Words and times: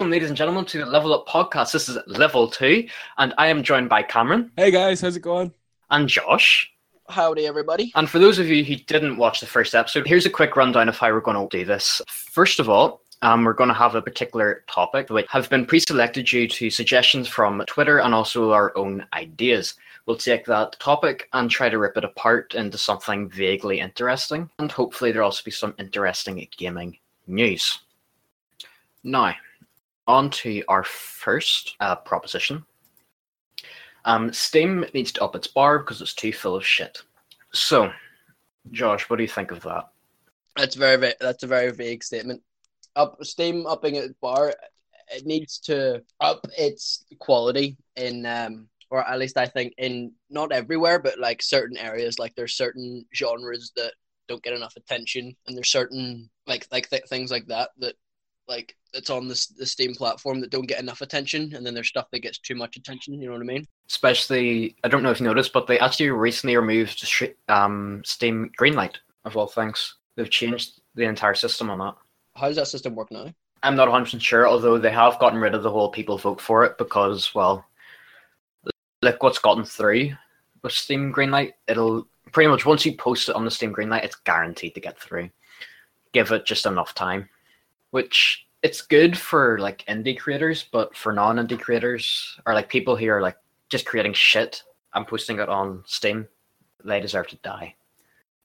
welcome, 0.00 0.10
ladies 0.10 0.30
and 0.30 0.36
gentlemen, 0.36 0.64
to 0.64 0.78
the 0.78 0.86
Level 0.86 1.12
Up 1.12 1.28
podcast. 1.28 1.72
This 1.72 1.86
is 1.86 1.98
level 2.06 2.48
two, 2.48 2.88
and 3.18 3.34
I 3.36 3.48
am 3.48 3.62
joined 3.62 3.90
by 3.90 4.02
Cameron 4.02 4.50
Hey 4.56 4.70
guys, 4.70 5.02
how's 5.02 5.14
it 5.14 5.20
going? 5.20 5.52
and 5.90 6.08
Josh. 6.08 6.72
Howdy, 7.10 7.46
everybody. 7.46 7.92
And 7.94 8.08
for 8.08 8.18
those 8.18 8.38
of 8.38 8.46
you 8.48 8.64
who 8.64 8.76
didn't 8.76 9.18
watch 9.18 9.40
the 9.40 9.46
first 9.46 9.74
episode, 9.74 10.06
here's 10.06 10.24
a 10.24 10.30
quick 10.30 10.56
rundown 10.56 10.88
of 10.88 10.96
how 10.96 11.12
we're 11.12 11.20
going 11.20 11.36
to 11.36 11.54
do 11.54 11.66
this. 11.66 12.00
First 12.08 12.60
of 12.60 12.70
all, 12.70 13.02
um, 13.20 13.44
we're 13.44 13.52
going 13.52 13.68
to 13.68 13.74
have 13.74 13.94
a 13.94 14.00
particular 14.00 14.64
topic 14.68 15.10
which 15.10 15.26
have 15.28 15.50
been 15.50 15.66
pre-selected 15.66 16.24
due 16.24 16.48
to 16.48 16.70
suggestions 16.70 17.28
from 17.28 17.62
Twitter 17.66 17.98
and 17.98 18.14
also 18.14 18.52
our 18.52 18.74
own 18.78 19.04
ideas. 19.12 19.74
We'll 20.06 20.16
take 20.16 20.46
that 20.46 20.80
topic 20.80 21.28
and 21.34 21.50
try 21.50 21.68
to 21.68 21.78
rip 21.78 21.98
it 21.98 22.04
apart 22.04 22.54
into 22.54 22.78
something 22.78 23.28
vaguely 23.28 23.80
interesting, 23.80 24.48
and 24.60 24.72
hopefully 24.72 25.12
there'll 25.12 25.26
also 25.26 25.42
be 25.44 25.50
some 25.50 25.74
interesting 25.78 26.48
gaming 26.56 26.96
news. 27.26 27.80
Now, 29.04 29.34
on 30.10 30.30
to 30.30 30.62
our 30.68 30.84
first 30.84 31.76
uh, 31.80 31.96
proposition. 31.96 32.64
Um, 34.04 34.32
Steam 34.32 34.84
needs 34.94 35.12
to 35.12 35.24
up 35.24 35.36
its 35.36 35.46
bar 35.46 35.78
because 35.78 36.00
it's 36.00 36.14
too 36.14 36.32
full 36.32 36.56
of 36.56 36.66
shit. 36.66 37.02
So, 37.52 37.92
Josh, 38.70 39.08
what 39.08 39.16
do 39.16 39.22
you 39.22 39.28
think 39.28 39.50
of 39.50 39.62
that? 39.62 39.88
That's 40.56 40.74
very, 40.74 41.14
that's 41.20 41.42
a 41.42 41.46
very 41.46 41.70
vague 41.70 42.02
statement. 42.02 42.42
Up 42.96 43.16
Steam 43.24 43.66
upping 43.66 43.96
its 43.96 44.14
bar, 44.20 44.54
it 45.12 45.26
needs 45.26 45.58
to 45.60 46.02
up 46.20 46.46
its 46.56 47.04
quality 47.18 47.76
in 47.96 48.26
um 48.26 48.68
or 48.90 49.06
at 49.08 49.18
least 49.18 49.36
I 49.36 49.46
think 49.46 49.72
in 49.78 50.12
not 50.28 50.52
everywhere, 50.52 50.98
but 50.98 51.18
like 51.18 51.42
certain 51.42 51.76
areas, 51.76 52.18
like 52.18 52.34
there's 52.34 52.54
certain 52.56 53.04
genres 53.14 53.72
that 53.76 53.92
don't 54.28 54.42
get 54.42 54.52
enough 54.52 54.74
attention, 54.76 55.36
and 55.46 55.56
there's 55.56 55.70
certain 55.70 56.28
like 56.46 56.66
like 56.72 56.90
th- 56.90 57.08
things 57.08 57.30
like 57.30 57.46
that 57.46 57.70
that 57.78 57.94
like 58.50 58.76
it's 58.92 59.08
on 59.08 59.28
this 59.28 59.46
the 59.46 59.64
Steam 59.64 59.94
platform 59.94 60.40
that 60.40 60.50
don't 60.50 60.66
get 60.66 60.80
enough 60.80 61.00
attention, 61.00 61.54
and 61.54 61.64
then 61.64 61.72
there's 61.72 61.88
stuff 61.88 62.10
that 62.10 62.20
gets 62.20 62.38
too 62.38 62.56
much 62.56 62.76
attention. 62.76 63.14
You 63.14 63.28
know 63.28 63.32
what 63.34 63.42
I 63.42 63.44
mean? 63.44 63.66
Especially, 63.88 64.76
I 64.84 64.88
don't 64.88 65.02
know 65.02 65.10
if 65.10 65.20
you 65.20 65.26
noticed, 65.26 65.52
but 65.52 65.66
they 65.66 65.78
actually 65.78 66.10
recently 66.10 66.56
removed 66.56 67.02
um, 67.48 68.02
Steam 68.04 68.50
Greenlight, 68.60 68.96
of 69.24 69.36
all 69.36 69.46
things. 69.46 69.94
They've 70.16 70.28
changed 70.28 70.80
the 70.94 71.04
entire 71.04 71.34
system 71.34 71.70
on 71.70 71.78
that. 71.78 71.94
How 72.36 72.48
does 72.48 72.56
that 72.56 72.68
system 72.68 72.94
work 72.94 73.10
now? 73.10 73.32
I'm 73.62 73.76
not 73.76 73.88
100% 73.88 74.20
sure, 74.20 74.48
although 74.48 74.78
they 74.78 74.90
have 74.90 75.18
gotten 75.18 75.40
rid 75.40 75.54
of 75.54 75.62
the 75.62 75.70
whole 75.70 75.90
people 75.90 76.18
vote 76.18 76.40
for 76.40 76.64
it 76.64 76.78
because, 76.78 77.34
well, 77.34 77.64
look 79.02 79.22
what's 79.22 79.38
gotten 79.38 79.64
through 79.64 80.12
with 80.62 80.72
Steam 80.72 81.12
Greenlight. 81.12 81.52
It'll 81.68 82.06
pretty 82.32 82.48
much, 82.48 82.64
once 82.64 82.86
you 82.86 82.96
post 82.96 83.28
it 83.28 83.36
on 83.36 83.44
the 83.44 83.50
Steam 83.50 83.74
Greenlight, 83.74 84.04
it's 84.04 84.16
guaranteed 84.16 84.74
to 84.74 84.80
get 84.80 84.98
through. 84.98 85.30
Give 86.12 86.32
it 86.32 86.46
just 86.46 86.66
enough 86.66 86.94
time. 86.94 87.28
Which, 87.90 88.46
it's 88.62 88.82
good 88.82 89.16
for 89.16 89.58
like 89.58 89.84
indie 89.86 90.18
creators, 90.18 90.66
but 90.70 90.96
for 90.96 91.12
non 91.12 91.36
indie 91.36 91.60
creators, 91.60 92.38
or 92.46 92.54
like 92.54 92.68
people 92.68 92.96
who 92.96 93.08
are 93.08 93.22
like 93.22 93.36
just 93.70 93.86
creating 93.86 94.12
shit 94.12 94.62
and 94.94 95.06
posting 95.06 95.38
it 95.38 95.48
on 95.48 95.82
Steam, 95.86 96.28
they 96.84 97.00
deserve 97.00 97.28
to 97.28 97.36
die. 97.36 97.74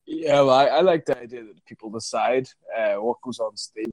Yeah, 0.05 0.41
well, 0.41 0.51
I, 0.51 0.65
I 0.65 0.81
like 0.81 1.05
the 1.05 1.17
idea 1.17 1.43
that 1.43 1.65
people 1.65 1.89
decide 1.89 2.47
uh, 2.77 2.95
what 2.95 3.21
goes 3.21 3.39
on 3.39 3.57
Steam 3.57 3.91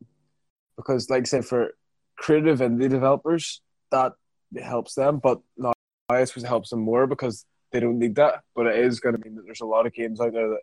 because, 0.77 1.09
like 1.09 1.23
I 1.23 1.25
said, 1.25 1.45
for 1.45 1.75
creative 2.17 2.61
indie 2.61 2.89
developers, 2.89 3.63
that 3.91 4.13
helps 4.63 4.95
them. 4.95 5.19
But 5.19 5.41
now 5.57 5.73
I 6.09 6.25
suppose 6.25 6.45
helps 6.45 6.71
them 6.71 6.81
more 6.81 7.07
because 7.07 7.47
they 7.71 7.81
don't 7.81 7.99
need 7.99 8.15
that. 8.17 8.43
But 8.55 8.67
it 8.67 8.77
is 8.77 9.01
going 9.01 9.17
to 9.17 9.25
mean 9.25 9.37
that 9.37 9.45
there's 9.45 9.63
a 9.63 9.67
lot 9.67 9.87
of 9.87 9.95
games 9.95 10.21
out 10.21 10.33
there 10.33 10.51
that 10.51 10.61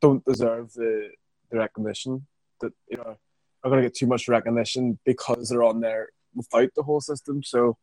don't 0.00 0.24
deserve 0.24 0.72
the 0.74 1.10
the 1.50 1.58
recognition 1.58 2.26
that 2.60 2.72
you 2.90 2.98
know 2.98 3.16
are 3.68 3.70
going 3.70 3.82
to 3.82 3.88
get 3.88 3.96
too 3.96 4.06
much 4.06 4.28
recognition 4.28 4.98
because 5.04 5.48
they're 5.48 5.62
on 5.62 5.80
there 5.80 6.10
without 6.34 6.70
the 6.74 6.82
whole 6.82 7.00
system. 7.00 7.42
So 7.42 7.76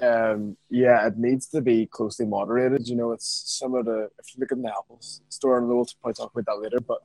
um, 0.00 0.56
yeah, 0.68 1.06
it 1.06 1.16
needs 1.16 1.46
to 1.48 1.60
be 1.60 1.86
closely 1.86 2.26
moderated. 2.26 2.86
You 2.86 2.96
know, 2.96 3.12
it's 3.12 3.44
similar 3.58 3.82
to 3.84 4.08
if 4.18 4.34
you 4.34 4.40
look 4.40 4.52
at 4.52 4.62
the 4.62 4.68
Apple 4.68 4.98
Store, 5.00 5.58
and 5.58 5.68
we'll 5.68 5.86
probably 6.00 6.14
talk 6.14 6.32
about 6.32 6.46
that 6.46 6.62
later. 6.62 6.80
But 6.80 6.98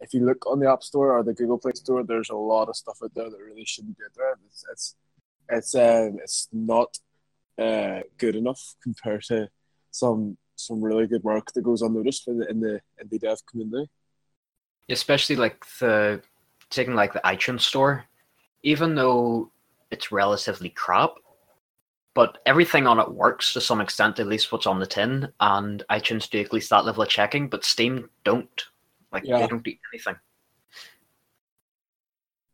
if 0.00 0.12
you 0.12 0.24
look 0.24 0.46
on 0.46 0.60
the 0.60 0.70
App 0.70 0.82
Store 0.82 1.16
or 1.16 1.22
the 1.22 1.32
Google 1.32 1.58
Play 1.58 1.72
Store, 1.74 2.02
there's 2.02 2.30
a 2.30 2.36
lot 2.36 2.68
of 2.68 2.76
stuff 2.76 2.98
out 3.02 3.14
there 3.14 3.30
that 3.30 3.38
really 3.38 3.64
shouldn't 3.64 3.96
be 3.96 4.04
out 4.04 4.12
there. 4.16 4.38
It's 4.46 4.64
it's 4.70 4.96
it's 5.50 5.74
um, 5.74 6.18
it's 6.22 6.48
not 6.52 6.98
uh, 7.58 8.00
good 8.18 8.36
enough 8.36 8.74
compared 8.82 9.22
to 9.24 9.48
some 9.90 10.36
some 10.54 10.82
really 10.82 11.06
good 11.06 11.24
work 11.24 11.52
that 11.52 11.62
goes 11.62 11.82
unnoticed 11.82 12.28
in 12.28 12.38
the 12.38 12.50
in 12.50 12.60
the 12.60 12.80
indie 13.02 13.20
dev 13.20 13.38
community. 13.46 13.88
especially 14.90 15.36
like 15.36 15.64
the 15.80 16.20
taking 16.70 16.94
like 16.94 17.12
the 17.12 17.20
iTunes 17.20 17.62
store, 17.62 18.04
even 18.62 18.94
though 18.94 19.50
it's 19.90 20.12
relatively 20.12 20.68
crap, 20.70 21.14
but 22.14 22.38
everything 22.46 22.86
on 22.86 22.98
it 22.98 23.12
works 23.12 23.52
to 23.52 23.60
some 23.60 23.80
extent, 23.80 24.18
at 24.18 24.26
least 24.26 24.50
what's 24.50 24.66
on 24.66 24.78
the 24.80 24.86
tin, 24.86 25.32
and 25.40 25.84
iTunes 25.90 26.28
do 26.28 26.40
at 26.40 26.52
least 26.52 26.70
that 26.70 26.84
level 26.84 27.02
of 27.02 27.08
checking, 27.08 27.48
but 27.48 27.64
Steam 27.64 28.10
don't. 28.24 28.64
Like 29.12 29.24
Yeah. 29.24 29.38
they 29.38 29.46
don't 29.46 29.62
do 29.62 29.74
anything. 29.92 30.16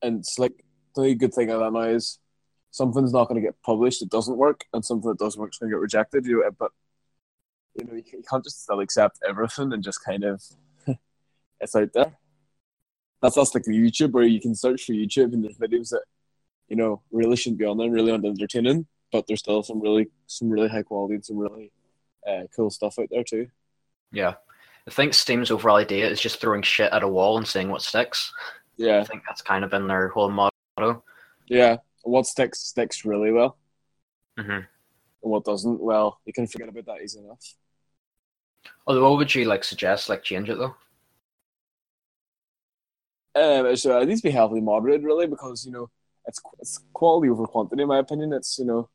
And 0.02 0.20
it's 0.20 0.38
like 0.38 0.52
the 0.94 1.00
only 1.00 1.14
good 1.14 1.32
thing 1.32 1.50
of 1.50 1.60
that 1.60 1.72
now 1.72 1.80
is 1.80 2.18
something's 2.70 3.12
not 3.12 3.28
going 3.28 3.40
to 3.40 3.46
get 3.46 3.60
published, 3.62 4.02
it 4.02 4.10
doesn't 4.10 4.36
work, 4.36 4.64
and 4.72 4.84
something 4.84 5.08
that 5.08 5.18
does 5.18 5.36
work 5.36 5.52
is 5.54 5.58
going 5.58 5.70
to 5.70 5.76
get 5.76 5.80
rejected. 5.80 6.26
You 6.26 6.42
know, 6.42 6.50
but 6.58 6.72
you 7.74 7.86
know, 7.86 7.94
you 7.94 8.02
you 8.12 8.22
can't 8.28 8.44
just 8.44 8.62
still 8.62 8.80
accept 8.80 9.18
everything 9.26 9.72
and 9.72 9.82
just 9.82 10.04
kind 10.04 10.24
of 10.24 10.42
it's 11.60 11.74
out 11.74 11.92
there. 11.94 12.16
That's 13.24 13.36
that's 13.36 13.54
like 13.54 13.64
YouTube 13.64 14.12
where 14.12 14.24
you 14.24 14.38
can 14.38 14.54
search 14.54 14.84
for 14.84 14.92
YouTube 14.92 15.32
and 15.32 15.42
there's 15.42 15.56
videos 15.56 15.88
that 15.88 16.02
you 16.68 16.76
know 16.76 17.00
really 17.10 17.36
shouldn't 17.36 17.58
be 17.58 17.64
on 17.64 17.78
there, 17.78 17.90
really 17.90 18.12
aren't 18.12 18.26
entertaining, 18.26 18.86
but 19.10 19.26
there's 19.26 19.40
still 19.40 19.62
some 19.62 19.80
really 19.80 20.08
some 20.26 20.50
really 20.50 20.68
high 20.68 20.82
quality 20.82 21.14
and 21.14 21.24
some 21.24 21.38
really 21.38 21.72
uh, 22.28 22.42
cool 22.54 22.68
stuff 22.68 22.98
out 22.98 23.08
there 23.10 23.24
too. 23.24 23.48
Yeah. 24.12 24.34
I 24.86 24.90
think 24.90 25.14
Steam's 25.14 25.50
overall 25.50 25.76
idea 25.76 26.06
is 26.06 26.20
just 26.20 26.38
throwing 26.38 26.60
shit 26.60 26.92
at 26.92 27.02
a 27.02 27.08
wall 27.08 27.38
and 27.38 27.48
seeing 27.48 27.70
what 27.70 27.80
sticks. 27.80 28.30
Yeah, 28.76 28.98
I 28.98 29.04
think 29.04 29.22
that's 29.26 29.40
kind 29.40 29.64
of 29.64 29.70
been 29.70 29.86
their 29.86 30.08
whole 30.08 30.30
motto. 30.30 31.02
yeah. 31.48 31.78
What 32.02 32.26
sticks 32.26 32.60
sticks 32.60 33.06
really 33.06 33.32
well, 33.32 33.56
hmm 34.38 34.50
and 34.50 34.66
what 35.32 35.44
doesn't, 35.44 35.80
well, 35.80 36.20
you 36.26 36.34
can 36.34 36.46
forget 36.46 36.68
about 36.68 36.84
that 36.84 37.00
easy 37.02 37.20
enough. 37.20 37.54
Although, 38.86 39.08
what 39.08 39.16
would 39.16 39.34
you 39.34 39.46
like 39.46 39.64
suggest? 39.64 40.10
Like 40.10 40.22
change 40.22 40.50
it 40.50 40.58
though? 40.58 40.76
Um, 43.34 43.76
so 43.76 44.00
it 44.00 44.06
needs 44.06 44.20
to 44.20 44.28
be 44.28 44.32
heavily 44.32 44.60
moderated, 44.60 45.04
really, 45.04 45.26
because 45.26 45.66
you 45.66 45.72
know 45.72 45.90
it's 46.26 46.40
it's 46.60 46.80
quality 46.92 47.30
over 47.30 47.46
quantity, 47.46 47.82
in 47.82 47.88
my 47.88 47.98
opinion. 47.98 48.32
It's 48.32 48.58
you 48.58 48.64
know 48.64 48.88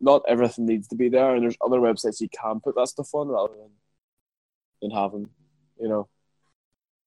not 0.00 0.22
everything 0.26 0.66
needs 0.66 0.88
to 0.88 0.96
be 0.96 1.08
there, 1.08 1.34
and 1.34 1.42
there's 1.42 1.56
other 1.64 1.78
websites 1.78 2.20
you 2.20 2.28
can 2.28 2.60
put 2.60 2.74
that 2.76 2.88
stuff 2.88 3.14
on 3.14 3.28
rather 3.28 3.54
than 3.54 3.70
than 4.80 4.90
having 4.90 5.28
you 5.78 5.88
know 5.88 6.08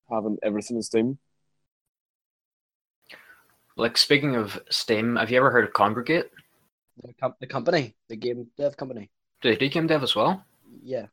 having 0.10 0.38
everything 0.44 0.78
in 0.78 0.84
Steam. 0.84 1.18
Like 3.76 3.98
speaking 3.98 4.36
of 4.36 4.62
Steam, 4.70 5.16
have 5.16 5.32
you 5.32 5.38
ever 5.38 5.50
heard 5.50 5.66
of 5.66 5.74
Kongregate? 5.74 6.30
The, 7.04 7.14
com- 7.14 7.36
the 7.40 7.48
company, 7.48 7.96
the 8.08 8.16
game 8.16 8.48
dev 8.56 8.78
company. 8.78 9.10
Do 9.42 9.50
they 9.50 9.56
do 9.56 9.68
game 9.68 9.88
dev 9.88 10.04
as 10.04 10.16
well? 10.16 10.46
Yeah. 10.84 11.08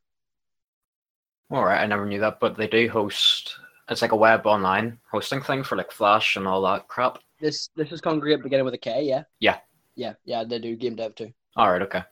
All 1.50 1.64
right, 1.64 1.80
I 1.80 1.86
never 1.86 2.06
knew 2.06 2.20
that, 2.20 2.38
but 2.38 2.56
they 2.56 2.66
do 2.66 2.88
host. 2.88 3.56
It's 3.90 4.02
like 4.02 4.12
a 4.12 4.16
web 4.16 4.46
online 4.46 4.98
hosting 5.10 5.42
thing 5.42 5.64
for 5.64 5.76
like 5.76 5.90
Flash 5.90 6.36
and 6.36 6.46
all 6.46 6.62
that 6.62 6.86
crap. 6.88 7.18
This 7.40 7.70
this 7.76 7.90
is 7.90 8.00
Kongregate 8.00 8.42
beginning 8.42 8.64
with 8.64 8.74
a 8.74 8.78
K, 8.78 9.02
yeah? 9.02 9.24
Yeah. 9.40 9.58
Yeah, 9.96 10.14
yeah, 10.24 10.44
they 10.44 10.58
do 10.58 10.76
game 10.76 10.94
dev 10.94 11.14
too. 11.16 11.32
All 11.56 11.70
right, 11.70 11.82
okay. 11.82 12.02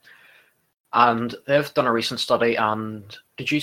And 0.93 1.34
they've 1.47 1.72
done 1.75 1.87
a 1.87 1.93
recent 1.93 2.21
study. 2.21 2.56
And 2.56 3.17
did 3.37 3.50
you? 3.50 3.61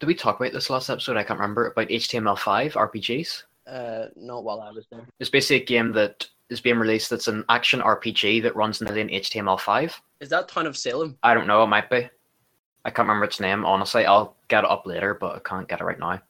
Did 0.00 0.06
we 0.06 0.14
talk 0.14 0.40
about 0.40 0.52
this 0.52 0.70
last 0.70 0.90
episode? 0.90 1.16
I 1.16 1.22
can't 1.22 1.38
remember 1.38 1.68
about 1.68 1.88
HTML5 1.88 2.72
RPGs. 2.72 3.42
Uh, 3.66 4.06
not 4.16 4.44
while 4.44 4.60
I 4.60 4.70
was 4.70 4.86
there. 4.90 5.06
It's 5.20 5.30
basically 5.30 5.62
a 5.62 5.66
game 5.66 5.92
that 5.92 6.26
is 6.50 6.60
being 6.60 6.78
released. 6.78 7.10
That's 7.10 7.28
an 7.28 7.44
action 7.48 7.80
RPG 7.80 8.42
that 8.42 8.56
runs 8.56 8.80
in 8.80 8.88
HTML5. 8.88 9.92
Is 10.20 10.28
that 10.30 10.48
Town 10.48 10.66
of 10.66 10.76
Salem? 10.76 11.16
I 11.22 11.34
don't 11.34 11.46
know. 11.46 11.62
It 11.62 11.68
might 11.68 11.90
be. 11.90 12.08
I 12.84 12.90
can't 12.90 13.08
remember 13.08 13.24
its 13.24 13.40
name. 13.40 13.64
Honestly, 13.64 14.04
I'll 14.04 14.36
get 14.48 14.64
it 14.64 14.70
up 14.70 14.86
later, 14.86 15.14
but 15.14 15.36
I 15.36 15.38
can't 15.38 15.68
get 15.68 15.80
it 15.80 15.84
right 15.84 15.98
now. 15.98 16.20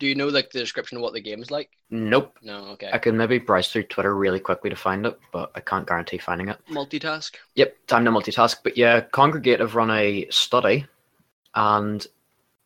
Do 0.00 0.06
you 0.06 0.14
know 0.14 0.28
like 0.28 0.50
the 0.50 0.58
description 0.58 0.96
of 0.96 1.02
what 1.02 1.12
the 1.12 1.20
game 1.20 1.42
is 1.42 1.50
like? 1.50 1.70
Nope. 1.90 2.38
No, 2.42 2.64
okay. 2.68 2.88
I 2.90 2.96
could 2.96 3.14
maybe 3.14 3.38
browse 3.38 3.68
through 3.68 3.82
Twitter 3.84 4.16
really 4.16 4.40
quickly 4.40 4.70
to 4.70 4.76
find 4.76 5.04
it, 5.04 5.20
but 5.30 5.52
I 5.54 5.60
can't 5.60 5.86
guarantee 5.86 6.16
finding 6.16 6.48
it. 6.48 6.58
Multitask. 6.70 7.32
Yep, 7.54 7.76
time 7.86 8.06
to 8.06 8.10
multitask. 8.10 8.56
But 8.64 8.78
yeah, 8.78 9.02
Kongregate 9.02 9.60
have 9.60 9.74
run 9.74 9.90
a 9.90 10.26
study, 10.30 10.86
and 11.54 12.04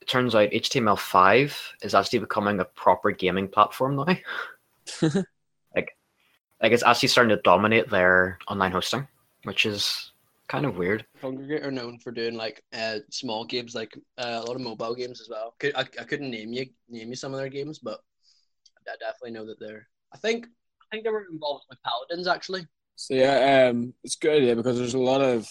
it 0.01 0.07
turns 0.07 0.37
out 0.37 0.51
HTML5 0.51 1.57
is 1.83 1.95
actually 1.95 2.21
becoming 2.21 2.61
a 2.61 2.65
proper 2.65 3.11
gaming 3.11 3.49
platform 3.49 3.97
now. 3.97 4.05
like, 5.75 5.97
like 6.63 6.73
it's 6.73 6.85
actually 6.85 7.09
starting 7.09 7.37
to 7.37 7.43
dominate 7.43 7.91
their 7.91 8.39
online 8.47 8.71
hosting, 8.71 9.09
which 9.43 9.67
is 9.67 10.13
kind 10.49 10.67
of 10.67 10.77
weird. 10.77 11.05
Kongregate 11.23 11.65
are 11.65 11.71
known 11.71 11.99
for 11.99 12.11
doing 12.11 12.35
like 12.35 12.63
uh 12.77 12.99
small 13.11 13.45
games, 13.45 13.75
like 13.75 13.97
uh, 14.19 14.41
a 14.43 14.47
lot 14.47 14.57
of 14.57 14.63
mobile 14.63 14.95
games 14.95 15.21
as 15.21 15.29
well. 15.29 15.55
I, 15.63 15.81
I 15.81 16.05
couldn't 16.05 16.31
name 16.31 16.53
you 16.53 16.67
name 16.89 17.09
you 17.09 17.17
some 17.17 17.33
of 17.33 17.41
their 17.41 17.49
games, 17.49 17.79
but 17.79 18.01
I 18.89 18.97
definitely 19.01 19.33
know 19.33 19.47
that 19.47 19.59
they're. 19.61 19.87
I 20.13 20.19
think 20.19 20.47
I 20.47 20.85
think 20.91 21.05
they 21.05 21.11
were 21.11 21.27
involved 21.31 21.65
with 21.69 21.79
Paladins 21.83 22.29
actually. 22.29 22.67
So 22.97 23.15
yeah, 23.15 23.69
um, 23.71 23.93
it's 24.05 24.17
a 24.17 24.19
good 24.19 24.37
idea 24.43 24.57
because 24.57 24.79
there's 24.79 24.95
a 24.95 24.99
lot 24.99 25.21
of 25.21 25.49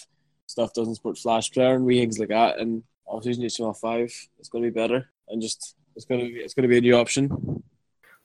stuff 0.48 0.74
doesn't 0.74 0.96
support 0.96 1.18
Flash 1.18 1.52
Player 1.52 1.76
and 1.76 1.86
wee 1.86 2.00
things 2.00 2.20
like 2.20 2.30
that, 2.30 2.60
and 2.60 2.84
obviously 3.08 3.46
HTML5. 3.46 4.28
It's 4.40 4.50
going 4.50 4.64
to 4.64 4.72
be 4.72 4.74
better, 4.74 5.10
and 5.28 5.42
just 5.42 5.76
it's 5.96 6.06
going 6.06 6.22
to 6.22 6.28
be 6.28 6.40
it's 6.40 6.54
going 6.54 6.64
to 6.64 6.70
be 6.70 6.78
a 6.78 6.82
new 6.82 6.96
option. 6.96 7.64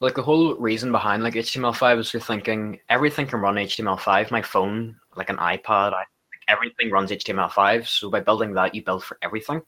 Like 0.01 0.15
the 0.15 0.23
whole 0.23 0.55
reason 0.55 0.93
behind 0.93 1.25
like 1.25 1.35
HTML5 1.35 1.99
is 1.99 2.13
you're 2.13 2.23
thinking 2.23 2.79
everything 2.89 3.27
can 3.27 3.41
run 3.41 3.57
HTML5. 3.57 4.31
My 4.31 4.43
phone, 4.43 4.97
like 5.17 5.29
an 5.29 5.39
iPad, 5.39 5.93
I, 5.93 5.99
like 5.99 6.07
everything 6.49 6.91
runs 6.91 7.11
HTML5. 7.11 7.87
So 7.87 8.11
by 8.11 8.21
building 8.21 8.55
that, 8.55 8.75
you 8.75 8.83
build 8.83 9.05
for 9.05 9.19
everything, 9.23 9.63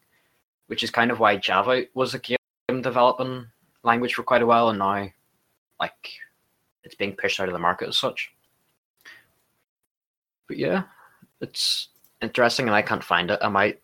which 0.67 0.82
is 0.82 0.91
kind 0.91 1.11
of 1.11 1.21
why 1.21 1.37
Java 1.37 1.85
was 1.94 2.15
a 2.15 2.19
game 2.19 2.37
developing 2.82 3.47
language 3.82 4.15
for 4.15 4.23
quite 4.23 4.43
a 4.43 4.47
while, 4.47 4.71
and 4.71 4.79
now 4.79 5.09
like 5.79 6.11
it's 6.82 6.94
being 6.94 7.17
pushed 7.17 7.41
out 7.41 7.49
of 7.49 7.53
the 7.53 7.59
market 7.59 7.88
as 7.88 7.99
such. 7.99 8.32
But 10.49 10.56
yeah, 10.56 10.85
it's 11.41 11.88
interesting, 12.23 12.67
and 12.67 12.75
I 12.75 12.83
can't 12.83 13.05
find 13.05 13.31
it. 13.31 13.38
I 13.43 13.49
might 13.49 13.81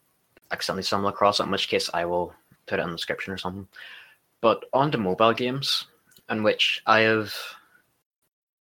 accidentally 0.51 0.83
stumble 0.83 1.09
across 1.09 1.41
it, 1.41 1.45
in 1.45 1.51
which 1.51 1.69
case 1.69 1.91
I 1.93 2.05
will 2.05 2.35
put 2.67 2.79
it 2.79 2.83
in 2.83 2.91
the 2.91 2.97
description 2.97 3.33
or 3.33 3.39
something. 3.39 3.69
But 4.41 4.65
on 4.73 4.91
to 4.93 4.99
mobile 4.99 5.33
games, 5.33 5.87
in 6.29 6.43
which 6.43 6.83
I 6.87 7.01
have 7.01 7.35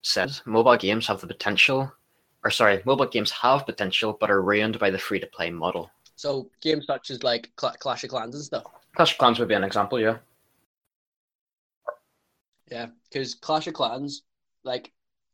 said 0.01 0.31
mobile 0.45 0.77
games 0.77 1.07
have 1.07 1.21
the 1.21 1.27
potential, 1.27 1.91
or 2.45 2.51
sorry, 2.51 2.81
mobile 2.85 3.07
games 3.07 3.31
have 3.31 3.65
potential, 3.65 4.15
but 4.19 4.29
are 4.29 4.43
ruined 4.43 4.77
by 4.77 4.91
the 4.91 4.99
free 4.99 5.19
to 5.19 5.25
play 5.25 5.49
model. 5.49 5.89
So 6.15 6.49
games 6.61 6.85
such 6.85 7.09
as 7.09 7.23
like 7.23 7.51
Cl- 7.59 7.75
Clash 7.79 8.03
of 8.03 8.11
Clans 8.11 8.35
and 8.35 8.43
stuff. 8.43 8.63
Clash 8.95 9.13
of 9.13 9.17
Clans 9.17 9.39
would 9.39 9.47
be 9.47 9.55
an 9.55 9.63
example, 9.63 9.99
yeah. 9.99 10.17
Yeah, 12.71 12.87
because 13.09 13.33
Clash 13.33 13.67
of 13.67 13.73
Clans, 13.73 14.21
like, 14.63 14.93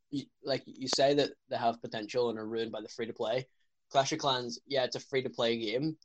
you, 0.10 0.24
like 0.44 0.64
you 0.66 0.88
say 0.88 1.14
that 1.14 1.32
they 1.50 1.58
have 1.58 1.82
potential 1.82 2.30
and 2.30 2.40
are 2.40 2.48
ruined 2.48 2.72
by 2.72 2.82
the 2.82 2.88
free 2.88 3.06
to 3.06 3.14
play. 3.14 3.46
Clash 3.92 4.14
of 4.14 4.20
Clans, 4.20 4.60
yeah, 4.66 4.86
it's 4.86 4.96
a 4.96 5.00
free 5.02 5.22
to 5.22 5.30
play 5.30 5.58
game, 5.58 5.98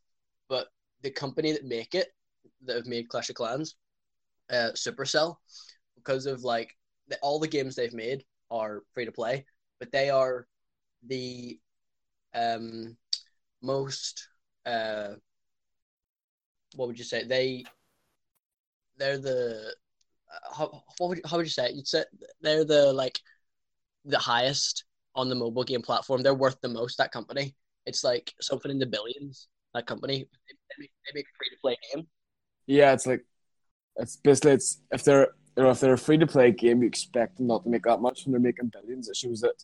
but 0.48 0.66
the 1.02 1.10
company 1.10 1.52
that 1.52 1.64
make 1.64 1.94
it, 1.94 2.08
that 2.64 2.76
have 2.76 2.86
made 2.86 3.08
Clash 3.08 3.30
of 3.30 3.36
Clans, 3.36 3.76
uh, 4.50 4.70
Supercell, 4.74 5.36
because 5.94 6.26
of 6.26 6.42
like 6.42 6.76
the, 7.06 7.16
all 7.22 7.38
the 7.38 7.48
games 7.48 7.76
they've 7.76 7.92
made 7.94 8.24
are 8.50 8.82
free 8.92 9.04
to 9.04 9.12
play, 9.12 9.44
but 9.78 9.92
they 9.92 10.10
are 10.10 10.46
the 11.06 11.58
um 12.34 12.96
most 13.62 14.28
uh 14.64 15.14
what 16.74 16.88
would 16.88 16.98
you 16.98 17.04
say 17.04 17.24
they 17.24 17.64
they're 18.98 19.18
the 19.18 19.74
uh, 20.32 20.54
how, 20.54 20.82
what 20.98 21.08
would, 21.08 21.20
how 21.24 21.36
would 21.36 21.46
you 21.46 21.50
say 21.50 21.66
it? 21.66 21.74
You'd 21.74 21.86
say 21.86 22.04
they're 22.40 22.64
the 22.64 22.92
like 22.92 23.18
the 24.04 24.18
highest 24.18 24.84
on 25.14 25.28
the 25.28 25.34
mobile 25.34 25.64
game 25.64 25.82
platform. 25.82 26.22
They're 26.22 26.34
worth 26.34 26.60
the 26.60 26.68
most. 26.68 26.98
That 26.98 27.12
company. 27.12 27.54
It's 27.86 28.02
like 28.02 28.32
something 28.40 28.70
in 28.70 28.78
the 28.78 28.86
billions. 28.86 29.48
That 29.74 29.86
company. 29.86 30.18
They, 30.18 30.54
they 30.70 30.82
make, 30.82 30.90
they 31.06 31.18
make 31.18 31.26
free 31.38 31.50
to 31.50 31.60
play 31.60 31.76
game. 31.92 32.06
Yeah, 32.66 32.92
it's 32.92 33.06
like 33.06 33.24
it's 33.96 34.16
basically 34.16 34.52
it's 34.52 34.80
if 34.90 35.04
they're 35.04 35.28
you 35.56 35.62
know 35.62 35.70
if 35.70 35.80
they're 35.80 35.94
a 35.94 35.98
free 35.98 36.18
to 36.18 36.26
play 36.26 36.50
game, 36.50 36.82
you 36.82 36.88
expect 36.88 37.36
them 37.36 37.46
not 37.46 37.64
to 37.64 37.70
make 37.70 37.84
that 37.84 38.00
much, 38.00 38.24
and 38.24 38.34
they're 38.34 38.40
making 38.40 38.72
billions. 38.72 39.08
It 39.08 39.16
shows 39.16 39.40
that 39.40 39.62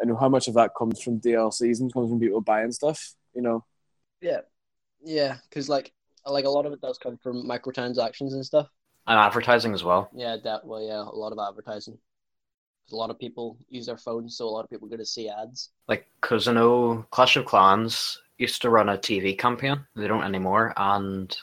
I 0.00 0.06
know 0.06 0.16
how 0.16 0.28
much 0.28 0.48
of 0.48 0.54
that 0.54 0.74
comes 0.76 1.02
from 1.02 1.20
DLCs 1.20 1.80
and 1.80 1.92
comes 1.92 2.10
from 2.10 2.20
people 2.20 2.40
buying 2.40 2.72
stuff. 2.72 3.14
You 3.34 3.42
know. 3.42 3.64
Yeah, 4.20 4.40
yeah, 5.02 5.36
because 5.48 5.68
like 5.68 5.92
like 6.26 6.44
a 6.44 6.50
lot 6.50 6.66
of 6.66 6.72
it 6.72 6.80
does 6.80 6.98
come 6.98 7.16
from 7.16 7.44
microtransactions 7.44 8.32
and 8.32 8.44
stuff. 8.44 8.68
And 9.06 9.18
advertising 9.18 9.72
as 9.72 9.84
well. 9.84 10.10
Yeah, 10.14 10.36
that 10.44 10.66
well, 10.66 10.82
yeah, 10.82 11.00
a 11.00 11.16
lot 11.16 11.32
of 11.32 11.38
advertising. 11.38 11.98
A 12.92 12.96
lot 12.96 13.10
of 13.10 13.18
people 13.18 13.58
use 13.68 13.86
their 13.86 13.98
phones, 13.98 14.36
so 14.36 14.46
a 14.46 14.50
lot 14.50 14.64
of 14.64 14.70
people 14.70 14.88
get 14.88 14.98
to 14.98 15.04
see 15.04 15.28
ads. 15.28 15.70
Like, 15.88 16.06
because 16.20 16.48
I 16.48 16.54
know 16.54 17.04
Clash 17.10 17.36
of 17.36 17.44
Clans 17.44 18.20
used 18.38 18.62
to 18.62 18.70
run 18.70 18.88
a 18.88 18.96
TV 18.96 19.38
campaign. 19.38 19.84
They 19.94 20.08
don't 20.08 20.24
anymore. 20.24 20.72
And 20.76 21.36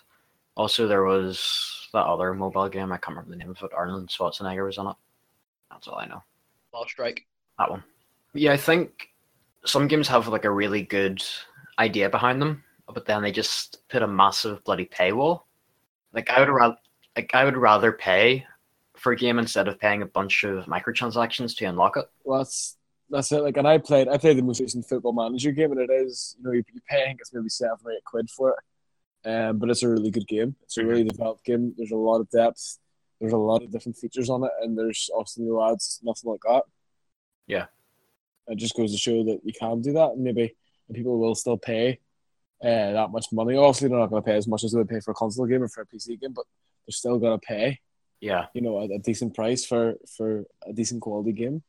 also, 0.56 0.88
there 0.88 1.04
was 1.04 1.88
that 1.94 2.06
other 2.06 2.34
mobile 2.34 2.70
game. 2.70 2.92
I 2.92 2.98
can't 2.98 3.16
remember 3.16 3.32
the 3.32 3.38
name 3.38 3.52
of 3.52 3.62
it. 3.62 3.76
Arnold 3.76 4.10
Schwarzenegger 4.10 4.66
was 4.66 4.80
on 4.80 4.88
it. 4.88 4.96
That's 5.70 5.88
all 5.88 6.00
I 6.00 6.08
know. 6.08 6.24
Ball 6.72 6.88
Strike. 6.88 7.26
That 7.60 7.70
one. 7.70 7.84
Yeah, 8.36 8.52
I 8.52 8.58
think 8.58 9.10
some 9.66 9.88
games 9.88 10.10
have 10.10 10.28
like 10.28 10.46
a 10.46 10.52
really 10.52 10.84
good 10.84 11.24
idea 11.80 12.10
behind 12.10 12.42
them, 12.42 12.64
but 12.94 13.06
then 13.06 13.24
they 13.24 13.32
just 13.32 13.88
put 13.90 14.04
a 14.04 14.08
massive 14.08 14.64
bloody 14.66 14.86
paywall. 14.86 15.44
Like 16.14 16.30
I 16.30 16.42
would 16.42 16.50
rather, 16.50 16.76
like 17.16 17.32
I 17.34 17.46
would 17.46 17.56
rather 17.56 17.94
pay 17.94 18.46
for 18.98 19.14
a 19.14 19.16
game 19.16 19.40
instead 19.40 19.68
of 19.70 19.80
paying 19.80 20.02
a 20.02 20.06
bunch 20.06 20.44
of 20.44 20.66
microtransactions 20.66 21.56
to 21.58 21.66
unlock 21.66 21.96
it. 21.96 22.06
Well, 22.26 22.40
that's 22.40 22.78
that's 23.10 23.32
it. 23.32 23.42
Like, 23.42 23.56
and 23.56 23.68
I 23.68 23.78
played 23.78 24.10
I 24.10 24.18
played 24.18 24.38
the 24.38 24.44
most 24.44 24.60
recent 24.60 24.86
Football 24.86 25.14
Manager 25.14 25.52
game, 25.52 25.72
and 25.72 25.80
it 25.80 25.90
is 25.90 26.36
you 26.38 26.44
know 26.44 26.52
you, 26.52 26.64
you 26.74 26.82
pay 26.90 27.04
I 27.04 27.06
think 27.06 27.22
it's 27.22 27.34
maybe 27.34 27.50
seven 27.50 27.78
or 27.86 27.92
eight 27.94 28.04
quid 28.04 28.30
for 28.30 28.52
it, 28.52 29.30
um, 29.30 29.60
but 29.60 29.70
it's 29.70 29.84
a 29.84 29.90
really 29.90 30.12
good 30.12 30.28
game. 30.28 30.58
It's 30.64 30.78
a 30.78 30.86
really 30.86 31.06
developed 31.06 31.46
game. 31.46 31.74
There's 31.78 31.92
a 31.92 31.96
lot 31.96 32.20
of 32.20 32.30
depth. 32.32 32.80
There's 33.22 33.34
a 33.34 33.38
lot 33.38 33.64
of 33.64 33.72
different 33.72 33.98
features 33.98 34.30
on 34.30 34.44
it, 34.44 34.52
and 34.62 34.78
there's 34.78 35.10
obviously 35.16 35.46
no 35.46 35.72
ads, 35.72 36.02
nothing 36.04 36.32
like 36.32 36.42
that. 36.44 36.64
Yeah. 37.48 37.66
It 38.48 38.58
just 38.58 38.76
goes 38.76 38.92
to 38.92 38.98
show 38.98 39.24
that 39.26 39.42
you 39.44 39.54
can 39.54 39.82
do 39.82 39.94
that, 39.94 40.12
and 40.12 40.24
maybe 40.24 40.56
people 40.94 41.18
will 41.20 41.36
still 41.36 41.58
pay 41.58 42.00
uh, 42.64 42.92
that 42.94 43.12
much 43.12 43.26
money. 43.32 43.56
Obviously, 43.56 43.90
they're 43.90 43.98
not 44.00 44.10
going 44.10 44.22
to 44.22 44.26
pay 44.26 44.38
as 44.38 44.48
much 44.48 44.64
as 44.64 44.72
they 44.72 44.78
would 44.78 44.90
pay 44.90 45.00
for 45.00 45.12
a 45.12 45.16
console 45.16 45.46
game 45.46 45.64
or 45.64 45.68
for 45.68 45.82
a 45.82 45.86
PC 45.88 46.20
game, 46.20 46.34
but 46.34 46.46
they're 46.86 46.92
still 46.94 47.18
going 47.20 47.40
to 47.40 47.46
pay, 47.46 47.80
Yeah, 48.22 48.46
you 48.54 48.62
know, 48.62 48.78
a, 48.80 48.86
a 48.96 49.00
decent 49.00 49.34
price 49.36 49.66
for 49.66 49.96
for 50.18 50.46
a 50.66 50.74
decent 50.74 51.02
quality 51.02 51.32
game. 51.34 51.64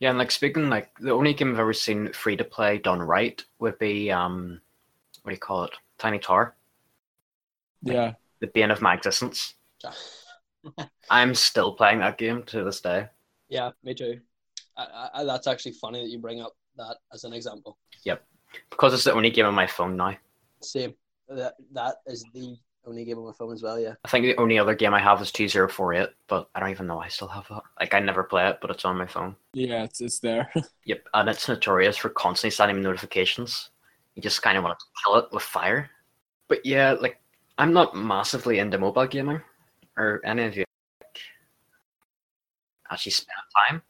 yeah, 0.00 0.10
and 0.10 0.18
like 0.18 0.30
speaking, 0.30 0.70
like 0.70 0.96
the 0.98 1.10
only 1.12 1.34
game 1.34 1.52
I've 1.52 1.58
ever 1.58 1.72
seen 1.72 2.12
free 2.12 2.36
to 2.36 2.44
play 2.44 2.78
done 2.78 3.00
right 3.02 3.42
would 3.58 3.78
be 3.78 4.10
um, 4.12 4.60
what 5.22 5.30
do 5.30 5.34
you 5.34 5.40
call 5.40 5.64
it? 5.64 5.72
Tiny 5.98 6.20
Tower, 6.20 6.54
Yeah, 7.82 8.14
the 8.40 8.46
bane 8.46 8.70
of 8.70 8.80
my 8.80 8.94
existence. 8.94 9.54
I'm 11.10 11.34
still 11.34 11.72
playing 11.74 12.00
that 12.00 12.18
game 12.18 12.42
to 12.44 12.62
this 12.64 12.80
day. 12.80 13.08
yeah, 13.48 13.70
me 13.82 13.94
too. 13.94 14.20
I, 14.78 15.10
I, 15.14 15.24
that's 15.24 15.46
actually 15.46 15.72
funny 15.72 16.02
that 16.02 16.10
you 16.10 16.18
bring 16.18 16.40
up 16.40 16.56
that 16.76 16.96
as 17.12 17.24
an 17.24 17.32
example. 17.32 17.76
Yep, 18.04 18.24
because 18.70 18.94
it's 18.94 19.04
the 19.04 19.12
only 19.12 19.30
game 19.30 19.46
on 19.46 19.54
my 19.54 19.66
phone 19.66 19.96
now. 19.96 20.16
Same. 20.62 20.94
That 21.28 21.54
that 21.72 21.96
is 22.06 22.24
the 22.32 22.56
only 22.86 23.04
game 23.04 23.18
on 23.18 23.26
my 23.26 23.32
phone 23.32 23.52
as 23.52 23.62
well. 23.62 23.78
Yeah. 23.78 23.94
I 24.04 24.08
think 24.08 24.24
the 24.24 24.36
only 24.40 24.58
other 24.58 24.74
game 24.74 24.94
I 24.94 25.00
have 25.00 25.20
is 25.20 25.30
2048, 25.32 26.08
but 26.26 26.48
I 26.54 26.60
don't 26.60 26.70
even 26.70 26.86
know 26.86 26.98
I 27.00 27.08
still 27.08 27.28
have 27.28 27.46
that. 27.48 27.62
Like, 27.78 27.92
I 27.92 28.00
never 28.00 28.24
play 28.24 28.48
it, 28.48 28.58
but 28.60 28.70
it's 28.70 28.84
on 28.84 28.96
my 28.96 29.06
phone. 29.06 29.36
yeah, 29.52 29.84
it's 29.84 30.00
it's 30.00 30.20
there. 30.20 30.50
Yep, 30.84 31.06
and 31.12 31.28
it's 31.28 31.48
notorious 31.48 31.98
for 31.98 32.08
constantly 32.08 32.50
sending 32.50 32.76
me 32.76 32.82
notifications. 32.82 33.70
You 34.14 34.22
just 34.22 34.42
kind 34.42 34.56
of 34.56 34.64
want 34.64 34.78
to 34.78 34.84
kill 35.04 35.16
it 35.16 35.26
with 35.32 35.42
fire. 35.42 35.90
But 36.48 36.64
yeah, 36.64 36.92
like, 36.92 37.20
I'm 37.58 37.74
not 37.74 37.94
massively 37.94 38.58
into 38.58 38.78
mobile 38.78 39.06
gaming, 39.06 39.42
or 39.98 40.22
any 40.24 40.44
of 40.44 40.56
you 40.56 40.64
like, 41.02 41.20
actually 42.90 43.12
spend 43.12 43.36
time. 43.68 43.82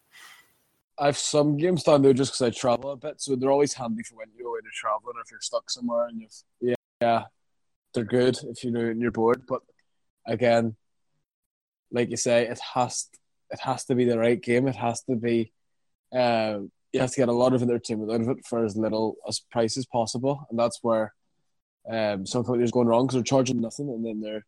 I 1.00 1.07
have 1.07 1.19
some 1.19 1.57
games 1.57 1.85
down 1.85 2.02
there 2.02 2.12
just 2.12 2.33
because 2.33 2.43
I 2.43 2.50
travel 2.50 2.90
a 2.90 2.97
bit, 2.97 3.21
so 3.21 3.37
they're 3.37 3.50
always 3.50 3.75
handy 3.75 4.02
for 4.02 4.17
when 4.17 4.28
you're 4.37 4.49
away 4.49 4.61
to 4.61 4.71
traveling 4.75 5.17
or 5.17 5.21
if 5.21 5.31
you're 5.31 5.40
stuck 5.40 5.71
somewhere 5.71 6.09
and 6.09 6.21
you've 6.21 6.33
yeah, 6.61 6.75
yeah, 7.00 7.25
they're 7.95 8.05
good 8.05 8.38
if 8.45 8.64
you 8.64 8.71
know 8.71 8.81
and 8.81 9.00
you're 9.00 9.12
bored. 9.12 9.43
But 9.47 9.62
again, 10.26 10.76
like 11.93 12.11
you 12.11 12.17
say, 12.17 12.49
it 12.49 12.59
has 12.75 13.09
it 13.50 13.61
has 13.61 13.85
to 13.87 13.95
be 13.95 14.05
the 14.05 14.19
right 14.19 14.40
game. 14.40 14.67
It 14.67 14.76
has 14.76 15.02
to 15.05 15.14
be 15.14 15.52
uh, 16.14 16.61
you 16.93 17.00
have 17.00 17.11
to 17.11 17.21
get 17.21 17.28
a 17.28 17.33
lot 17.33 17.52
of 17.52 17.62
entertainment 17.62 18.11
out 18.11 18.21
of 18.21 18.28
it 18.31 18.47
for 18.47 18.64
as 18.64 18.76
little 18.76 19.17
as 19.28 19.40
price 19.40 19.76
as 19.76 19.87
possible, 19.87 20.47
and 20.50 20.59
that's 20.59 20.81
where 20.83 21.14
um, 21.90 22.26
some 22.26 22.45
companies 22.45 22.73
going 22.73 22.88
wrong 22.88 23.07
because 23.07 23.14
they're 23.14 23.23
charging 23.23 23.61
nothing 23.61 23.88
and 23.88 24.05
then 24.05 24.21
they're 24.21 24.45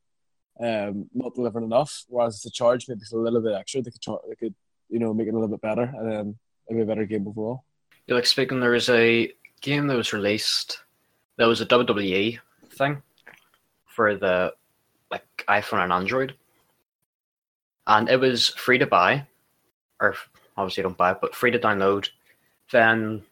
um, 0.60 1.08
not 1.14 1.34
delivering 1.34 1.64
enough. 1.64 2.04
Whereas 2.08 2.36
if 2.36 2.42
they 2.42 2.50
charge 2.50 2.86
maybe 2.88 3.00
a 3.12 3.16
little 3.16 3.40
bit 3.40 3.54
extra, 3.54 3.82
they 3.82 3.90
could 3.90 4.00
char- 4.00 4.20
they 4.28 4.34
could 4.34 4.54
you 4.90 4.98
know 4.98 5.14
make 5.14 5.28
it 5.28 5.30
a 5.30 5.38
little 5.38 5.48
bit 5.48 5.60
better 5.60 5.82
and 5.82 6.10
then 6.10 6.38
it'll 6.68 6.78
be 6.78 6.82
a 6.82 6.86
better 6.86 7.04
game 7.04 7.26
overall. 7.26 7.64
Yeah, 8.06 8.16
like, 8.16 8.26
speaking, 8.26 8.60
there 8.60 8.70
was 8.70 8.88
a 8.88 9.32
game 9.60 9.86
that 9.86 9.96
was 9.96 10.12
released 10.12 10.80
that 11.36 11.46
was 11.46 11.60
a 11.60 11.66
WWE 11.66 12.38
thing 12.70 13.02
for 13.86 14.16
the 14.16 14.52
like 15.10 15.24
iPhone 15.48 15.82
and 15.82 15.92
Android, 15.92 16.34
and 17.86 18.08
it 18.08 18.20
was 18.20 18.48
free 18.50 18.78
to 18.78 18.86
buy, 18.86 19.26
or 20.00 20.14
obviously 20.56 20.82
you 20.82 20.88
don't 20.88 20.98
buy 20.98 21.12
it, 21.12 21.18
but 21.20 21.34
free 21.34 21.50
to 21.50 21.58
download. 21.58 22.08
Then 22.70 23.22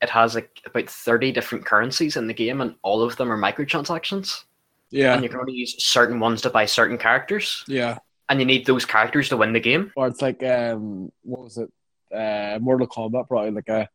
it 0.00 0.10
has 0.10 0.34
like 0.34 0.60
about 0.66 0.88
thirty 0.88 1.32
different 1.32 1.64
currencies 1.64 2.16
in 2.16 2.26
the 2.26 2.34
game, 2.34 2.60
and 2.60 2.74
all 2.82 3.02
of 3.02 3.16
them 3.16 3.30
are 3.30 3.38
microtransactions. 3.38 4.44
Yeah, 4.90 5.14
And 5.14 5.22
you 5.22 5.28
can 5.28 5.40
only 5.40 5.54
use 5.54 5.74
certain 5.84 6.20
ones 6.20 6.40
to 6.42 6.50
buy 6.50 6.66
certain 6.66 6.98
characters, 6.98 7.64
yeah. 7.66 7.98
And 8.28 8.40
you 8.40 8.46
need 8.46 8.66
those 8.66 8.84
characters 8.84 9.28
to 9.28 9.36
win 9.36 9.52
the 9.52 9.60
game. 9.60 9.92
Or 9.96 10.06
it's 10.06 10.22
like 10.22 10.42
um, 10.42 11.10
what 11.22 11.42
was 11.42 11.58
it? 11.58 11.70
Uh, 12.14 12.58
Mortal 12.60 12.86
Kombat, 12.86 13.28
probably 13.28 13.50
like 13.50 13.68
a, 13.68 13.88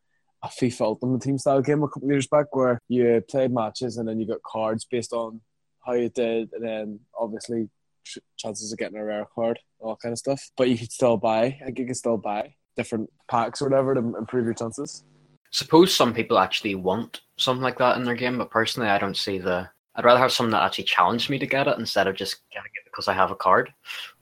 a 0.43 0.47
FIFA 0.47 0.81
Ultimate 0.81 1.21
Team 1.21 1.37
style 1.37 1.61
game 1.61 1.83
a 1.83 1.87
couple 1.87 2.07
of 2.07 2.11
years 2.11 2.27
back, 2.27 2.55
where 2.55 2.79
you 2.87 3.23
played 3.29 3.51
matches 3.51 3.97
and 3.97 4.07
then 4.07 4.19
you 4.19 4.27
got 4.27 4.43
cards 4.43 4.85
based 4.85 5.13
on 5.13 5.41
how 5.85 5.93
you 5.93 6.09
did, 6.09 6.49
and 6.53 6.63
then 6.63 6.99
obviously 7.17 7.69
ch- 8.03 8.19
chances 8.37 8.71
of 8.71 8.77
getting 8.77 8.97
a 8.97 9.03
rare 9.03 9.25
card, 9.33 9.59
all 9.79 9.95
kind 9.95 10.11
of 10.11 10.19
stuff. 10.19 10.49
But 10.57 10.69
you 10.69 10.77
could 10.77 10.91
still 10.91 11.17
buy. 11.17 11.43
I 11.61 11.65
think 11.65 11.79
you 11.79 11.85
could 11.85 11.97
still 11.97 12.17
buy. 12.17 12.55
different 12.75 13.09
packs 13.29 13.61
or 13.61 13.65
whatever 13.69 13.93
to 13.93 13.99
improve 14.17 14.45
your 14.45 14.53
chances. 14.53 15.03
Suppose 15.51 15.93
some 15.93 16.13
people 16.13 16.37
actually 16.37 16.75
want 16.75 17.21
something 17.37 17.61
like 17.61 17.77
that 17.79 17.97
in 17.97 18.03
their 18.05 18.15
game, 18.15 18.37
but 18.37 18.51
personally, 18.51 18.89
I 18.89 18.99
don't 18.99 19.17
see 19.17 19.37
the. 19.37 19.69
I'd 19.95 20.05
rather 20.05 20.19
have 20.19 20.31
something 20.31 20.51
that 20.51 20.63
actually 20.63 20.85
challenged 20.85 21.29
me 21.29 21.39
to 21.39 21.47
get 21.47 21.67
it 21.67 21.77
instead 21.77 22.07
of 22.07 22.15
just 22.15 22.37
getting 22.51 22.71
it 22.73 22.85
because 22.85 23.07
I 23.07 23.13
have 23.13 23.31
a 23.31 23.35
card. 23.35 23.73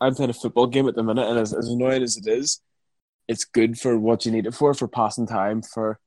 I'm 0.02 0.16
playing 0.16 0.32
a 0.32 0.34
football 0.34 0.68
game 0.68 0.88
at 0.88 0.96
the 0.96 1.04
minute, 1.04 1.28
and 1.28 1.38
as, 1.38 1.54
as 1.54 1.68
annoying 1.68 2.04
as 2.04 2.18
it 2.18 2.28
is, 2.28 2.62
it's 3.28 3.46
good 3.46 3.78
for 3.78 3.98
what 3.98 4.26
you 4.26 4.32
need 4.32 4.46
it 4.46 4.54
for, 4.54 4.74
for 4.74 4.88
passing 4.88 5.28
time, 5.28 5.62
for 5.62 6.00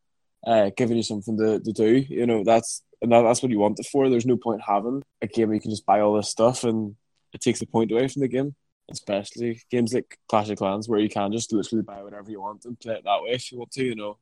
uh, 0.46 0.70
giving 0.76 0.96
you 0.96 1.02
something 1.02 1.36
to, 1.36 1.60
to 1.60 1.72
do. 1.72 2.04
You 2.08 2.26
know, 2.26 2.42
that's 2.44 2.82
and 3.02 3.12
that, 3.12 3.22
that's 3.22 3.42
what 3.42 3.50
you 3.50 3.58
want 3.58 3.78
it 3.78 3.86
for. 3.86 4.08
There's 4.08 4.26
no 4.26 4.36
point 4.36 4.62
having 4.66 5.02
a 5.22 5.26
game 5.26 5.48
where 5.48 5.54
you 5.54 5.60
can 5.60 5.70
just 5.70 5.86
buy 5.86 6.00
all 6.00 6.14
this 6.14 6.28
stuff 6.28 6.64
and 6.64 6.96
it 7.32 7.40
takes 7.40 7.60
the 7.60 7.66
point 7.66 7.92
away 7.92 8.08
from 8.08 8.20
the 8.20 8.28
game. 8.28 8.54
Especially 8.90 9.62
games 9.70 9.94
like 9.94 10.18
Clash 10.28 10.50
of 10.50 10.58
Clans 10.58 10.88
where 10.88 10.98
you 10.98 11.08
can 11.08 11.30
just 11.30 11.52
literally 11.52 11.82
buy 11.82 12.02
whatever 12.02 12.28
you 12.28 12.40
want 12.40 12.64
and 12.64 12.78
play 12.78 12.94
it 12.94 13.04
that 13.04 13.22
way 13.22 13.30
if 13.30 13.52
you 13.52 13.58
want 13.58 13.70
to, 13.72 13.84
you 13.84 13.94
know. 13.94 14.18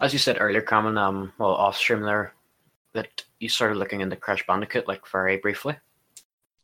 As 0.00 0.12
you 0.12 0.18
said 0.18 0.38
earlier, 0.40 0.62
Cameron, 0.62 0.96
um, 0.96 1.32
well, 1.38 1.50
off 1.50 1.76
stream 1.76 2.00
there, 2.02 2.32
that 2.94 3.24
you 3.38 3.48
started 3.48 3.76
looking 3.76 4.00
into 4.00 4.16
Crash 4.16 4.46
Bandicoot 4.46 4.88
like 4.88 5.06
very 5.08 5.36
briefly. 5.36 5.76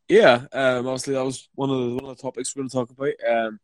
Yeah, 0.09 0.47
um, 0.52 0.87
obviously 0.87 1.14
that 1.14 1.25
was 1.25 1.49
one 1.54 1.71
of 1.71 1.78
the 1.78 1.95
one 1.95 2.11
of 2.11 2.16
the 2.16 2.23
topics 2.23 2.54
we're 2.54 2.61
going 2.62 2.69
to 2.71 2.76
talk 2.76 2.90
about. 2.90 3.14
Um, 3.28 3.61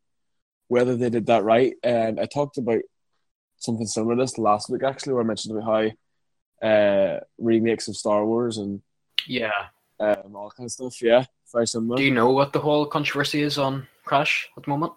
whether 0.68 0.96
they 0.96 1.10
did 1.10 1.26
that 1.26 1.44
right, 1.44 1.74
and 1.82 2.18
I 2.20 2.26
talked 2.26 2.56
about 2.58 2.80
something 3.58 3.86
similar 3.86 4.16
to 4.16 4.22
this 4.22 4.38
last 4.38 4.70
week 4.70 4.82
actually, 4.82 5.12
where 5.14 5.22
I 5.22 5.26
mentioned 5.26 5.56
about 5.56 5.90
how 6.62 6.66
uh, 6.66 7.20
remakes 7.38 7.88
of 7.88 7.96
Star 7.96 8.24
Wars 8.24 8.56
and 8.58 8.80
Yeah. 9.26 9.50
um, 9.98 10.34
all 10.34 10.50
kind 10.50 10.66
of 10.66 10.72
stuff. 10.72 11.02
Yeah, 11.02 11.24
very 11.52 11.66
similar. 11.66 11.96
Do 11.96 12.04
you 12.04 12.10
know 12.10 12.30
what 12.30 12.52
the 12.52 12.60
whole 12.60 12.86
controversy 12.86 13.42
is 13.42 13.58
on 13.58 13.86
Crash 14.04 14.48
at 14.56 14.62
the 14.64 14.70
moment? 14.70 14.92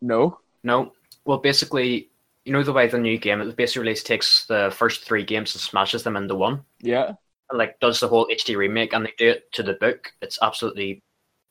no, 0.00 0.38
No. 0.62 0.92
Well, 1.24 1.38
basically, 1.38 2.08
you 2.46 2.52
know 2.52 2.62
the 2.62 2.72
way 2.72 2.86
the 2.86 2.98
new 2.98 3.18
game, 3.18 3.40
the 3.44 3.52
basic 3.52 3.80
release 3.80 4.02
takes 4.02 4.46
the 4.46 4.72
first 4.74 5.04
three 5.04 5.24
games 5.24 5.54
and 5.54 5.60
smashes 5.60 6.02
them 6.04 6.16
into 6.16 6.34
one. 6.34 6.62
yeah, 6.80 7.12
And, 7.50 7.58
like 7.58 7.78
does 7.80 8.00
the 8.00 8.08
whole 8.08 8.26
HD 8.28 8.56
remake, 8.56 8.92
and 8.92 9.04
they 9.04 9.12
do 9.18 9.28
it 9.30 9.52
to 9.52 9.62
the 9.62 9.74
book. 9.74 10.12
It's 10.22 10.38
absolutely 10.40 11.02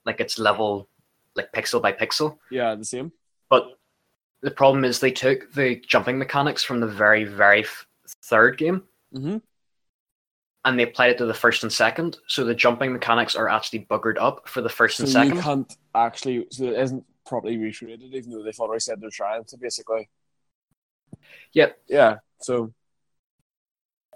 like 0.05 0.19
it's 0.21 0.39
level, 0.39 0.87
like 1.35 1.51
pixel 1.51 1.81
by 1.81 1.91
pixel. 1.91 2.37
yeah, 2.49 2.73
the 2.75 2.85
same. 2.85 3.11
But 3.49 3.67
the 4.41 4.51
problem 4.51 4.85
is 4.85 4.99
they 4.99 5.11
took 5.11 5.51
the 5.53 5.81
jumping 5.85 6.17
mechanics 6.17 6.63
from 6.63 6.79
the 6.79 6.87
very, 6.87 7.25
very 7.25 7.61
f- 7.63 7.85
third 8.23 8.57
game 8.57 8.83
Mm-hmm. 9.13 9.37
and 10.65 10.79
they 10.79 10.83
applied 10.83 11.11
it 11.11 11.17
to 11.19 11.25
the 11.25 11.33
first 11.33 11.63
and 11.63 11.71
second. 11.71 12.17
So 12.27 12.43
the 12.43 12.55
jumping 12.55 12.91
mechanics 12.93 13.35
are 13.35 13.47
actually 13.49 13.85
buggered 13.89 14.17
up 14.19 14.47
for 14.49 14.61
the 14.61 14.69
first 14.69 14.97
So 14.97 15.19
and 15.21 15.35
you 15.35 15.41
can't 15.41 15.77
actually. 15.93 16.47
So 16.51 16.65
it 16.65 16.77
isn't 16.79 17.03
properly 17.25 17.57
recreated, 17.57 18.13
even 18.13 18.31
though 18.31 18.43
they've 18.43 18.59
already 18.59 18.79
said 18.81 18.99
they're 19.01 19.09
trying 19.09 19.43
to. 19.45 19.57
Basically, 19.57 20.09
Yep. 21.53 21.77
yeah. 21.88 22.17
So 22.41 22.74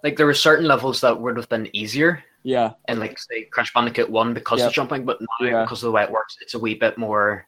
Like 0.03 0.15
there 0.18 0.25
were 0.25 0.34
certain 0.34 0.65
levels 0.68 1.01
that 1.01 1.20
would 1.20 1.38
have 1.38 1.50
been 1.50 1.70
easier 1.75 2.24
yeah, 2.41 2.72
And 2.88 3.01
like 3.01 3.20
say 3.20 3.44
Crash 3.51 3.74
Bandicoot 3.74 4.10
one 4.10 4.34
because 4.34 4.60
Yep. 4.60 4.68
of 4.70 4.74
jumping, 4.74 5.03
but 5.06 5.20
now 5.20 5.27
Yeah. 5.41 5.63
because 5.63 5.84
of 5.84 5.88
the 5.88 5.91
way 5.91 6.03
it 6.03 6.12
works, 6.12 6.38
it's 6.41 6.53
a 6.53 6.60
wee 6.60 6.74
bit 6.74 6.98
more. 6.98 7.46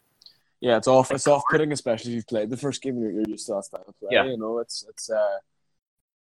yeah. 0.60 0.76
It's 0.78 0.88
off. 0.88 1.12
It's 1.12 1.28
off 1.28 1.44
putting, 1.50 1.72
especially 1.72 2.12
if 2.12 2.16
you've 2.18 2.28
played 2.28 2.50
the 2.50 2.58
first 2.58 2.82
game. 2.82 3.00
You're, 3.00 3.12
you're 3.12 3.28
used 3.28 3.48
to 3.48 3.54
that 3.54 3.64
style 3.64 3.86
of 3.88 3.98
play. 4.00 4.10
Yeah. 4.12 4.26
You 4.26 4.38
know, 4.38 4.60
it's 4.60 4.86
it's 4.90 5.10
uh, 5.10 5.38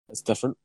it's 0.07 0.21
different. 0.21 0.57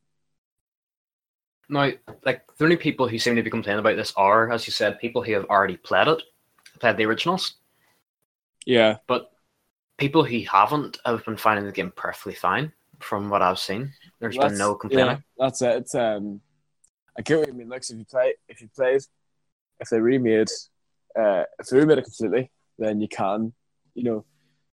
Now, 1.68 1.90
like 2.24 2.46
the 2.56 2.64
only 2.64 2.76
people 2.76 3.08
who 3.08 3.18
seem 3.18 3.34
to 3.34 3.42
be 3.42 3.50
complaining 3.50 3.80
about 3.80 3.96
this 3.96 4.12
are, 4.16 4.52
as 4.52 4.66
you 4.68 4.72
said, 4.72 5.00
people 5.00 5.22
who 5.24 5.32
have 5.32 5.46
already 5.46 5.76
played 5.76 6.06
it, 6.06 6.22
played 6.78 6.96
the 6.96 7.06
originals. 7.06 7.54
Yeah, 8.64 8.98
But 9.08 9.32
people 9.98 10.24
who 10.24 10.40
haven't 10.40 10.98
have 11.04 11.24
been 11.24 11.36
finding 11.36 11.66
the 11.66 11.72
game 11.72 11.92
perfectly 11.96 12.34
fine 12.34 12.72
from 13.00 13.30
what 13.30 13.42
I've 13.42 13.58
seen. 13.58 13.92
There's 14.20 14.36
been 14.36 14.58
no 14.58 14.74
complaining. 14.74 15.06
Yeah, 15.06 15.18
that's 15.38 15.62
it. 15.62 15.76
It's 15.76 15.94
um, 15.94 16.40
I 17.18 17.22
get 17.22 17.38
what 17.38 17.48
you 17.48 17.54
mean. 17.54 17.68
Like, 17.68 17.82
if 17.88 17.96
you 17.96 18.04
play, 18.04 18.34
if 18.48 18.60
you 18.60 18.68
played, 18.74 19.02
if 19.80 19.88
they 19.88 20.00
remade, 20.00 20.48
uh, 21.18 21.44
if 21.58 21.66
they 21.66 21.78
remade 21.78 21.98
it 21.98 22.04
completely, 22.04 22.50
then 22.78 23.00
you 23.00 23.08
can, 23.08 23.52
you 23.94 24.04
know, 24.04 24.24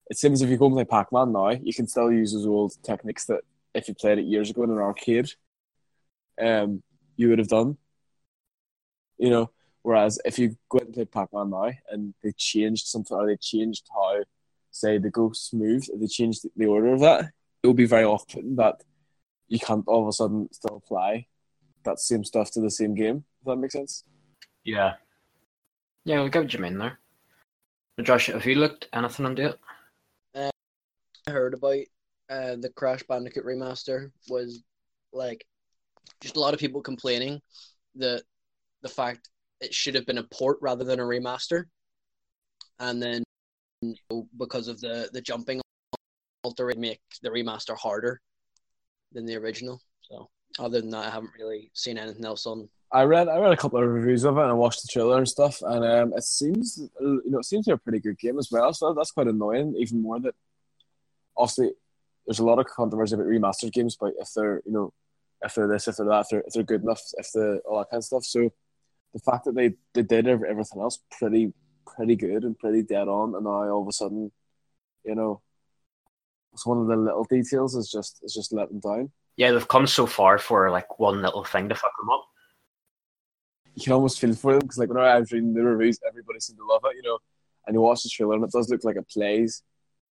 it 0.09 0.17
seems 0.17 0.41
if 0.41 0.49
you 0.49 0.57
go 0.57 0.65
and 0.65 0.75
play 0.75 0.85
Pac-Man 0.85 1.31
now, 1.31 1.49
you 1.49 1.73
can 1.73 1.87
still 1.87 2.11
use 2.11 2.33
those 2.33 2.45
old 2.45 2.73
techniques 2.83 3.25
that 3.25 3.41
if 3.73 3.87
you 3.87 3.93
played 3.93 4.19
it 4.19 4.25
years 4.25 4.49
ago 4.49 4.63
in 4.63 4.71
an 4.71 4.77
arcade, 4.77 5.29
um, 6.41 6.83
you 7.15 7.29
would 7.29 7.39
have 7.39 7.47
done. 7.47 7.77
You 9.17 9.29
know, 9.29 9.51
whereas 9.83 10.19
if 10.25 10.37
you 10.37 10.57
go 10.69 10.79
and 10.79 10.93
play 10.93 11.05
Pac-Man 11.05 11.49
now 11.49 11.71
and 11.89 12.13
they 12.21 12.33
changed 12.33 12.87
something 12.87 13.15
or 13.15 13.27
they 13.27 13.37
changed 13.37 13.87
how, 13.93 14.23
say, 14.75 14.97
the 14.97 15.09
ghosts 15.09 15.53
move, 15.53 15.87
if 15.91 15.99
they 15.99 16.07
changed 16.07 16.45
the 16.55 16.65
order 16.65 16.93
of 16.93 16.99
that, 17.01 17.31
it 17.61 17.67
would 17.67 17.77
be 17.77 17.85
very 17.85 18.03
off-putting 18.03 18.55
that 18.57 18.81
you 19.47 19.59
can't 19.59 19.87
all 19.87 20.03
of 20.03 20.07
a 20.07 20.13
sudden 20.13 20.49
still 20.51 20.77
apply 20.77 21.27
that 21.83 21.99
same 21.99 22.23
stuff 22.23 22.51
to 22.51 22.61
the 22.61 22.71
same 22.71 22.95
game. 22.95 23.23
Does 23.43 23.53
that 23.53 23.57
make 23.57 23.71
sense? 23.71 24.03
Yeah. 24.63 24.93
Yeah, 26.05 26.21
I 26.21 26.29
get 26.29 26.43
what 26.43 26.53
you 26.53 26.59
mean 26.59 26.77
there. 26.77 26.99
But 27.95 28.05
Josh, 28.05 28.27
have 28.27 28.45
you 28.45 28.55
looked 28.55 28.89
anything 28.93 29.25
into 29.25 29.49
it? 29.49 29.59
I 30.35 31.31
heard 31.31 31.53
about 31.53 31.79
uh, 32.29 32.55
the 32.59 32.71
Crash 32.75 33.03
Bandicoot 33.03 33.45
remaster 33.45 34.11
was 34.27 34.63
like 35.13 35.45
just 36.21 36.35
a 36.35 36.39
lot 36.39 36.53
of 36.53 36.59
people 36.59 36.81
complaining 36.81 37.41
that 37.95 38.23
the 38.81 38.89
fact 38.89 39.29
it 39.61 39.73
should 39.73 39.95
have 39.95 40.05
been 40.05 40.17
a 40.17 40.23
port 40.23 40.57
rather 40.61 40.83
than 40.83 40.99
a 40.99 41.03
remaster, 41.03 41.65
and 42.79 43.01
then 43.01 43.23
because 44.37 44.67
of 44.67 44.79
the 44.81 45.09
the 45.13 45.21
jumping 45.21 45.61
alter 46.43 46.69
it 46.69 46.77
make 46.77 47.01
the 47.21 47.29
remaster 47.29 47.75
harder 47.77 48.21
than 49.13 49.25
the 49.25 49.35
original. 49.35 49.81
So 50.01 50.29
other 50.59 50.81
than 50.81 50.89
that, 50.91 51.05
I 51.05 51.09
haven't 51.09 51.31
really 51.39 51.71
seen 51.73 51.97
anything 51.97 52.25
else 52.25 52.45
on. 52.45 52.69
I 52.91 53.03
read 53.03 53.27
I 53.27 53.39
read 53.39 53.53
a 53.53 53.57
couple 53.57 53.81
of 53.81 53.89
reviews 53.89 54.23
of 54.23 54.37
it 54.37 54.41
and 54.41 54.51
I 54.51 54.53
watched 54.53 54.83
the 54.83 54.89
trailer 54.91 55.17
and 55.17 55.27
stuff, 55.27 55.61
and 55.61 55.83
um, 55.83 56.13
it 56.15 56.23
seems 56.23 56.79
you 56.99 57.21
know 57.25 57.39
it 57.39 57.45
seems 57.45 57.65
to 57.65 57.71
be 57.71 57.73
a 57.73 57.77
pretty 57.77 57.99
good 57.99 58.19
game 58.19 58.37
as 58.37 58.49
well. 58.51 58.71
So 58.73 58.93
that's 58.93 59.11
quite 59.11 59.27
annoying. 59.27 59.75
Even 59.77 60.01
more 60.01 60.19
that 60.19 60.35
obviously 61.35 61.71
there's 62.27 62.39
a 62.39 62.45
lot 62.45 62.59
of 62.59 62.67
controversy 62.67 63.15
about 63.15 63.27
remastered 63.27 63.71
games, 63.71 63.97
but 63.99 64.13
if 64.19 64.29
they're 64.35 64.61
you 64.65 64.71
know 64.71 64.93
if 65.43 65.55
they're 65.55 65.67
this, 65.67 65.87
if 65.87 65.97
they're 65.97 66.05
that, 66.05 66.21
if 66.21 66.27
they're, 66.29 66.43
if 66.45 66.53
they're 66.53 66.63
good 66.63 66.83
enough, 66.83 67.01
if 67.17 67.31
the 67.31 67.61
all 67.65 67.79
that 67.79 67.89
kind 67.89 67.99
of 67.99 68.05
stuff. 68.05 68.23
So 68.23 68.51
the 69.13 69.19
fact 69.19 69.45
that 69.45 69.55
they 69.55 69.73
they 69.93 70.03
did 70.03 70.27
everything 70.27 70.81
else 70.81 70.99
pretty 71.17 71.53
pretty 71.85 72.15
good 72.15 72.43
and 72.43 72.57
pretty 72.57 72.83
dead 72.83 73.07
on, 73.07 73.35
and 73.35 73.43
now 73.43 73.69
all 73.69 73.81
of 73.81 73.87
a 73.87 73.91
sudden, 73.91 74.31
you 75.03 75.15
know, 75.15 75.41
it's 76.53 76.65
one 76.65 76.79
of 76.79 76.87
the 76.87 76.95
little 76.95 77.23
details 77.25 77.75
is 77.75 77.89
just 77.91 78.19
is 78.23 78.33
just 78.33 78.53
let 78.53 78.69
them 78.69 78.79
down. 78.79 79.11
Yeah, 79.37 79.51
they've 79.51 79.67
come 79.67 79.87
so 79.87 80.05
far 80.05 80.37
for 80.37 80.69
like 80.69 80.99
one 80.99 81.21
little 81.21 81.43
thing 81.43 81.67
to 81.69 81.75
fuck 81.75 81.93
them 81.99 82.09
up. 82.11 82.25
you 83.75 83.83
can 83.83 83.93
almost 83.93 84.19
feel 84.19 84.33
for 84.35 84.53
them 84.53 84.61
because 84.61 84.77
like 84.77 84.89
when 84.89 84.99
I 85.03 85.19
was 85.19 85.31
reading 85.31 85.53
the 85.53 85.63
reviews, 85.63 85.99
everybody 86.07 86.39
seemed 86.39 86.59
to 86.59 86.65
love 86.65 86.81
it, 86.85 86.95
you 86.95 87.01
know. 87.01 87.17
And 87.65 87.73
you 87.75 87.81
watch 87.81 88.03
the 88.03 88.09
trailer 88.09 88.35
and 88.35 88.43
it 88.43 88.51
does 88.51 88.69
look 88.69 88.83
like 88.83 88.97
it 88.97 89.07
plays 89.09 89.63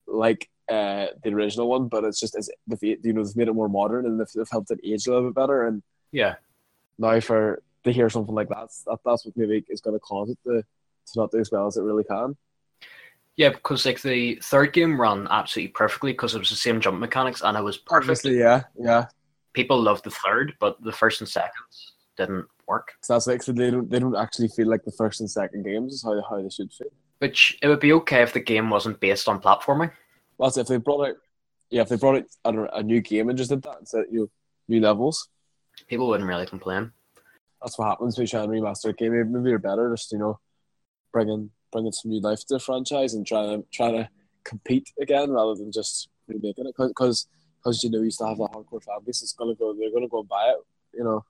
like 0.07 0.49
uh, 0.69 1.07
the 1.23 1.31
original 1.31 1.69
one, 1.69 1.87
but 1.87 2.03
it's 2.03 2.19
just 2.19 2.35
as 2.35 2.51
they've 2.67 2.99
you 3.05 3.13
know 3.13 3.23
they've 3.23 3.37
made 3.37 3.49
it 3.49 3.53
more 3.55 3.69
modern 3.69 4.07
and 4.07 4.19
they've, 4.19 4.27
they've 4.35 4.49
helped 4.51 4.71
it 4.71 4.81
age 4.83 5.07
a 5.07 5.11
little 5.11 5.29
bit 5.29 5.35
better. 5.37 5.67
And 5.67 5.83
Yeah. 6.11 6.37
now 6.99 7.21
for 7.21 7.63
to 7.85 7.93
hear 7.93 8.09
something 8.11 8.35
like 8.35 8.49
that, 8.49 8.69
that 8.87 8.99
that's 9.05 9.25
what 9.27 9.37
maybe 9.37 9.65
is 9.69 9.81
going 9.81 9.95
to 9.97 10.01
cause 10.01 10.31
it 10.31 10.39
to 10.45 10.65
to 11.07 11.21
not 11.21 11.31
do 11.31 11.39
as 11.39 11.51
well 11.51 11.67
as 11.67 11.77
it 11.77 11.83
really 11.83 12.05
can. 12.05 12.37
Yeah, 13.37 13.51
because 13.51 13.87
like 13.87 14.03
the 14.03 14.39
third 14.43 14.73
game 14.73 15.01
ran 15.01 15.27
absolutely 15.31 15.73
perfectly 15.73 16.13
because 16.13 16.35
it 16.35 16.39
was 16.39 16.51
the 16.51 16.57
same 16.57 16.81
jump 16.81 16.99
mechanics 17.01 17.41
and 17.43 17.57
it 17.57 17.63
was 17.63 17.79
perfectly. 17.79 18.13
Obviously, 18.13 18.39
yeah, 18.39 18.63
yeah. 18.79 19.07
People 19.55 19.81
loved 19.81 20.05
the 20.05 20.11
third, 20.11 20.55
but 20.61 20.83
the 20.83 20.93
first 20.93 21.21
and 21.21 21.29
second 21.29 21.65
didn't 22.17 22.47
work. 22.69 22.93
So 23.01 23.15
that's 23.15 23.27
like 23.27 23.43
so 23.43 23.53
they 23.53 23.71
don't 23.71 23.91
they 23.91 23.99
don't 23.99 24.17
actually 24.17 24.49
feel 24.49 24.69
like 24.69 24.85
the 24.85 24.93
first 24.93 25.21
and 25.21 25.31
second 25.31 25.65
games 25.65 25.95
is 25.95 26.03
how 26.03 26.21
how 26.29 26.43
they 26.43 26.51
should 26.51 26.73
feel. 26.73 26.93
Which 27.19 27.59
it 27.63 27.69
would 27.69 27.81
be 27.81 27.93
okay 27.95 28.23
if 28.23 28.33
the 28.33 28.41
game 28.41 28.69
wasn't 28.69 29.01
based 29.01 29.29
on 29.29 29.41
platforming. 29.41 29.93
Well, 30.37 30.51
that's 30.51 30.59
if 30.59 30.67
they 30.67 30.77
brought 30.77 31.09
out 31.09 31.17
yeah 31.71 31.83
if 31.83 31.89
they 31.89 31.97
brought 31.97 32.23
out 32.45 32.55
a, 32.55 32.77
a 32.77 32.83
new 32.83 33.01
game 33.01 33.29
and 33.29 33.39
just 33.39 33.51
did 33.51 33.63
that 33.63 33.79
instead 33.81 34.05
you 34.11 34.21
know, 34.21 34.31
new 34.69 34.81
levels. 34.81 35.29
People 35.89 36.09
wouldn't 36.09 36.29
really 36.29 36.47
complain. 36.47 36.93
that's 37.63 37.79
what 37.79 37.89
happens 37.89 38.17
when 38.17 38.25
you 38.25 38.29
try 38.29 38.43
and 38.43 38.53
remaster 38.53 38.91
a 38.91 38.93
game. 38.93 39.13
Maybe, 39.13 39.29
maybe 39.29 39.51
you're 39.51 39.59
better 39.59 39.91
just 39.91 40.13
you 40.13 40.19
know 40.19 40.39
bringing 41.13 41.51
bringing 41.73 41.93
some 41.93 42.11
new 42.11 42.21
life 42.21 42.41
to 42.41 42.55
the 42.55 42.61
franchise 42.61 43.15
and 43.15 43.27
trying 43.27 43.61
to 43.61 43.69
trying 43.73 43.95
to 43.95 44.09
compete 44.45 44.93
again 45.01 45.31
rather 45.31 45.55
than 45.55 45.73
just 45.73 46.09
remaking 46.29 46.67
it 46.67 46.75
because 46.77 47.27
because 47.59 47.83
you 47.83 47.91
know 47.91 48.03
you 48.03 48.11
still 48.11 48.29
have 48.29 48.39
that 48.39 48.53
hardcore 48.53 48.83
fan 48.83 48.99
base. 49.05 49.23
It's 49.23 49.33
gonna 49.33 49.55
go. 49.55 49.75
They're 49.75 49.93
gonna 49.93 50.09
go 50.09 50.21
and 50.21 50.29
buy 50.29 50.49
it. 50.49 50.57
You 50.95 51.05
know, 51.05 51.25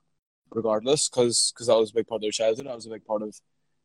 regardless 0.50 1.08
because 1.08 1.52
because 1.54 1.66
that 1.66 1.76
was 1.76 1.90
a 1.90 1.94
big 1.94 2.06
part 2.06 2.18
of 2.18 2.22
their 2.22 2.30
childhood. 2.30 2.66
That 2.66 2.74
was 2.74 2.86
a 2.86 2.90
big 2.90 3.04
part 3.04 3.22
of 3.22 3.34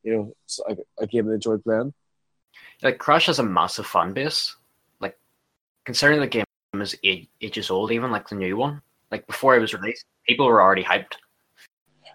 you 0.04 0.16
know 0.16 0.34
a, 0.68 1.04
a 1.04 1.08
game 1.08 1.28
they 1.28 1.34
enjoyed 1.34 1.64
playing. 1.64 1.94
Like 2.82 2.98
Crash 2.98 3.28
has 3.28 3.40
a 3.40 3.44
massive 3.44 3.86
fan 3.86 4.14
base. 4.14 4.56
Like 5.00 5.18
considering 5.86 6.20
the 6.20 6.28
game 6.28 6.46
is 6.74 6.98
eight 7.04 7.30
ages 7.42 7.70
old, 7.70 7.92
even 7.92 8.12
like 8.12 8.30
the 8.30 8.36
new 8.36 8.58
one. 8.58 8.82
Like 9.12 9.26
before 9.28 9.56
it 9.56 9.62
was 9.62 9.74
released, 9.74 10.06
people 10.28 10.46
were 10.46 10.62
already 10.62 10.84
hyped. 10.84 11.16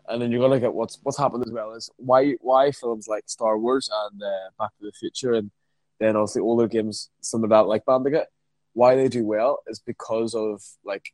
And 0.09 0.21
then 0.21 0.30
you're 0.30 0.40
gonna 0.40 0.54
look 0.54 0.64
at 0.64 0.75
what's 0.75 0.99
what's 1.02 1.18
happened 1.18 1.44
as 1.47 1.52
well 1.52 1.75
is 1.75 1.90
why 1.97 2.32
why 2.40 2.73
films 2.73 3.06
like 3.09 3.25
Star 3.26 3.59
Wars 3.59 3.88
and 3.92 4.23
uh, 4.23 4.50
Back 4.59 4.71
to 4.78 4.87
the 4.87 4.92
Future 4.92 5.35
and 5.35 5.50
then 6.00 6.16
also 6.16 6.40
older 6.40 6.66
games, 6.66 7.11
some 7.21 7.44
of 7.44 7.50
that 7.50 7.66
like 7.68 7.85
Bandicoot, 7.85 8.26
why 8.73 8.97
they 8.97 9.09
do 9.09 9.25
well 9.25 9.62
is 9.68 9.78
because 9.78 10.35
of 10.35 10.62
like 10.85 11.12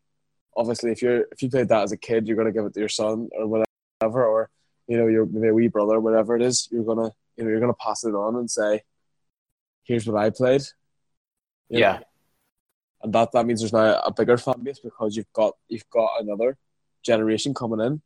obviously 0.56 0.90
if 0.90 1.02
you're 1.02 1.26
if 1.32 1.42
you 1.42 1.50
played 1.50 1.68
that 1.68 1.82
as 1.82 1.92
a 1.92 1.96
kid, 1.96 2.26
you're 2.26 2.36
gonna 2.36 2.52
give 2.52 2.64
it 2.64 2.74
to 2.74 2.80
your 2.80 2.88
son 2.88 3.28
or 3.38 3.46
whatever, 3.46 4.26
or 4.26 4.50
you 4.86 4.96
know 4.96 5.06
your 5.06 5.26
maybe 5.26 5.48
a 5.48 5.54
wee 5.54 5.68
brother, 5.68 6.00
whatever 6.00 6.34
it 6.34 6.42
is. 6.42 6.68
You're 6.70 6.84
gonna 6.84 7.10
you 7.36 7.44
know 7.44 7.50
you're 7.50 7.60
gonna 7.60 7.74
pass 7.74 8.04
it 8.04 8.14
on 8.14 8.36
and 8.36 8.50
say, 8.50 8.82
"Here's 9.84 10.06
what 10.06 10.20
I 10.22 10.30
played." 10.30 10.62
You 11.68 11.80
Yeah. 11.80 11.92
know? 11.98 12.04
and 13.02 13.12
that 13.12 13.30
that 13.32 13.46
means 13.46 13.60
there's 13.60 13.72
now 13.72 14.00
a 14.04 14.12
bigger 14.12 14.36
fan 14.36 14.60
base 14.62 14.80
because 14.80 15.16
you've 15.16 15.32
got 15.32 15.54
you've 15.68 15.88
got 15.90 16.10
another 16.20 16.56
generation 17.02 17.54
coming 17.54 17.80
in, 17.80 18.02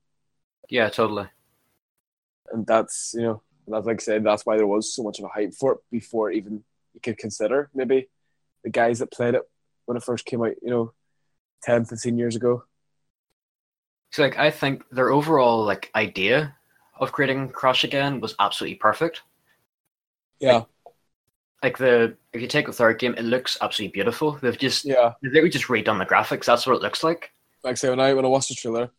Yeah, 0.69 0.88
totally. 0.88 1.28
and 2.52 2.66
that's 2.66 3.14
you 3.16 3.23
know 3.23 3.42
that's 3.69 3.87
like 3.87 4.00
I 4.00 4.04
said 4.04 4.25
that's 4.25 4.45
why 4.45 4.57
there 4.57 4.66
was 4.66 4.95
so 4.95 5.02
much 5.02 5.19
of 5.19 5.25
a 5.25 5.28
hype 5.28 5.54
for 5.54 5.73
it 5.75 5.78
before 5.90 6.31
even 6.31 6.62
you 6.95 7.00
could 7.00 7.19
consider 7.19 7.71
maybe 7.75 8.09
the 8.64 8.71
guys 8.71 8.99
that 8.99 9.12
played 9.12 9.35
it 9.35 9.42
when 9.87 9.97
it 9.97 10.02
first 10.02 10.25
came 10.25 10.42
out, 10.42 10.54
you 10.62 10.71
know, 10.71 10.92
10, 11.64 11.85
15 11.87 12.19
years 12.19 12.37
ago. 12.37 12.64
So 14.11 14.23
like 14.23 14.38
I 14.38 14.50
think 14.50 14.85
their 14.90 15.11
overall 15.11 15.64
like 15.64 15.90
idea 15.95 16.54
of 17.00 17.12
creating 17.12 17.49
Crash 17.49 17.83
again 17.85 18.21
was 18.21 18.35
absolutely 18.38 18.76
perfect. 18.76 19.23
Yeah, 20.38 20.64
Like 21.62 21.78
the 21.78 22.16
if 22.33 22.40
you 22.42 22.49
take 22.49 22.66
the 22.66 22.73
third 22.73 22.99
game, 22.99 23.14
it 23.16 23.23
looks 23.25 23.57
absolutely 23.61 23.92
beautiful. 23.92 24.33
They've 24.33 24.59
just 24.59 24.85
yeah. 24.85 25.12
they've 25.23 25.33
literally 25.33 25.50
just 25.50 25.66
redone 25.66 25.99
the 25.99 26.07
graphics. 26.07 26.45
That's 26.45 26.66
what 26.66 26.76
it 26.76 26.83
looks 26.83 27.02
like. 27.02 27.31
Like 27.64 27.73
I 27.73 27.75
say, 27.75 27.90
when 27.90 28.00
I 28.00 28.12
when 28.12 28.25
I 28.25 28.28
watched 28.28 28.49
the 28.49 28.54
trailer, 28.54 28.90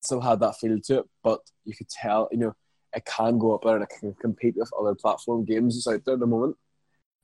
still 0.00 0.20
had 0.20 0.40
that 0.40 0.56
feel 0.56 0.78
to 0.80 0.98
it, 0.98 1.04
but 1.22 1.40
you 1.64 1.74
could 1.74 1.88
tell, 1.88 2.28
you 2.30 2.38
know, 2.38 2.54
it 2.94 3.04
can 3.04 3.38
go 3.38 3.54
up 3.54 3.62
there 3.62 3.74
and 3.74 3.84
it 3.84 3.90
can 3.98 4.14
compete 4.14 4.56
with 4.56 4.70
other 4.78 4.94
platform 4.94 5.44
games 5.44 5.74
that's 5.74 5.94
out 5.94 6.04
there 6.04 6.14
at 6.14 6.20
the 6.20 6.26
moment. 6.26 6.56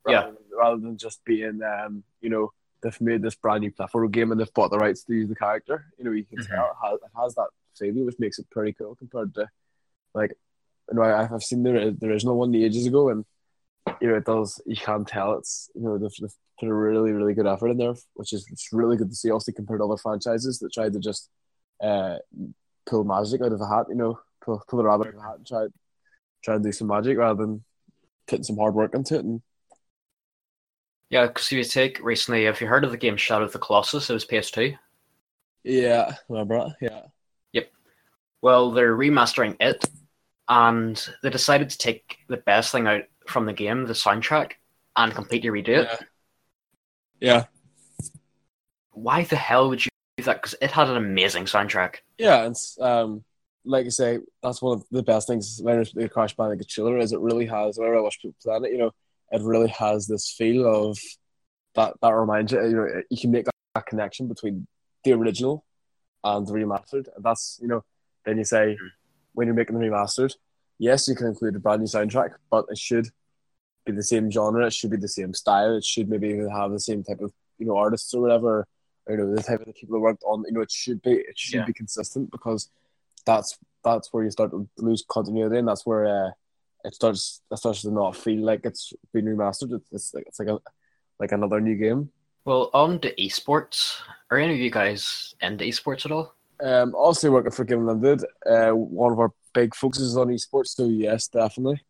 Yeah. 0.07 0.25
Rather, 0.25 0.37
rather 0.59 0.77
than 0.81 0.99
just 0.99 1.25
being, 1.25 1.61
um, 1.63 2.03
you 2.21 2.29
know, 2.29 2.53
they've 2.83 3.01
made 3.01 3.23
this 3.23 3.37
brand 3.37 3.61
new 3.61 3.71
platform 3.71 4.11
game 4.11 4.33
and 4.33 4.41
they've 4.41 4.53
bought 4.53 4.71
the 4.71 4.79
rights 4.79 5.05
to 5.05 5.15
use 5.15 5.29
the 5.29 5.37
character. 5.37 5.87
You 5.99 6.05
know, 6.05 6.11
you 6.11 6.25
can 6.25 6.39
Mhm. 6.39 6.49
tell 6.49 6.67
it 6.67 6.77
has, 6.85 6.95
it 6.95 7.11
has 7.21 7.35
that 7.37 7.49
feel, 7.79 8.05
which 8.05 8.19
makes 8.19 8.39
it 8.39 8.51
pretty 8.51 8.73
cool 8.73 8.97
compared 8.97 9.35
to, 9.35 9.49
like, 10.15 10.37
you 10.91 10.97
know, 10.97 11.03
I've 11.03 11.43
seen 11.43 11.63
the, 11.63 11.97
the 11.99 12.07
original 12.09 12.37
one 12.37 12.55
ages 12.55 12.87
ago, 12.87 13.09
and 13.09 13.25
you 14.01 14.09
know, 14.09 14.17
it 14.17 14.25
does. 14.25 14.61
You 14.67 14.77
can 14.77 15.05
tell 15.05 15.35
it's 15.39 15.71
you 15.75 15.83
know 15.83 15.97
they've, 15.97 16.11
they've 16.21 16.35
put 16.59 16.69
a 16.69 16.75
really 16.75 17.13
really 17.13 17.35
good 17.35 17.47
effort 17.47 17.69
in 17.69 17.79
there, 17.79 17.95
which 18.15 18.33
is 18.33 18.47
it's 18.51 18.73
really 18.73 18.97
good 18.97 19.09
to 19.11 19.15
see. 19.15 19.31
Also 19.31 19.53
compared 19.53 19.81
to 19.81 19.85
other 19.85 19.97
franchises 19.97 20.59
that 20.59 20.73
tried 20.73 20.93
to 20.93 20.99
just 20.99 21.31
uh, 21.81 22.17
pull 22.87 23.05
magic 23.05 23.41
out 23.43 23.53
of 23.53 23.61
a 23.61 23.67
hat, 23.67 23.87
you 23.89 23.95
know, 23.95 24.19
pull 24.45 24.63
pull 24.69 24.79
the 24.79 24.85
rabbit 24.85 25.09
out 25.09 25.15
of 25.15 25.21
a 25.21 25.23
hat 25.23 25.37
and 25.39 25.47
try 25.47 25.67
try 26.43 26.55
and 26.57 26.65
do 26.65 26.73
some 26.73 26.89
magic 26.89 27.17
rather 27.19 27.41
than 27.43 27.65
putting 28.27 28.45
some 28.45 28.57
hard 28.57 28.75
work 28.75 28.95
into 28.95 29.17
it. 29.17 29.25
And 29.25 29.41
Yeah, 31.11 31.27
because 31.27 31.47
if 31.47 31.53
you 31.53 31.65
take 31.65 32.01
recently, 32.03 32.45
have 32.45 32.61
you 32.61 32.67
heard 32.67 32.85
of 32.85 32.91
the 32.91 32.97
game 32.97 33.17
Shadow 33.17 33.45
of 33.45 33.53
the 33.53 33.59
Colossus? 33.59 34.11
It 34.11 34.15
was 34.15 34.25
PS2. 34.27 34.77
yeah, 35.65 36.15
remember 36.29 36.59
that? 36.59 36.77
Yeah, 36.81 37.03
Yep. 37.53 37.71
Well, 38.41 38.73
they're 38.73 38.97
remastering 38.97 39.57
it, 39.61 39.85
and 40.49 41.09
they 41.23 41.31
decided 41.31 41.71
to 41.71 41.79
take 41.79 42.19
the 42.29 42.39
best 42.39 42.73
thing 42.73 42.89
out 42.89 43.03
from 43.29 43.47
the 43.47 43.53
game, 43.53 43.85
the 43.85 43.93
soundtrack, 43.93 44.53
and 44.97 45.15
completely 45.15 45.51
redo 45.51 45.69
it. 45.69 45.89
yeah, 47.21 47.35
yeah. 47.35 47.45
Why 48.91 49.23
the 49.25 49.37
hell 49.37 49.69
would 49.69 49.85
you 49.87 49.92
that? 50.19 50.43
Because 50.43 50.55
it 50.61 50.71
had 50.71 50.89
an 50.89 50.97
amazing 50.97 51.45
soundtrack. 51.45 51.97
Yeah, 52.19 52.43
and 52.43 52.53
it's, 52.53 52.79
um, 52.81 53.25
like 53.65 53.87
I 53.87 53.91
say, 53.91 54.19
that's 54.43 54.61
one 54.61 54.79
of 54.79 54.85
the 54.91 55.03
best 55.03 55.29
things 55.29 55.61
when 55.63 55.85
the 55.95 56.09
Crash 56.09 56.37
Bandicoot 56.37 56.69
Chiller 56.69 56.99
is 56.99 57.13
it 57.13 57.21
really 57.21 57.47
has. 57.47 57.79
Whenever 57.79 57.99
I 57.99 58.01
watch 58.01 58.21
people 58.21 58.37
play 58.43 58.69
it, 58.69 58.73
you 58.73 58.79
know, 58.79 58.91
it 59.31 59.43
really 59.43 59.69
has 59.69 60.07
this 60.07 60.31
feel 60.31 60.67
of 60.67 60.99
that. 61.75 61.95
That 62.03 62.11
reminds 62.11 62.53
you, 62.53 62.63
you 62.65 62.77
know, 62.77 63.03
you 63.11 63.19
can 63.21 63.31
make 63.31 63.47
that 63.75 63.87
connection 63.87 64.29
between 64.29 64.67
the 65.05 65.13
original 65.13 65.65
and 66.25 66.47
the 66.47 66.53
remastered, 66.53 67.09
and 67.15 67.25
that's 67.25 67.59
you 67.63 67.69
know, 67.69 67.85
then 68.25 68.39
you 68.39 68.45
say 68.45 68.77
when 69.33 69.47
you're 69.47 69.55
making 69.55 69.79
the 69.79 69.85
remastered, 69.85 70.35
yes, 70.79 71.09
you 71.09 71.15
can 71.15 71.29
include 71.29 71.57
a 71.57 71.59
brand 71.59 71.81
new 71.81 71.87
soundtrack, 71.87 72.31
but 72.51 72.67
it 72.69 72.79
should 72.79 73.09
be 73.87 73.93
the 73.93 74.03
same 74.03 74.31
genre. 74.31 74.67
It 74.67 74.73
should 74.73 74.91
be 74.91 74.97
the 74.97 75.09
same 75.09 75.35
style. 75.35 75.77
It 75.77 75.85
should 75.85 76.09
maybe 76.09 76.29
even 76.29 76.51
have 76.51 76.71
the 76.71 76.81
same 76.81 77.03
type 77.03 77.21
of 77.21 77.33
you 77.59 77.67
know 77.67 77.77
artists 77.77 78.13
or 78.15 78.23
whatever. 78.23 78.67
Or, 79.07 79.15
you 79.15 79.19
know 79.19 79.35
the 79.35 79.43
type 79.43 79.61
of 79.61 79.67
the 79.67 79.73
people 79.73 79.95
that 79.95 80.01
worked 80.01 80.23
on. 80.25 80.45
You 80.47 80.53
know, 80.53 80.61
it 80.61 80.71
should 80.71 81.03
be 81.03 81.13
it 81.13 81.39
should 81.39 81.61
Yeah. 81.61 81.65
be 81.67 81.73
consistent 81.73 82.31
because 82.31 82.71
that's 83.27 83.59
that's 83.85 84.13
where 84.13 84.25
you 84.25 84.31
start 84.31 84.51
to 84.53 84.69
lose 84.79 85.05
continuity, 85.09 85.59
and 85.59 85.69
that's 85.69 85.85
where 85.85 86.07
uh, 86.07 86.31
it 86.85 86.95
starts 86.95 87.43
it 87.51 87.59
starts 87.59 87.83
to 87.83 87.91
not 87.91 88.17
feel 88.17 88.45
like 88.45 88.65
it's 88.65 88.93
been 89.13 89.25
remastered. 89.25 89.73
It's, 89.75 89.89
it's 89.93 90.15
like 90.15 90.25
it's 90.27 90.39
like 90.39 90.49
a 90.49 90.59
like 91.19 91.33
another 91.33 91.61
new 91.61 91.77
game. 91.77 92.11
Well, 92.45 92.71
on 92.75 92.99
to 93.01 93.15
esports. 93.17 94.01
Are 94.31 94.39
any 94.39 94.55
of 94.55 94.59
you 94.59 94.71
guys 94.71 95.35
into 95.41 95.65
esports 95.65 96.05
at 96.05 96.13
all? 96.13 96.35
Um, 96.63 96.95
obviously 96.97 97.31
working 97.31 97.51
for 97.53 97.65
Game 97.65 97.87
Limited, 97.87 98.25
uh, 98.47 98.71
one 98.71 99.13
of 99.13 99.19
our 99.19 99.33
big 99.53 99.75
focuses 99.75 100.09
is 100.11 100.17
on 100.17 100.29
esports. 100.29 100.69
So 100.69 100.87
yes, 100.87 101.29
definitely. 101.29 101.83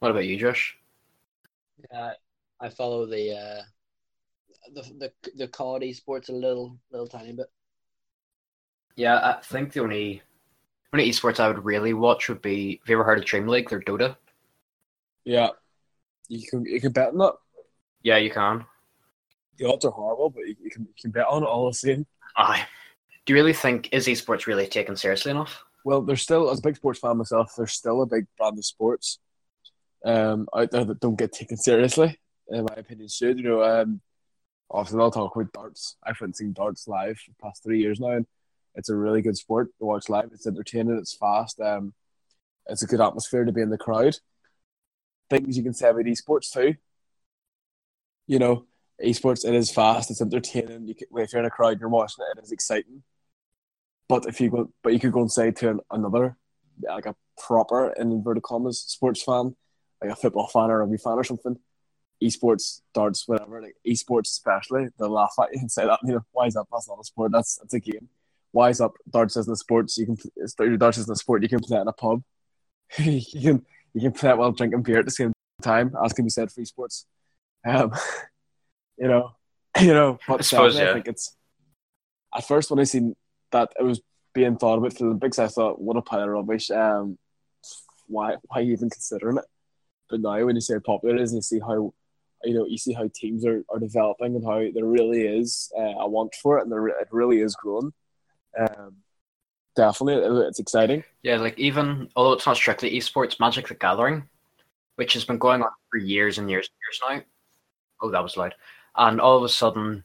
What 0.00 0.10
about 0.10 0.26
you, 0.26 0.36
Josh? 0.36 0.76
Yeah, 1.92 2.12
I 2.60 2.68
follow 2.70 3.06
the 3.06 3.36
uh, 3.36 3.62
the 4.72 4.82
the 4.98 5.30
the 5.36 5.48
COD 5.48 5.82
esports 5.82 6.28
a 6.28 6.32
little 6.32 6.78
little 6.90 7.08
tiny 7.08 7.32
bit. 7.32 7.46
Yeah, 8.96 9.16
I 9.16 9.42
think 9.42 9.72
the 9.72 9.82
only 9.82 10.22
only 10.92 11.10
esports 11.10 11.40
I 11.40 11.48
would 11.48 11.64
really 11.64 11.94
watch 11.94 12.28
would 12.28 12.42
be. 12.42 12.80
Have 12.82 12.88
you 12.88 12.96
ever 12.96 13.04
heard 13.04 13.18
of 13.18 13.24
Dream 13.24 13.48
League? 13.48 13.68
They're 13.68 13.80
Dota. 13.80 14.16
Yeah, 15.24 15.50
you 16.28 16.46
can 16.48 16.64
you 16.64 16.80
can 16.80 16.92
bet 16.92 17.08
on 17.08 17.18
that. 17.18 17.34
Yeah, 18.02 18.18
you 18.18 18.30
can. 18.30 18.64
The 19.58 19.68
odds 19.68 19.84
are 19.84 19.90
horrible, 19.90 20.30
but 20.30 20.46
you, 20.46 20.56
you 20.62 20.70
can 20.70 20.82
you 20.82 20.94
can 21.00 21.10
bet 21.10 21.26
on 21.26 21.42
it 21.42 21.46
all 21.46 21.66
the 21.66 21.74
same. 21.74 22.06
Aye. 22.36 22.66
Do 23.26 23.32
you 23.32 23.38
really 23.38 23.52
think 23.54 23.88
is 23.92 24.06
esports 24.06 24.46
really 24.46 24.66
taken 24.66 24.96
seriously 24.96 25.30
enough? 25.30 25.64
Well, 25.84 26.02
there's 26.02 26.22
still, 26.22 26.50
as 26.50 26.58
a 26.58 26.62
big 26.62 26.76
sports 26.76 26.98
fan 26.98 27.18
myself, 27.18 27.54
there's 27.56 27.72
still 27.72 28.02
a 28.02 28.06
big 28.06 28.26
brand 28.38 28.58
of 28.58 28.64
sports 28.64 29.18
um, 30.04 30.48
out 30.54 30.70
there 30.70 30.84
that 30.84 31.00
don't 31.00 31.18
get 31.18 31.32
taken 31.32 31.56
seriously. 31.56 32.18
In 32.48 32.64
my 32.64 32.74
opinion, 32.76 33.08
should 33.08 33.38
you 33.38 33.44
know? 33.44 33.62
Um, 33.62 34.00
obviously, 34.70 35.00
I'll 35.00 35.10
talk 35.10 35.34
about 35.34 35.52
darts. 35.52 35.96
I 36.04 36.10
haven't 36.10 36.36
seen 36.36 36.52
darts 36.52 36.88
live 36.88 37.18
for 37.18 37.30
the 37.30 37.42
past 37.42 37.62
three 37.62 37.80
years 37.80 38.00
now, 38.00 38.12
and 38.12 38.26
it's 38.74 38.88
a 38.88 38.96
really 38.96 39.22
good 39.22 39.36
sport 39.36 39.68
to 39.78 39.84
watch 39.84 40.08
live. 40.08 40.30
It's 40.32 40.46
entertaining. 40.46 40.98
It's 40.98 41.14
fast. 41.14 41.60
Um, 41.60 41.94
it's 42.68 42.82
a 42.82 42.86
good 42.86 43.00
atmosphere 43.00 43.44
to 43.44 43.52
be 43.52 43.60
in 43.60 43.70
the 43.70 43.78
crowd. 43.78 44.16
Things 45.30 45.56
you 45.56 45.62
can 45.62 45.74
say 45.74 45.88
about 45.88 46.04
esports 46.04 46.52
too. 46.52 46.74
You 48.26 48.38
know, 48.38 48.66
esports 49.04 49.46
it 49.46 49.54
is 49.54 49.70
fast. 49.70 50.10
It's 50.10 50.22
entertaining. 50.22 50.88
You 50.88 50.94
can, 50.94 51.08
if 51.16 51.32
you're 51.32 51.40
in 51.40 51.46
a 51.46 51.50
crowd, 51.50 51.72
and 51.72 51.80
you're 51.80 51.88
watching 51.88 52.24
it. 52.30 52.38
It 52.38 52.44
is 52.44 52.52
exciting. 52.52 53.02
But 54.08 54.26
if 54.26 54.40
you 54.40 54.50
go, 54.50 54.70
but 54.82 54.92
you 54.92 54.98
could 54.98 55.12
go 55.12 55.20
and 55.20 55.32
say 55.32 55.50
to 55.50 55.70
an, 55.70 55.80
another, 55.90 56.36
like 56.82 57.06
a 57.06 57.16
proper 57.38 57.90
in 57.92 58.12
inverted 58.12 58.42
commas 58.42 58.80
sports 58.80 59.22
fan, 59.22 59.56
like 60.02 60.10
a 60.12 60.16
football 60.16 60.48
fan 60.48 60.70
or 60.70 60.76
a 60.76 60.78
rugby 60.80 60.98
fan 60.98 61.14
or 61.14 61.24
something, 61.24 61.58
esports, 62.22 62.80
darts, 62.92 63.26
whatever, 63.26 63.60
like 63.60 63.76
esports 63.86 64.28
especially, 64.28 64.88
they'll 64.98 65.10
laugh 65.10 65.34
at 65.40 65.48
you 65.52 65.60
and 65.60 65.70
say 65.70 65.86
that 65.86 66.00
you 66.04 66.14
know 66.14 66.24
why 66.32 66.46
is 66.46 66.54
that? 66.54 66.64
That's 66.70 66.88
not 66.88 67.00
a 67.00 67.04
sport. 67.04 67.32
That's 67.32 67.56
that's 67.56 67.74
a 67.74 67.80
game. 67.80 68.08
Why 68.52 68.70
is 68.70 68.80
up? 68.80 68.94
Darts 69.10 69.36
isn't 69.36 69.52
a 69.52 69.56
sport. 69.56 69.90
So 69.90 70.00
you 70.00 70.06
can 70.06 70.78
darts 70.78 70.98
isn't 70.98 71.12
a 71.12 71.16
sport. 71.16 71.42
You 71.42 71.48
can 71.48 71.60
play 71.60 71.78
it 71.78 71.82
in 71.82 71.88
a 71.88 71.92
pub. 71.92 72.22
you 72.98 73.40
can 73.40 73.66
you 73.94 74.00
can 74.00 74.12
play 74.12 74.30
it 74.30 74.38
while 74.38 74.52
drinking 74.52 74.82
beer 74.82 75.00
at 75.00 75.04
the 75.04 75.10
same 75.10 75.32
time. 75.62 75.94
As 76.04 76.12
can 76.12 76.24
be 76.24 76.30
said 76.30 76.50
for 76.52 76.60
esports. 76.60 77.04
Um, 77.66 77.92
you 78.98 79.08
know, 79.08 79.32
you 79.80 79.92
know. 79.92 80.18
But 80.28 80.40
I 80.40 80.42
suppose, 80.42 80.78
yeah. 80.78 80.90
I 80.90 80.92
think 80.94 81.08
it's 81.08 81.34
at 82.34 82.46
first 82.46 82.70
when 82.70 82.80
I 82.80 82.84
seen 82.84 83.14
that 83.52 83.72
it 83.78 83.84
was 83.84 84.00
being 84.34 84.56
thought 84.56 84.78
about 84.78 84.92
for 84.92 84.98
the 84.98 85.04
Olympics, 85.06 85.38
I 85.38 85.46
thought, 85.46 85.80
what 85.80 85.96
a 85.96 86.02
pile 86.02 86.22
of 86.22 86.28
rubbish. 86.28 86.70
Um, 86.70 87.18
why, 88.06 88.36
why 88.48 88.62
even 88.62 88.90
considering 88.90 89.38
it? 89.38 89.44
But 90.10 90.20
now, 90.20 90.44
when 90.44 90.56
you 90.56 90.60
see 90.60 90.74
how 90.74 90.80
popular 90.80 91.16
it 91.16 91.22
is, 91.22 91.32
and 91.32 91.38
you 91.38 91.42
see 91.42 91.60
how, 91.60 91.94
you 92.44 92.54
know, 92.54 92.66
you 92.66 92.78
see 92.78 92.92
how 92.92 93.08
teams 93.14 93.44
are, 93.44 93.64
are 93.68 93.78
developing 93.78 94.34
and 94.36 94.44
how 94.44 94.58
there 94.74 94.84
really 94.84 95.22
is 95.22 95.72
uh, 95.76 95.94
a 95.98 96.08
want 96.08 96.34
for 96.34 96.58
it, 96.58 96.62
and 96.62 96.72
there, 96.72 96.86
it 96.88 97.08
really 97.10 97.40
is 97.40 97.56
growing. 97.56 97.92
Um, 98.58 98.96
definitely, 99.76 100.46
it's 100.46 100.60
exciting. 100.60 101.04
Yeah, 101.22 101.36
like 101.36 101.58
even 101.58 102.08
although 102.16 102.32
it's 102.32 102.46
not 102.46 102.56
strictly 102.56 102.92
esports, 102.92 103.40
Magic 103.40 103.68
the 103.68 103.74
Gathering, 103.74 104.28
which 104.96 105.12
has 105.14 105.24
been 105.24 105.38
going 105.38 105.62
on 105.62 105.70
for 105.90 105.98
years 105.98 106.38
and 106.38 106.50
years 106.50 106.68
and 106.68 107.10
years 107.10 107.22
now. 107.22 107.24
Oh, 108.02 108.10
that 108.10 108.22
was 108.22 108.36
loud. 108.36 108.54
And 108.96 109.20
all 109.20 109.36
of 109.36 109.42
a 109.42 109.48
sudden, 109.48 110.04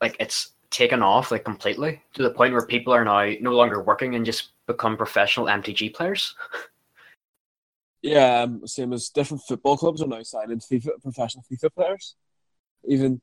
like 0.00 0.16
it's 0.20 0.52
taken 0.70 1.02
off 1.02 1.30
like 1.30 1.44
completely 1.44 2.02
to 2.14 2.22
the 2.22 2.30
point 2.30 2.52
where 2.52 2.66
people 2.66 2.92
are 2.92 3.04
now 3.04 3.32
no 3.40 3.52
longer 3.52 3.82
working 3.82 4.14
and 4.14 4.26
just 4.26 4.50
become 4.66 4.96
professional 4.96 5.46
MTG 5.46 5.94
players. 5.94 6.34
Yeah, 8.06 8.42
um, 8.42 8.66
same 8.66 8.92
as 8.92 9.08
different 9.08 9.42
football 9.42 9.76
clubs 9.76 10.00
are 10.00 10.06
now 10.06 10.22
signing 10.22 10.60
FIFA 10.60 11.02
professional 11.02 11.44
FIFA 11.50 11.74
players. 11.74 12.14
Even 12.84 13.20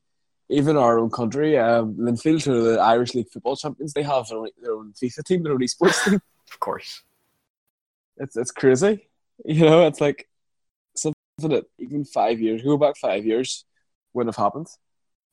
even 0.49 0.75
our 0.75 0.99
own 0.99 1.09
country, 1.09 1.57
um, 1.57 1.95
Linfield, 1.95 2.43
who 2.43 2.53
are 2.53 2.73
the 2.73 2.79
Irish 2.81 3.15
League 3.15 3.29
football 3.29 3.55
champions, 3.55 3.93
they 3.93 4.03
have 4.03 4.27
their 4.27 4.39
own, 4.39 4.49
their 4.61 4.73
own 4.73 4.91
FIFA 5.01 5.23
team, 5.23 5.43
their 5.43 5.53
own 5.53 5.59
esports 5.61 6.03
team. 6.03 6.19
Of 6.53 6.59
course. 6.59 7.01
It's 8.17 8.35
it's 8.35 8.51
crazy. 8.51 9.07
You 9.45 9.65
know, 9.65 9.87
it's 9.87 10.01
like 10.01 10.27
something 10.95 11.15
that 11.55 11.65
even 11.79 12.03
five 12.05 12.39
years, 12.39 12.61
go 12.61 12.77
back 12.77 12.95
five 12.97 13.25
years, 13.25 13.65
wouldn't 14.13 14.35
have 14.35 14.43
happened. 14.43 14.67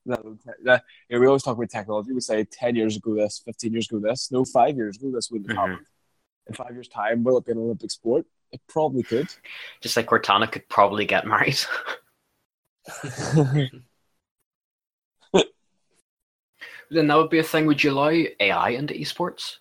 No, 0.06 0.38
that, 0.64 0.84
you 1.08 1.16
know, 1.16 1.20
we 1.20 1.26
always 1.26 1.42
talk 1.42 1.56
about 1.56 1.68
technology. 1.68 2.12
We 2.12 2.20
say 2.20 2.44
ten 2.44 2.76
years 2.76 2.96
ago 2.96 3.14
this, 3.16 3.42
fifteen 3.44 3.72
years 3.72 3.88
ago 3.90 3.98
this. 3.98 4.30
No, 4.30 4.44
five 4.44 4.76
years 4.76 4.96
ago 4.96 5.10
this 5.12 5.28
wouldn't 5.30 5.50
have 5.50 5.58
Mhm. 5.58 5.70
happened. 5.70 5.86
In 6.46 6.54
five 6.54 6.72
years' 6.72 6.88
time, 6.88 7.22
will 7.24 7.36
it 7.38 7.44
be 7.44 7.52
an 7.52 7.58
Olympic 7.58 7.90
sport? 7.90 8.24
It 8.52 8.60
probably 8.68 9.02
could. 9.02 9.28
Just 9.80 9.96
like 9.96 10.06
Cortana 10.06 10.50
could 10.50 10.68
probably 10.68 11.04
get 11.04 11.26
married. 11.26 11.58
then 16.90 17.06
that 17.06 17.16
would 17.16 17.30
be 17.30 17.38
a 17.38 17.44
thing. 17.44 17.66
Would 17.66 17.82
you 17.84 17.92
allow 17.92 18.10
AI 18.40 18.70
into 18.70 18.94
esports? 18.94 19.56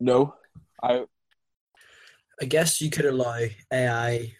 no, 0.00 0.34
I 0.82 1.04
I 2.40 2.44
guess 2.44 2.80
you 2.80 2.90
could 2.90 3.06
allow 3.06 3.40
AI 3.72 4.32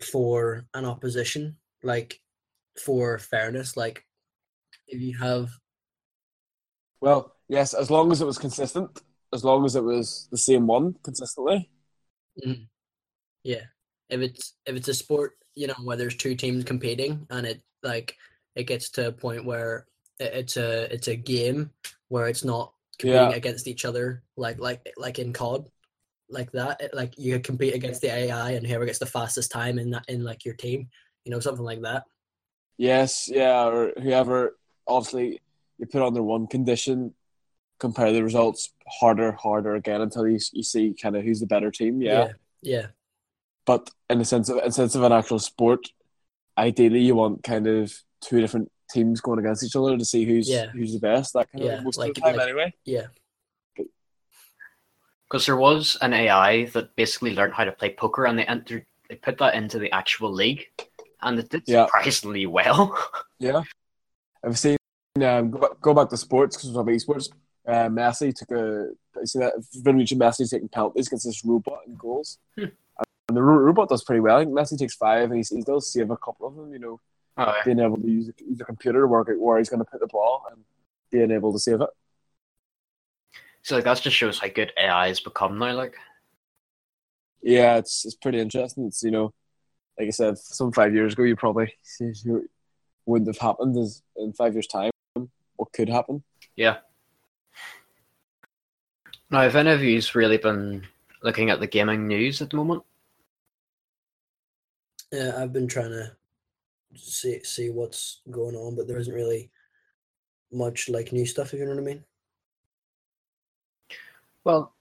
for 0.00 0.64
an 0.74 0.84
opposition, 0.84 1.56
like 1.82 2.20
for 2.82 3.18
fairness. 3.18 3.76
Like 3.76 4.04
if 4.88 5.00
you 5.00 5.16
have, 5.18 5.50
well, 7.00 7.34
yes, 7.48 7.74
as 7.74 7.90
long 7.90 8.10
as 8.10 8.22
it 8.22 8.26
was 8.26 8.38
consistent, 8.38 9.02
as 9.32 9.44
long 9.44 9.64
as 9.64 9.76
it 9.76 9.84
was 9.84 10.28
the 10.30 10.38
same 10.38 10.66
one 10.66 10.96
consistently. 11.02 11.68
Mm, 12.44 12.66
yeah, 13.44 13.62
if 14.08 14.20
it's 14.20 14.54
if 14.66 14.76
it's 14.76 14.88
a 14.88 14.94
sport, 14.94 15.32
you 15.54 15.66
know, 15.66 15.74
where 15.82 15.96
there's 15.96 16.16
two 16.16 16.34
teams 16.34 16.64
competing 16.64 17.26
and 17.30 17.46
it 17.46 17.62
like 17.82 18.16
it 18.54 18.64
gets 18.64 18.90
to 18.90 19.08
a 19.08 19.12
point 19.12 19.44
where 19.44 19.86
it- 20.18 20.34
it's 20.34 20.56
a 20.56 20.92
it's 20.92 21.08
a 21.08 21.16
game 21.16 21.70
where 22.08 22.28
it's 22.28 22.44
not 22.44 22.72
competing 22.98 23.30
Yeah. 23.30 23.36
against 23.36 23.66
each 23.66 23.84
other, 23.84 24.22
like 24.36 24.58
like 24.58 24.86
like 24.96 25.18
in 25.18 25.32
COD. 25.32 25.68
Like 26.28 26.52
that, 26.52 26.80
it- 26.80 26.94
like 26.94 27.18
you 27.18 27.38
compete 27.40 27.74
against 27.74 28.00
the 28.00 28.10
AI, 28.10 28.52
and 28.52 28.66
whoever 28.66 28.86
gets 28.86 28.98
the 28.98 29.06
fastest 29.06 29.50
time 29.50 29.78
in 29.78 29.90
that 29.90 30.04
in 30.08 30.24
like 30.24 30.44
your 30.44 30.54
team, 30.54 30.88
you 31.24 31.30
know, 31.30 31.40
something 31.40 31.64
like 31.64 31.82
that. 31.82 32.04
Yes, 32.78 33.28
yeah, 33.28 33.66
or 33.66 33.92
whoever. 34.00 34.56
Obviously, 34.86 35.40
you 35.78 35.86
put 35.86 36.02
on 36.02 36.14
their 36.14 36.22
one 36.22 36.46
condition, 36.46 37.14
compare 37.82 38.12
the 38.12 38.22
results 38.22 38.72
harder, 39.00 39.32
harder 39.32 39.74
again 39.74 40.00
until 40.06 40.24
you 40.32 40.38
you 40.52 40.62
see 40.62 40.94
kind 41.02 41.16
of 41.16 41.24
who's 41.24 41.40
the 41.40 41.46
better 41.54 41.70
team. 41.70 42.00
Yeah, 42.00 42.28
yeah, 42.62 42.86
but 43.66 43.90
in 44.08 44.18
the 44.20 44.24
sense 44.24 44.48
of 44.48 44.56
in 44.58 44.64
the 44.66 44.72
sense 44.82 44.94
of 44.94 45.02
an 45.02 45.12
actual 45.20 45.40
sport, 45.40 45.82
ideally 46.56 47.00
you 47.08 47.14
want 47.16 47.42
kind 47.42 47.66
of 47.66 47.92
two 48.20 48.40
different 48.40 48.70
teams 48.94 49.20
going 49.20 49.40
against 49.40 49.64
each 49.64 49.74
other 49.74 49.96
to 49.98 50.04
see 50.04 50.24
who's 50.24 50.48
Yeah. 50.48 50.66
who's 50.76 50.92
the 50.92 51.00
best. 51.10 51.32
That 51.34 51.50
kind 51.50 51.64
Yeah, 51.64 51.78
of 51.78 51.84
most 51.84 51.98
like- 51.98 52.10
of 52.10 52.14
the 52.14 52.20
time, 52.20 52.36
like- 52.36 52.48
anyway. 52.48 52.72
yeah, 52.84 53.06
Because 55.26 55.46
there 55.46 55.56
was 55.56 55.96
an 56.02 56.12
AI 56.12 56.66
that 56.74 56.94
basically 56.94 57.34
learned 57.34 57.54
how 57.54 57.64
to 57.64 57.72
play 57.72 57.90
poker, 57.94 58.26
and 58.26 58.38
they 58.38 58.44
entered, 58.44 58.84
they 59.08 59.16
put 59.16 59.38
that 59.38 59.54
into 59.54 59.78
the 59.78 59.90
actual 59.90 60.30
league, 60.42 60.64
and 61.22 61.38
it 61.38 61.48
did 61.48 61.62
Yeah. 61.66 61.86
surprisingly 61.86 62.46
well. 62.46 62.84
Yeah, 63.48 63.62
I've 64.44 64.56
seen. 64.56 64.76
Um, 65.20 65.50
go, 65.50 65.58
back, 65.58 65.80
go 65.80 65.92
back 65.94 66.08
to 66.10 66.16
sports 66.16 66.56
because 66.56 66.70
we're 66.70 66.80
talking 66.82 66.94
esports. 66.96 67.28
Uh, 67.66 67.88
Messi 67.88 68.34
took 68.34 68.50
a. 68.50 68.88
You 69.20 69.26
see 69.26 69.38
that? 69.38 69.52
Reaching 69.84 70.18
Messi 70.18 70.48
taking 70.50 70.68
penalties 70.68 71.06
against 71.06 71.26
this 71.26 71.44
robot 71.44 71.80
in 71.86 71.94
goals, 71.96 72.38
Hmm. 72.56 72.64
and 73.28 73.36
the 73.36 73.42
ro- 73.42 73.56
robot 73.58 73.88
does 73.88 74.02
pretty 74.04 74.20
well. 74.20 74.38
I 74.38 74.44
think 74.44 74.52
Messi 74.56 74.76
takes 74.78 74.94
five, 74.94 75.30
and 75.30 75.44
he, 75.44 75.56
he 75.56 75.62
does 75.62 75.92
save 75.92 76.10
a 76.10 76.16
couple 76.16 76.46
of 76.48 76.56
them. 76.56 76.72
You 76.72 76.78
know, 76.80 77.00
Oh, 77.36 77.46
yeah. 77.46 77.62
being 77.64 77.78
able 77.80 77.96
to 77.98 78.06
use, 78.06 78.30
use 78.38 78.60
a 78.60 78.64
computer 78.64 79.00
to 79.02 79.06
work 79.06 79.28
out 79.30 79.38
where 79.38 79.58
he's 79.58 79.68
going 79.70 79.78
to 79.84 79.90
put 79.90 80.00
the 80.00 80.06
ball 80.08 80.44
and 80.50 80.64
being 81.10 81.30
able 81.30 81.52
to 81.52 81.58
save 81.58 81.80
it. 81.80 81.88
So 83.62 83.76
like 83.76 83.84
that 83.84 84.00
just 84.02 84.16
shows 84.16 84.38
how 84.40 84.48
good 84.48 84.72
AI 84.76 85.08
has 85.08 85.20
become 85.20 85.58
now. 85.58 85.72
Like, 85.72 85.94
Yeah, 87.42 87.76
it's 87.76 88.04
it's 88.04 88.16
pretty 88.16 88.40
interesting. 88.40 88.86
It's 88.86 89.02
you 89.04 89.12
know, 89.12 89.32
like 89.98 90.08
I 90.08 90.10
said, 90.10 90.36
some 90.38 90.72
five 90.72 90.94
years 90.94 91.12
ago, 91.12 91.22
you 91.22 91.36
probably 91.36 91.72
you 92.00 92.48
wouldn't 93.06 93.28
have 93.28 93.38
happened 93.38 93.76
as 93.78 94.02
in 94.16 94.32
five 94.32 94.52
years' 94.54 94.66
time. 94.66 94.90
What 95.56 95.72
could 95.72 95.88
happen? 95.88 96.22
yeah. 96.56 96.78
Now, 99.32 99.40
have 99.40 99.56
any 99.56 99.70
of 99.70 99.82
you 99.82 100.00
really 100.14 100.36
been 100.36 100.86
looking 101.22 101.48
at 101.48 101.58
the 101.58 101.66
gaming 101.66 102.06
news 102.06 102.42
at 102.42 102.50
the 102.50 102.56
moment? 102.56 102.84
yeah. 105.10 105.32
I've 105.38 105.52
been 105.52 105.66
trying 105.66 105.90
to 105.90 106.12
see 106.94 107.42
see 107.42 107.70
what's 107.70 108.20
going 108.30 108.54
on, 108.54 108.76
but 108.76 108.86
there 108.86 108.98
isn't 108.98 109.14
really 109.14 109.50
much 110.52 110.90
like 110.90 111.12
new 111.12 111.24
stuff. 111.24 111.54
If 111.54 111.60
you 111.60 111.64
know 111.64 111.72
what 111.72 111.80
I 111.80 111.84
mean. 111.84 112.04
Well, 114.44 114.74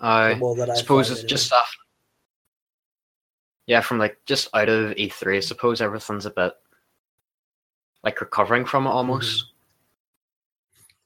I 0.00 0.34
well, 0.34 0.54
suppose 0.76 1.10
it's 1.10 1.20
anyway. 1.20 1.28
just 1.28 1.46
stuff. 1.46 1.74
Yeah, 3.66 3.80
from 3.80 3.98
like 3.98 4.18
just 4.26 4.48
out 4.54 4.68
of 4.68 4.96
E3, 4.96 5.36
I 5.36 5.40
suppose 5.40 5.80
everything's 5.80 6.26
a 6.26 6.30
bit 6.30 6.52
like 8.04 8.20
recovering 8.20 8.66
from 8.66 8.84
it 8.84 8.90
mm-hmm. 8.90 8.96
almost. 8.98 9.52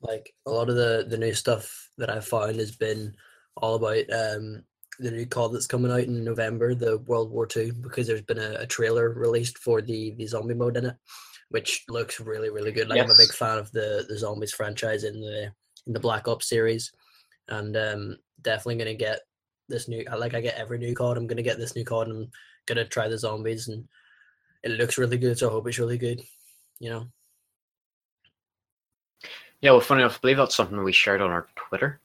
Like 0.02 0.34
a 0.46 0.50
lot 0.50 0.68
of 0.68 0.76
the 0.76 1.06
the 1.08 1.16
new 1.16 1.32
stuff 1.32 1.90
that 1.98 2.10
I've 2.10 2.26
found 2.26 2.56
has 2.56 2.76
been 2.76 3.14
all 3.56 3.76
about 3.76 4.04
um 4.10 4.64
the 4.98 5.10
new 5.10 5.26
COD 5.26 5.52
that's 5.52 5.66
coming 5.66 5.90
out 5.90 6.00
in 6.00 6.24
November, 6.24 6.74
the 6.74 6.98
World 6.98 7.30
War 7.30 7.46
Two, 7.46 7.72
because 7.72 8.06
there's 8.06 8.22
been 8.22 8.38
a, 8.38 8.56
a 8.60 8.66
trailer 8.66 9.10
released 9.10 9.58
for 9.58 9.80
the 9.80 10.14
the 10.16 10.26
zombie 10.26 10.54
mode 10.54 10.76
in 10.76 10.86
it, 10.86 10.96
which 11.48 11.84
looks 11.88 12.20
really 12.20 12.50
really 12.50 12.72
good. 12.72 12.88
Like 12.88 13.00
I'm 13.00 13.10
a 13.10 13.16
big 13.16 13.32
fan 13.32 13.58
of 13.58 13.70
the 13.72 14.04
the 14.08 14.18
zombies 14.18 14.52
franchise 14.52 15.04
in 15.04 15.20
the 15.20 15.52
in 15.86 15.92
the 15.92 16.00
Black 16.00 16.28
Ops 16.28 16.48
series, 16.48 16.92
and 17.48 17.76
um 17.76 18.16
definitely 18.42 18.76
gonna 18.76 18.94
get 18.94 19.20
this 19.68 19.88
new. 19.88 20.04
Like 20.16 20.34
I 20.34 20.40
get 20.40 20.56
every 20.56 20.78
new 20.78 20.94
COD, 20.94 21.16
I'm 21.16 21.26
gonna 21.26 21.42
get 21.42 21.58
this 21.58 21.76
new 21.76 21.84
COD, 21.84 22.08
and 22.08 22.24
I'm 22.24 22.30
gonna 22.66 22.84
try 22.84 23.08
the 23.08 23.18
zombies, 23.18 23.68
and 23.68 23.88
it 24.62 24.72
looks 24.72 24.98
really 24.98 25.18
good. 25.18 25.38
So 25.38 25.48
I 25.48 25.52
hope 25.52 25.66
it's 25.68 25.78
really 25.78 25.98
good. 25.98 26.20
You 26.80 26.90
know. 26.90 27.06
Yeah, 29.62 29.70
well, 29.70 29.80
funny 29.80 30.02
enough, 30.02 30.16
I 30.16 30.20
believe 30.20 30.36
that's 30.36 30.56
something 30.56 30.82
we 30.82 30.92
shared 30.92 31.20
on 31.20 31.30
our 31.30 31.46
Twitter, 31.54 32.00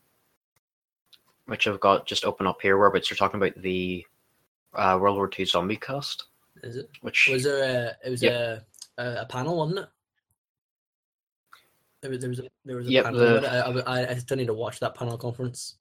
which 1.47 1.67
I've 1.67 1.79
got 1.79 2.05
just 2.05 2.23
open 2.23 2.45
up 2.47 2.61
here, 2.61 2.77
where 2.77 2.93
it's 2.95 3.09
talking 3.15 3.39
about 3.41 3.59
the 3.61 4.05
uh, 4.75 4.97
World 5.01 5.17
War 5.17 5.29
II 5.37 5.45
zombie 5.45 5.75
cast, 5.77 6.25
Is 6.63 6.75
it? 6.77 6.89
which 7.01 7.29
Was 7.31 7.43
there 7.43 7.63
a? 7.63 8.07
It 8.07 8.11
was 8.11 8.21
Yep. 8.21 8.33
a, 8.97 9.01
a 9.03 9.21
a 9.21 9.25
panel, 9.25 9.57
wasn't 9.57 9.79
it? 9.79 9.85
There 12.01 12.11
was 12.11 12.19
there 12.19 12.29
was 12.29 12.39
a, 12.39 12.43
there 12.63 12.75
was 12.77 12.87
a 12.87 12.91
Yep, 12.91 13.05
panel. 13.05 13.19
the- 13.19 13.83
I, 13.87 14.01
I, 14.01 14.09
I 14.11 14.15
still 14.15 14.37
need 14.37 14.47
to 14.47 14.53
watch 14.53 14.79
that 14.79 14.93
panel 14.93 15.17
conference. 15.17 15.77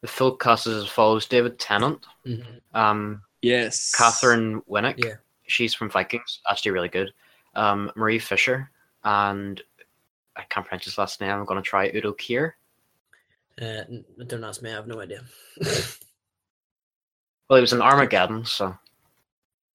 the 0.00 0.08
full 0.08 0.36
cast 0.36 0.66
is 0.66 0.84
as 0.84 0.88
follows: 0.88 1.26
David 1.26 1.58
Tennant, 1.58 2.06
Mm-hmm. 2.26 2.76
um, 2.76 3.22
Yes, 3.42 3.92
Katheryn 3.98 4.62
Winnick, 4.70 5.04
Yeah. 5.04 5.14
she's 5.48 5.74
from 5.74 5.90
Vikings, 5.90 6.40
actually 6.48 6.70
really 6.70 6.88
good. 6.88 7.12
Um, 7.54 7.90
Marie 7.96 8.20
Fisher, 8.20 8.70
and 9.04 9.60
I 10.36 10.42
can't 10.48 10.66
pronounce 10.66 10.84
his 10.86 10.98
last 10.98 11.20
name. 11.20 11.30
I'm 11.30 11.44
going 11.44 11.62
to 11.62 11.68
try 11.68 11.90
Udo 11.94 12.12
Kier. 12.14 12.52
Uh, 13.60 13.82
don't 14.26 14.44
ask 14.44 14.62
me. 14.62 14.70
I 14.70 14.74
have 14.74 14.86
no 14.86 15.00
idea. 15.00 15.22
Well, 17.50 17.58
he 17.58 17.62
was 17.62 17.72
in 17.74 17.82
Armageddon, 17.82 18.44
so 18.46 18.74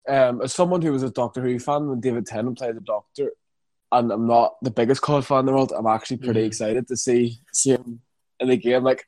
Um, 0.10 0.42
as 0.42 0.54
someone 0.54 0.82
who 0.82 0.92
was 0.92 1.04
a 1.04 1.12
Doctor 1.12 1.42
Who 1.42 1.60
fan 1.60 1.88
when 1.90 2.00
David 2.00 2.26
Tennant 2.26 2.58
played 2.58 2.76
the 2.76 2.82
Doctor, 2.82 3.34
and 3.92 4.12
I'm 4.12 4.26
not 4.26 4.56
the 4.64 4.72
biggest 4.72 5.02
COD 5.02 5.24
fan 5.26 5.40
in 5.42 5.46
the 5.48 5.52
world, 5.54 5.74
I'm 5.78 5.86
actually 5.86 6.18
pretty 6.18 6.42
Mhm. 6.42 6.48
excited 6.48 6.88
to 6.88 6.96
see 6.98 7.40
see 7.54 7.72
him 7.72 8.02
in 8.40 8.48
the 8.48 8.58
game. 8.58 8.84
Like, 8.84 9.06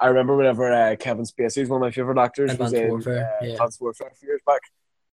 I 0.00 0.06
remember 0.08 0.34
whenever 0.36 0.72
uh, 0.72 0.96
Kevin 0.96 1.24
Spacey 1.26 1.60
was 1.60 1.68
one 1.68 1.80
of 1.80 1.86
my 1.86 1.90
favorite 1.92 2.18
actors, 2.18 2.48
was 2.58 2.72
Advanced 2.72 2.74
in 2.74 2.88
Warfare, 2.88 3.36
uh, 3.40 3.44
yeah. 3.44 3.52
Advanced 3.52 3.80
Warfare 3.80 4.08
a 4.08 4.14
few 4.16 4.28
years 4.30 4.40
back, 4.46 4.62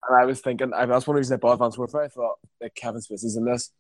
and 0.09 0.16
I 0.20 0.27
was 0.27 0.40
thinking, 0.42 0.74
I 0.74 0.85
that's 0.85 1.07
one 1.07 1.16
reason 1.16 1.35
I 1.35 1.38
bought 1.38 1.55
Advanced 1.55 1.79
Warfare. 1.79 2.03
I 2.03 2.09
thought 2.09 2.38
like 2.61 2.74
Kevin 2.74 3.00
Spacey's 3.00 3.37
in 3.37 3.44
this. 3.46 3.70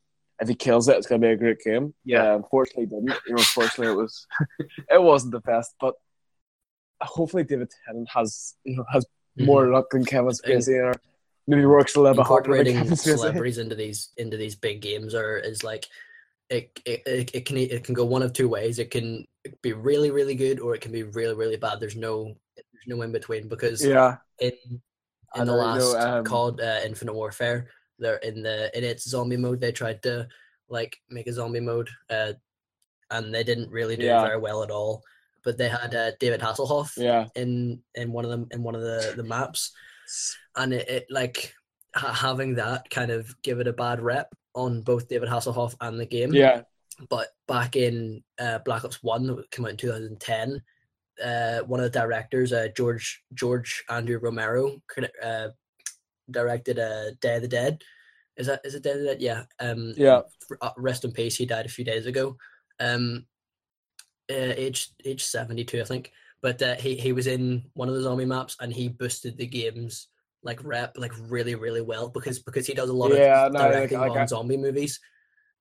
If 0.40 0.48
he 0.48 0.54
kills 0.54 0.88
it, 0.88 0.96
it's 0.96 1.06
gonna 1.06 1.20
be 1.20 1.28
a 1.28 1.36
great 1.36 1.60
game. 1.64 1.94
Yeah. 2.04 2.32
Uh, 2.32 2.36
unfortunately, 2.36 2.84
he 2.84 2.90
didn't. 2.90 3.20
You 3.26 3.34
know, 3.34 3.38
unfortunately, 3.38 3.92
it 3.92 3.96
was 3.96 4.26
it 4.90 5.02
wasn't 5.02 5.32
the 5.32 5.40
best, 5.40 5.74
but 5.80 5.94
hopefully, 7.00 7.44
David 7.44 7.70
Tennant 7.86 8.08
has 8.12 8.54
you 8.64 8.76
know 8.76 8.84
has 8.92 9.06
Mm-hmm. 9.36 9.46
more 9.46 9.66
luck 9.66 9.90
than 9.90 10.04
Kevin 10.04 10.30
Spacey, 10.30 10.80
or 10.80 10.94
maybe 11.48 11.66
works 11.66 11.96
a 11.96 12.00
little 12.00 12.14
bit 12.14 12.24
harder 12.24 12.56
than 12.56 12.68
incorporating 12.68 12.96
celebrities 12.96 13.58
into 13.58 13.74
these 13.74 14.10
into 14.16 14.36
these 14.36 14.54
big 14.54 14.80
games 14.80 15.12
are 15.12 15.36
is 15.38 15.64
like 15.64 15.88
it, 16.50 16.70
it 16.86 17.02
it 17.04 17.30
it 17.34 17.44
can 17.44 17.56
it 17.56 17.82
can 17.82 17.94
go 17.94 18.04
one 18.04 18.22
of 18.22 18.32
two 18.32 18.48
ways. 18.48 18.78
It 18.78 18.92
can 18.92 19.26
be 19.60 19.72
really 19.72 20.12
really 20.12 20.36
good 20.36 20.60
or 20.60 20.76
it 20.76 20.82
can 20.82 20.92
be 20.92 21.02
really 21.02 21.34
really 21.34 21.56
bad. 21.56 21.80
There's 21.80 21.96
no 21.96 22.36
there's 22.54 22.86
no 22.86 23.02
in 23.02 23.10
between 23.10 23.48
because 23.48 23.84
Yeah, 23.84 24.18
in 24.38 24.52
I 25.34 25.40
in 25.40 25.48
the 25.48 25.52
last 25.52 25.94
know, 25.94 26.18
um, 26.18 26.24
called 26.24 26.60
uh, 26.60 26.78
Infinite 26.84 27.14
Warfare, 27.14 27.70
they're 27.98 28.16
in 28.16 28.42
the 28.42 28.76
in 28.76 28.84
its 28.84 29.08
zombie 29.08 29.36
mode. 29.36 29.60
They 29.60 29.72
tried 29.72 30.02
to 30.02 30.28
like 30.68 30.96
make 31.10 31.26
a 31.26 31.32
zombie 31.32 31.60
mode, 31.60 31.88
uh, 32.10 32.32
and 33.10 33.32
they 33.34 33.44
didn't 33.44 33.70
really 33.70 33.96
do 33.96 34.04
Yeah. 34.06 34.22
very 34.22 34.38
well 34.38 34.62
at 34.62 34.70
all. 34.70 35.02
But 35.44 35.58
they 35.58 35.68
had 35.68 35.94
uh, 35.94 36.12
David 36.20 36.40
Hasselhoff 36.40 36.92
yeah, 36.96 37.26
in 37.36 37.80
in 37.94 38.12
one 38.12 38.24
of 38.24 38.30
them 38.30 38.46
in 38.50 38.62
one 38.62 38.74
of 38.74 38.80
the 38.82 39.12
the 39.16 39.22
maps, 39.22 39.72
and 40.56 40.72
it, 40.72 40.88
it 40.88 41.06
like 41.10 41.54
ha- 41.94 42.12
having 42.12 42.54
that 42.54 42.88
kind 42.90 43.10
of 43.10 43.34
give 43.42 43.60
it 43.60 43.68
a 43.68 43.72
bad 43.72 44.00
rep 44.00 44.34
on 44.54 44.80
both 44.80 45.08
David 45.08 45.28
Hasselhoff 45.28 45.74
and 45.80 46.00
the 46.00 46.06
game. 46.06 46.32
yeah, 46.32 46.62
But 47.10 47.28
back 47.46 47.76
in 47.76 48.22
uh, 48.38 48.60
Black 48.64 48.84
Ops 48.84 49.02
One, 49.02 49.26
that 49.26 49.50
came 49.50 49.64
out 49.66 49.72
in 49.72 49.76
2010, 49.76 50.62
uh, 51.22 51.58
one 51.66 51.80
of 51.80 51.84
the 51.92 51.98
directors, 51.98 52.52
uh, 52.52 52.68
George 52.76 53.22
George 53.34 53.84
Andrew 53.90 54.18
Romero, 54.18 54.80
uh, 55.22 55.48
directed 56.30 56.78
uh, 56.78 57.12
Day 57.20 57.36
of 57.36 57.42
the 57.42 57.48
Dead, 57.48 57.82
Is 58.36 58.46
that 58.48 58.60
is 58.64 58.74
it 58.74 58.82
David? 58.82 59.06
That 59.06 59.20
yeah. 59.20 59.44
Um, 59.60 59.94
Yeah. 59.96 60.22
uh, 60.60 60.70
Rest 60.76 61.04
in 61.04 61.12
peace. 61.12 61.36
He 61.36 61.46
died 61.46 61.66
a 61.66 61.68
few 61.68 61.84
days 61.84 62.06
ago. 62.06 62.36
Um, 62.80 63.26
uh, 64.30 64.54
age 64.56 64.90
age 65.04 65.22
seventy 65.24 65.64
two, 65.64 65.80
I 65.80 65.84
think. 65.84 66.12
But 66.42 66.60
uh, 66.62 66.74
he 66.76 66.96
he 66.96 67.12
was 67.12 67.26
in 67.26 67.64
one 67.74 67.88
of 67.88 67.94
the 67.94 68.02
zombie 68.02 68.24
maps, 68.24 68.56
and 68.60 68.72
he 68.72 68.88
boosted 68.88 69.36
the 69.36 69.46
game's 69.46 70.08
like 70.42 70.62
rep 70.64 70.98
like 70.98 71.12
really 71.30 71.54
really 71.54 71.80
well 71.80 72.08
because 72.08 72.38
because 72.38 72.66
he 72.66 72.74
does 72.74 72.90
a 72.90 72.92
lot 72.92 73.10
Yeah, 73.12 73.46
of 73.46 73.52
no, 73.52 73.60
directing 73.60 73.98
like 74.00 74.10
on 74.12 74.18
I- 74.18 74.26
zombie 74.26 74.56
movies. 74.58 75.00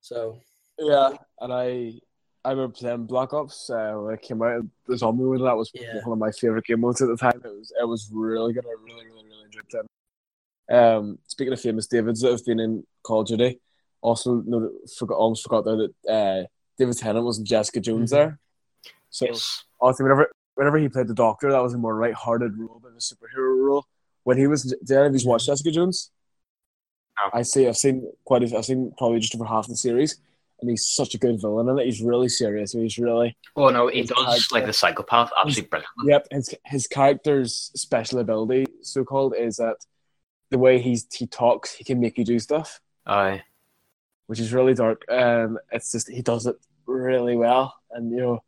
So 0.00 0.40
Yeah, 0.78 1.10
and 1.40 1.52
I 1.52 2.00
I 2.44 2.50
remember 2.50 2.74
playing 2.74 3.06
Black 3.06 3.32
Ops 3.32 3.70
uh, 3.70 3.94
when 3.94 4.14
it 4.14 4.20
came 4.22 4.42
out. 4.42 4.62
The 4.86 4.98
zombie 4.98 5.24
mode 5.24 5.40
that 5.40 5.56
was 5.56 5.70
Yeah. 5.72 6.02
one 6.02 6.12
of 6.12 6.18
my 6.18 6.30
favorite 6.32 6.66
game 6.66 6.80
modes 6.80 7.00
at 7.00 7.08
the 7.08 7.16
time. 7.16 7.40
It 7.42 7.48
was 7.48 7.72
it 7.80 7.86
was 7.88 8.10
really 8.12 8.52
good. 8.52 8.66
I 8.66 8.74
really 8.82 9.06
really 9.06 9.24
really 9.26 9.44
enjoyed 9.44 9.64
it. 9.72 9.86
Um, 10.70 11.18
speaking 11.26 11.52
of 11.52 11.60
famous 11.60 11.86
Davids 11.86 12.20
that 12.22 12.30
have 12.30 12.44
been 12.44 12.60
in 12.60 12.84
Call 13.02 13.20
of 13.20 13.26
Duty, 13.28 13.60
also 14.00 14.42
no, 14.46 14.70
forgot 14.98 15.16
almost 15.16 15.42
forgot 15.42 15.64
there 15.64 15.76
that 15.76 16.10
uh, 16.12 16.46
David 16.78 16.96
Tennant 16.96 17.24
was 17.24 17.38
in 17.38 17.44
Jessica 17.44 17.80
Jones 17.80 18.10
Mhm. 18.10 18.14
there. 18.14 18.38
So 19.10 19.26
Yes. 19.26 19.64
honestly, 19.80 20.04
whenever 20.04 20.30
whenever 20.54 20.78
he 20.78 20.88
played 20.88 21.08
the 21.08 21.14
Doctor, 21.14 21.50
that 21.50 21.62
was 21.62 21.74
a 21.74 21.78
more 21.78 22.00
light-hearted 22.00 22.56
role 22.56 22.80
than 22.82 22.92
a 22.94 22.98
superhero 22.98 23.56
role. 23.66 23.86
When 24.22 24.38
he 24.38 24.46
was, 24.46 24.62
did 24.62 24.96
any 24.96 25.08
of 25.16 25.20
you 25.22 25.28
watch 25.28 25.46
Jessica 25.46 25.70
Jones? 25.72 26.10
No. 27.20 27.30
I 27.38 27.42
see. 27.42 27.66
I've 27.68 27.76
seen 27.76 28.10
quite. 28.24 28.42
A, 28.42 28.56
I've 28.56 28.64
seen 28.64 28.92
probably 28.96 29.18
just 29.20 29.34
over 29.34 29.44
half 29.44 29.68
the 29.68 29.76
series, 29.76 30.18
and 30.60 30.70
he's 30.70 30.86
such 30.86 31.14
a 31.14 31.18
good 31.18 31.40
villain 31.40 31.68
in 31.68 31.78
it. 31.78 31.84
He's 31.86 32.02
really 32.02 32.28
serious. 32.28 32.72
He's 32.72 32.98
really. 32.98 33.36
Oh 33.56 33.68
no, 33.68 33.88
he 33.88 34.02
does 34.02 34.16
character- 34.16 34.54
like 34.54 34.66
the 34.66 34.72
psychopath. 34.72 35.30
Absolutely 35.38 35.68
brilliant. 35.68 35.90
Yep. 36.04 36.26
His 36.30 36.54
his 36.64 36.86
character's 36.86 37.70
special 37.76 38.18
ability, 38.20 38.66
so 38.82 39.04
called, 39.04 39.34
is 39.36 39.56
that 39.56 39.76
the 40.50 40.58
way 40.58 40.80
he's 40.80 41.06
he 41.12 41.26
talks, 41.26 41.72
he 41.74 41.84
can 41.84 42.00
make 42.00 42.18
you 42.18 42.24
do 42.24 42.38
stuff, 42.38 42.80
Aye. 43.06 43.42
which 44.26 44.40
is 44.40 44.52
really 44.52 44.74
dark. 44.74 45.02
And 45.08 45.58
it's 45.72 45.90
just 45.92 46.08
he 46.10 46.22
does 46.22 46.46
it 46.46 46.56
really 46.86 47.36
well, 47.36 47.74
and 47.90 48.10
you 48.10 48.18
know, 48.18 48.44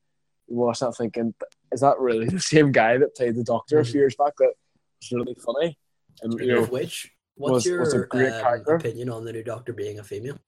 you 0.48 0.56
watch 0.56 0.80
that 0.80 0.96
thinking, 0.96 1.35
is 1.72 1.80
that 1.80 1.98
really 1.98 2.26
the 2.30 2.40
same 2.40 2.72
guy 2.72 2.98
that 2.98 3.16
played 3.16 3.35
the 3.37 3.44
Doctor 3.44 3.78
a 3.80 3.85
few 3.85 4.00
years 4.00 4.14
back? 4.16 4.35
That 4.38 4.52
was 5.00 5.12
really 5.12 5.35
funny, 5.35 5.78
and 6.22 6.32
you 6.35 6.38
Speaking 6.38 6.54
know, 6.54 6.62
which, 6.66 7.11
what's 7.37 7.52
was- 7.52 7.66
your 7.66 7.80
was 7.80 7.94
a 7.94 8.00
great 8.06 8.32
um, 8.32 8.40
character. 8.42 8.74
opinion 8.76 9.11
on 9.11 9.24
the 9.24 9.32
new 9.32 9.42
Doctor 9.42 9.72
being 9.72 9.98
a 9.98 10.04
female? 10.04 10.38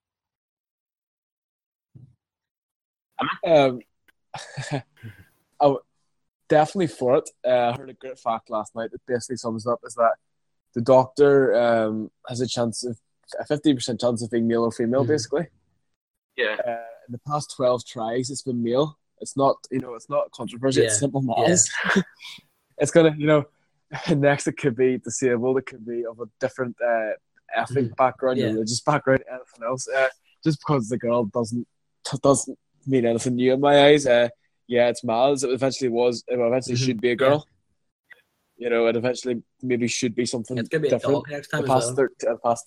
Um, 3.44 3.80
I 4.70 4.82
w- 5.60 5.80
definitely 6.48 6.86
for 6.86 7.16
it. 7.16 7.30
Uh, 7.44 7.72
I 7.74 7.76
heard 7.76 7.90
a 7.90 7.94
great 7.94 8.18
fact 8.18 8.48
last 8.50 8.76
night 8.76 8.90
that 8.92 9.00
basically 9.06 9.36
sums 9.36 9.66
up 9.66 9.80
is 9.84 9.94
that 9.94 10.12
the 10.74 10.80
doctor 10.80 11.54
um, 11.54 12.10
has 12.28 12.40
a 12.40 12.46
chance 12.46 12.84
of 12.84 12.98
a 13.38 13.44
fifty 13.44 13.74
percent 13.74 14.00
chance 14.00 14.22
of 14.22 14.30
being 14.30 14.46
male 14.48 14.64
or 14.64 14.72
female. 14.72 15.04
Mhm. 15.04 15.08
Basically, 15.08 15.46
Yeah. 16.36 16.56
uh, 16.66 16.84
in 17.06 17.12
the 17.12 17.20
past 17.26 17.54
twelve 17.56 17.84
tries, 17.84 18.30
it's 18.30 18.42
been 18.42 18.62
male. 18.62 18.98
It's 19.20 19.36
not 19.36 19.56
you 19.70 19.80
know 19.80 19.94
it's 19.94 20.08
not 20.08 20.30
controversial. 20.32 20.82
It's 20.84 20.94
Yeah. 20.94 20.98
simple 21.00 21.22
maths. 21.22 21.70
it's 22.78 22.90
gonna 22.90 23.14
you 23.18 23.26
know 23.26 23.44
next 24.14 24.46
it 24.46 24.52
could 24.58 24.76
be 24.76 24.98
disabled. 24.98 25.58
It 25.58 25.66
could 25.66 25.84
be 25.86 26.04
of 26.06 26.20
a 26.20 26.26
different 26.40 26.76
uh, 26.80 27.12
ethnic 27.56 27.86
Mhm. 27.86 27.96
background, 27.96 28.38
Yeah. 28.38 28.46
religious 28.46 28.80
background, 28.80 29.24
anything 29.30 29.62
else. 29.66 29.88
Uh, 29.88 30.08
just 30.44 30.60
because 30.60 30.88
the 30.88 30.98
girl 30.98 31.24
doesn't 31.24 31.66
doesn't 32.22 32.58
mean 32.86 33.04
anything 33.04 33.34
new 33.34 33.52
in 33.52 33.60
my 33.60 33.86
eyes. 33.86 34.06
Uh, 34.06 34.28
yeah, 34.66 34.88
it's 34.88 35.02
Miles. 35.04 35.44
It 35.44 35.50
eventually 35.50 35.90
was. 35.90 36.24
It 36.28 36.38
eventually 36.38 36.76
Mhm. 36.76 36.84
should 36.86 37.00
be 37.00 37.10
a 37.10 37.16
girl. 37.16 37.46
You 38.58 38.68
know, 38.70 38.86
it 38.88 38.96
eventually 38.96 39.42
maybe 39.62 39.86
should 39.88 40.14
be 40.14 40.26
something 40.26 40.58
It's 40.58 40.68
gonna 40.68 40.82
be 40.82 40.88
a 40.88 40.90
different. 40.92 41.14
dog 41.14 41.30
next 41.30 41.48
time 41.48 41.64
The 41.64 41.72
as 41.72 41.84
past, 41.84 41.96
well. 41.96 42.08
thir- 42.20 42.30
uh, 42.32 42.36
past, 42.44 42.66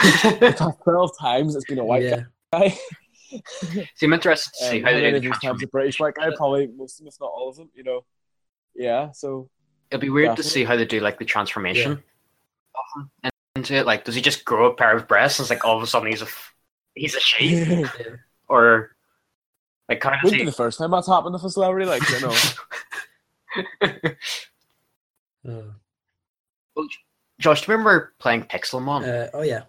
the 0.40 0.54
past 0.56 0.78
twelve 0.82 1.10
times, 1.20 1.54
it's 1.56 1.66
been 1.66 1.78
a 1.78 1.84
white 1.84 2.02
yeah. 2.04 2.22
guy. 2.52 2.68
See, 3.94 4.06
I'm 4.06 4.12
interested 4.14 4.50
to 4.58 4.64
see 4.64 4.78
Um, 4.78 4.84
how 4.84 4.90
they 4.92 5.10
do 5.12 5.20
the 5.20 5.28
times 5.28 5.38
transformation. 5.40 5.64
a 5.64 5.70
British 5.70 6.00
white 6.00 6.14
guy, 6.14 6.30
probably 6.36 6.66
most 6.68 6.94
of 6.98 7.04
them, 7.04 7.08
if 7.08 7.20
not 7.20 7.30
all 7.32 7.48
of 7.50 7.56
them. 7.56 7.68
You 7.74 7.84
know, 7.84 8.04
yeah. 8.74 9.12
So 9.12 9.48
It'll 9.90 10.00
be 10.00 10.08
weird 10.10 10.36
to 10.36 10.42
see 10.42 10.64
how 10.64 10.76
they 10.76 10.84
do 10.84 11.00
like 11.00 11.18
the 11.18 11.24
transformation 11.24 11.92
of 11.92 11.98
him 12.96 13.10
in- 13.24 13.30
into 13.56 13.74
it. 13.74 13.84
Like, 13.86 14.04
does 14.04 14.14
he 14.14 14.20
just 14.22 14.44
grow 14.44 14.70
a 14.70 14.74
pair 14.74 14.96
of 14.96 15.06
breasts 15.06 15.38
and 15.38 15.44
it's 15.44 15.50
like 15.50 15.64
all 15.64 15.76
of 15.76 15.82
a 15.82 15.86
sudden 15.86 16.08
he's 16.08 16.22
a 16.22 16.28
he's 16.94 17.14
a 17.14 17.20
sheep, 17.20 17.86
or 18.48 18.96
like 19.88 20.00
kind 20.00 20.16
of 20.24 20.30
be 20.32 20.44
the 20.44 20.50
first 20.52 20.78
time 20.78 20.90
that's 20.92 21.08
happened 21.08 21.34
with 21.34 21.44
a 21.44 21.50
celebrity. 21.50 21.86
Like 21.86 22.02
you 22.08 22.20
know, 22.20 24.10
Uh, 25.48 26.82
Josh, 27.38 27.62
do 27.64 27.72
you 27.72 27.78
remember 27.78 28.12
playing 28.18 28.44
Pixelmon? 28.44 29.06
uh, 29.06 29.30
oh 29.34 29.42
yeah. 29.42 29.60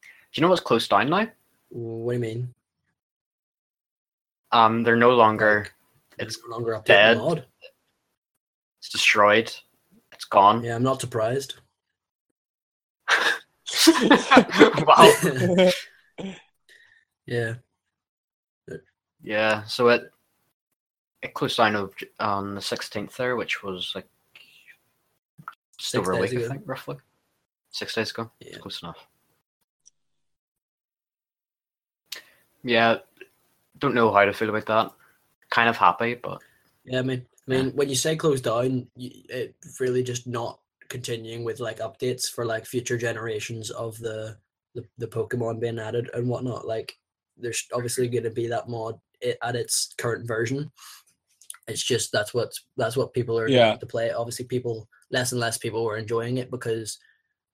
Do 0.00 0.04
you 0.34 0.42
know 0.42 0.48
what's 0.48 0.60
closed 0.60 0.90
down 0.90 1.10
now? 1.10 1.28
What 1.70 2.12
do 2.12 2.16
you 2.16 2.20
mean? 2.20 2.54
Um, 4.52 4.82
they're 4.82 4.96
no 4.96 5.10
longer. 5.14 5.68
It's 6.18 6.36
It's 6.36 6.44
no 6.48 6.56
longer 6.56 6.72
updated 6.72 6.84
dead. 6.86 7.16
mod. 7.18 7.44
it's 8.80 8.90
destroyed. 8.90 9.54
It's 10.12 10.24
gone. 10.24 10.64
Yeah, 10.64 10.74
I'm 10.76 10.82
not 10.82 11.00
surprised. 11.00 11.54
wow. 14.86 15.12
Yeah. 17.26 17.56
Yeah. 19.22 19.64
So 19.64 19.88
it 19.88 20.10
closed 21.26 21.56
down 21.56 21.74
of- 21.76 21.94
on 22.20 22.54
the 22.54 22.60
sixteenth 22.62 23.16
there, 23.16 23.36
which 23.36 23.62
was 23.62 23.92
like 23.94 24.06
still 25.80 26.04
Six 26.04 26.08
a 26.16 26.20
days 26.20 26.30
week, 26.30 26.38
I 26.38 26.42
ago. 26.44 26.48
think, 26.54 26.62
roughly. 26.68 26.96
Six 27.70 27.94
days 27.94 28.10
ago. 28.10 28.30
It's 28.40 28.52
Yeah. 28.52 28.58
close 28.58 28.82
enough. 28.82 29.06
Yeah. 32.62 32.98
Don't 33.78 33.94
know 33.94 34.12
how 34.12 34.24
to 34.24 34.32
feel 34.32 34.48
about 34.50 34.66
that. 34.66 34.92
Kind 35.50 35.68
of 35.68 35.76
happy, 35.76 36.14
but 36.14 36.40
Yeah, 36.84 36.98
I 37.00 37.02
mean, 37.02 37.26
I 37.46 37.50
mean, 37.50 37.70
when 37.76 37.88
you 37.88 37.94
say 37.94 38.16
close 38.16 38.40
down, 38.40 38.90
you, 38.96 39.10
it 39.28 39.54
really 39.80 40.02
just 40.02 40.26
not 40.26 40.60
continuing 40.88 41.44
with 41.44 41.60
like 41.60 41.78
updates 41.78 42.28
for 42.30 42.44
like 42.44 42.66
future 42.66 42.98
generations 42.98 43.70
of 43.70 43.98
the 43.98 44.38
the, 44.74 44.86
the 44.98 45.08
Pokemon 45.08 45.60
being 45.60 45.78
added 45.78 46.10
and 46.12 46.28
whatnot. 46.28 46.66
Like, 46.66 46.96
there's 47.36 47.66
obviously 47.72 48.06
going 48.08 48.24
to 48.24 48.30
be 48.30 48.46
that 48.48 48.68
mod 48.68 49.00
i- 49.24 49.36
at 49.42 49.56
its 49.56 49.94
current 49.96 50.26
version. 50.28 50.70
It's 51.68 51.82
just 51.82 52.12
that's 52.12 52.32
what 52.34 52.52
that's 52.76 52.96
what 52.96 53.12
people 53.12 53.38
are 53.38 53.48
Yeah. 53.48 53.76
to 53.76 53.86
play. 53.86 54.10
Obviously, 54.10 54.46
people 54.46 54.88
less 55.10 55.32
and 55.32 55.40
less 55.40 55.58
people 55.58 55.84
were 55.84 55.96
enjoying 55.96 56.38
it 56.38 56.50
because 56.50 56.98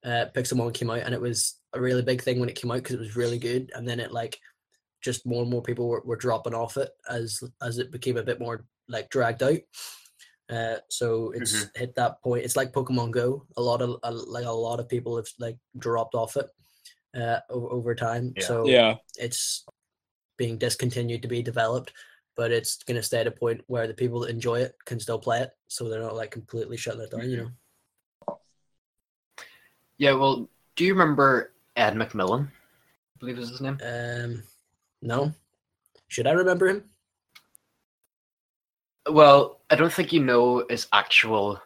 uh, 0.04 0.26
Pixelmon 0.34 0.72
came 0.74 0.90
out 0.90 1.00
and 1.00 1.14
it 1.14 1.20
was 1.20 1.58
a 1.72 1.80
really 1.80 2.02
big 2.02 2.22
thing 2.22 2.38
when 2.40 2.48
it 2.48 2.54
came 2.56 2.70
out 2.70 2.76
because 2.78 2.94
it 2.94 3.00
was 3.00 3.16
really 3.16 3.38
good, 3.38 3.70
and 3.74 3.86
then 3.88 4.00
it 4.00 4.12
like 4.12 4.38
just 5.02 5.26
more 5.26 5.42
and 5.42 5.50
more 5.50 5.62
people 5.62 5.88
were, 5.88 6.02
were 6.04 6.16
dropping 6.16 6.54
off 6.54 6.76
it 6.76 6.90
as 7.10 7.42
as 7.62 7.78
it 7.78 7.90
became 7.90 8.16
a 8.16 8.22
bit 8.22 8.40
more 8.40 8.64
like 8.88 9.10
dragged 9.10 9.42
out. 9.42 9.58
Uh, 10.50 10.76
so 10.90 11.30
it's 11.30 11.66
hit 11.74 11.94
that 11.94 12.22
point. 12.22 12.44
It's 12.44 12.56
like 12.56 12.72
Pokemon 12.72 13.12
Go. 13.12 13.46
A 13.56 13.62
lot 13.62 13.80
of 13.80 13.96
a, 14.02 14.10
like 14.12 14.44
a 14.44 14.50
lot 14.50 14.78
of 14.78 14.88
people 14.88 15.16
have 15.16 15.26
like 15.38 15.56
dropped 15.78 16.14
off 16.14 16.36
it 16.36 16.46
uh, 17.18 17.40
over, 17.48 17.68
over 17.68 17.94
time. 17.94 18.34
Yeah. 18.36 18.44
So 18.44 18.66
yeah, 18.66 18.96
it's 19.18 19.64
being 20.36 20.58
discontinued 20.58 21.22
to 21.22 21.28
be 21.28 21.42
developed, 21.42 21.92
but 22.36 22.50
it's 22.50 22.82
going 22.82 22.96
to 22.96 23.02
stay 23.02 23.20
at 23.20 23.26
a 23.26 23.30
point 23.30 23.62
where 23.66 23.86
the 23.86 23.94
people 23.94 24.20
that 24.20 24.30
enjoy 24.30 24.60
it 24.60 24.76
can 24.84 24.98
still 25.00 25.18
play 25.18 25.40
it. 25.40 25.50
So 25.68 25.88
they're 25.88 26.02
not 26.02 26.16
like 26.16 26.30
completely 26.30 26.76
shutting 26.76 27.00
it 27.02 27.10
down. 27.10 27.28
You 27.30 27.50
know. 28.28 28.38
yeah. 29.98 30.12
Well, 30.12 30.48
do 30.76 30.84
you 30.84 30.92
remember 30.92 31.52
Ed 31.76 31.94
McMillen? 31.94 32.46
I 32.46 33.18
believe 33.18 33.38
is 33.38 33.50
his 33.50 33.60
name. 33.60 33.78
Um, 33.84 34.42
no. 35.02 35.32
Should 36.08 36.26
I 36.26 36.32
remember 36.32 36.68
him? 36.68 36.84
Well, 39.08 39.60
I 39.70 39.74
don't 39.76 39.92
think 39.92 40.12
you 40.12 40.20
know 40.20 40.64
his 40.70 40.86
actual. 40.92 41.60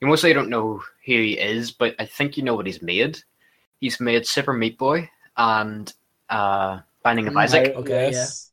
You 0.00 0.06
mostly 0.08 0.32
don't 0.32 0.48
know 0.50 0.62
who 0.76 0.82
he 1.02 1.32
is, 1.38 1.70
but 1.72 1.94
I 1.98 2.06
think 2.06 2.36
you 2.36 2.42
know 2.42 2.54
what 2.54 2.66
he's 2.66 2.82
made. 2.82 3.18
He's 3.80 4.00
made 4.00 4.26
Super 4.26 4.52
Meat 4.52 4.78
Boy 4.78 5.08
and 5.36 5.92
uh, 6.30 6.80
Binding 7.02 7.26
of 7.28 7.34
Mm, 7.34 7.42
Isaac, 7.42 7.68
I- 7.68 7.78
Okay, 7.80 8.10
yes. 8.10 8.50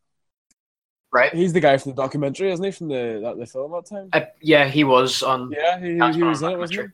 Right? 1.12 1.34
He's 1.34 1.54
the 1.54 1.60
guy 1.60 1.78
from 1.78 1.92
the 1.92 2.02
documentary, 2.02 2.52
isn't 2.52 2.64
he? 2.64 2.72
From 2.72 2.88
the 2.88 3.20
that, 3.24 3.38
the 3.38 3.46
film 3.46 3.72
that 3.72 3.86
time. 3.86 4.10
Uh, 4.14 4.22
yeah, 4.42 4.68
he 4.68 4.84
was 4.84 5.24
on. 5.24 5.52
Yeah, 5.52 5.80
he, 5.80 5.94
he 6.18 6.24
was 6.24 6.42
in 6.42 6.48
on 6.48 6.54
it, 6.54 6.58
wasn't 6.58 6.82
he? 6.82 6.88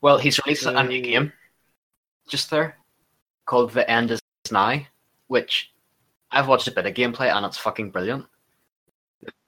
Well, 0.00 0.18
he's 0.18 0.40
released 0.44 0.66
a 0.66 0.82
new 0.84 1.00
Uh, 1.00 1.02
game 1.02 1.32
just 2.28 2.50
there 2.50 2.76
called 3.46 3.72
The 3.72 3.88
End 3.90 4.10
Is 4.10 4.20
Nigh, 4.52 4.86
which 5.28 5.72
I've 6.30 6.46
watched 6.46 6.68
a 6.68 6.72
bit 6.72 6.86
of 6.86 6.94
gameplay 6.94 7.34
and 7.34 7.44
it's 7.46 7.58
fucking 7.58 7.90
brilliant. 7.90 8.26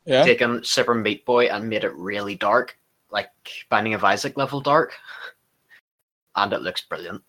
Yeah. 0.07 0.25
Taken 0.25 0.65
Super 0.65 0.95
Meat 0.95 1.25
Boy 1.27 1.47
and 1.47 1.69
made 1.69 1.85
it 1.85 1.95
really 1.95 2.35
dark, 2.35 2.79
like 3.11 3.29
Binding 3.69 3.95
of 3.95 4.03
Isaac 4.03 4.37
level 4.37 4.61
dark, 4.61 4.95
and 6.35 6.53
it 6.53 6.63
looks 6.63 6.81
brilliant. 6.81 7.23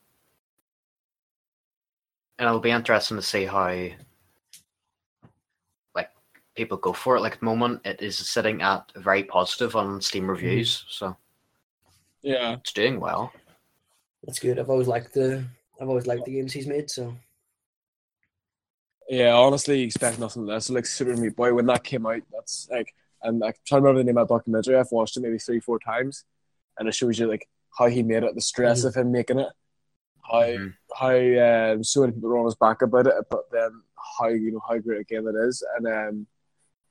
And 2.40 2.48
it'll 2.48 2.62
be 2.62 2.72
interesting 2.72 3.18
to 3.18 3.22
see 3.22 3.46
how, 3.46 3.88
people 6.56 6.78
go 6.78 6.94
for 6.94 7.16
it. 7.18 7.22
Like 7.22 7.34
at 7.34 7.40
the 7.40 7.46
moment, 7.46 7.82
it 7.86 8.02
is 8.02 8.18
sitting 8.18 8.62
at 8.62 8.92
very 8.96 9.24
positive 9.24 9.76
on 9.76 10.02
Steam 10.02 10.30
reviews, 10.30 10.86
so 10.90 11.16
Yeah. 12.22 12.54
it's 12.54 12.74
doing 12.74 13.00
well. 13.00 13.34
That's 14.24 14.40
good. 14.40 14.60
I've 14.60 14.70
always 14.70 14.88
liked 14.88 15.14
the 15.14 15.46
I've 15.80 15.90
always 15.90 16.06
liked 16.06 16.26
the 16.26 16.34
games 16.34 16.54
he's 16.54 16.68
made. 16.68 16.90
So 16.92 17.16
Yeah, 19.10 19.34
honestly, 19.34 19.82
expect 19.82 20.20
nothing 20.20 20.46
less. 20.46 20.70
Like 20.70 20.86
Super 20.86 21.18
Meat 21.18 21.36
Boy, 21.36 21.54
when 21.54 21.66
that 21.66 21.84
came 21.84 22.06
out, 22.06 22.22
that's 22.32 22.68
like, 22.72 22.94
and 23.24 23.44
I 23.44 23.54
trying 23.66 23.82
to 23.82 23.88
remember 23.88 24.00
the 24.00 24.04
name 24.06 24.18
of 24.18 24.28
that 24.28 24.34
documentary. 24.34 24.76
I've 24.78 24.92
watched 24.92 25.18
it 25.18 25.22
maybe 25.22 25.40
three, 25.40 25.60
four 25.60 25.80
times, 25.80 26.24
and 26.78 26.88
it 26.88 26.94
shows 26.96 27.18
you 27.20 27.28
like 27.28 27.50
how 27.78 27.88
he 27.88 28.04
made 28.04 28.24
it, 28.24 28.36
the 28.36 28.42
stress 28.42 28.84
Mhm. 28.84 28.88
of 28.88 28.96
him 28.96 29.12
making 29.12 29.40
it, 29.40 29.50
how 30.22 30.42
Mhm. 30.44 30.74
how 30.96 31.74
um, 31.74 31.84
so 31.84 32.02
many 32.02 32.14
people 32.14 32.30
were 32.30 32.38
on 32.38 32.46
his 32.46 32.56
back 32.56 32.82
about 32.82 33.08
it, 33.08 33.14
but 33.30 33.50
then 33.52 33.82
how 34.20 34.28
you 34.28 34.52
know 34.52 34.62
how 34.68 34.78
great 34.78 35.02
a 35.02 35.04
game 35.04 35.28
it 35.28 35.36
is, 35.36 35.64
and 35.78 35.88
um, 35.88 36.28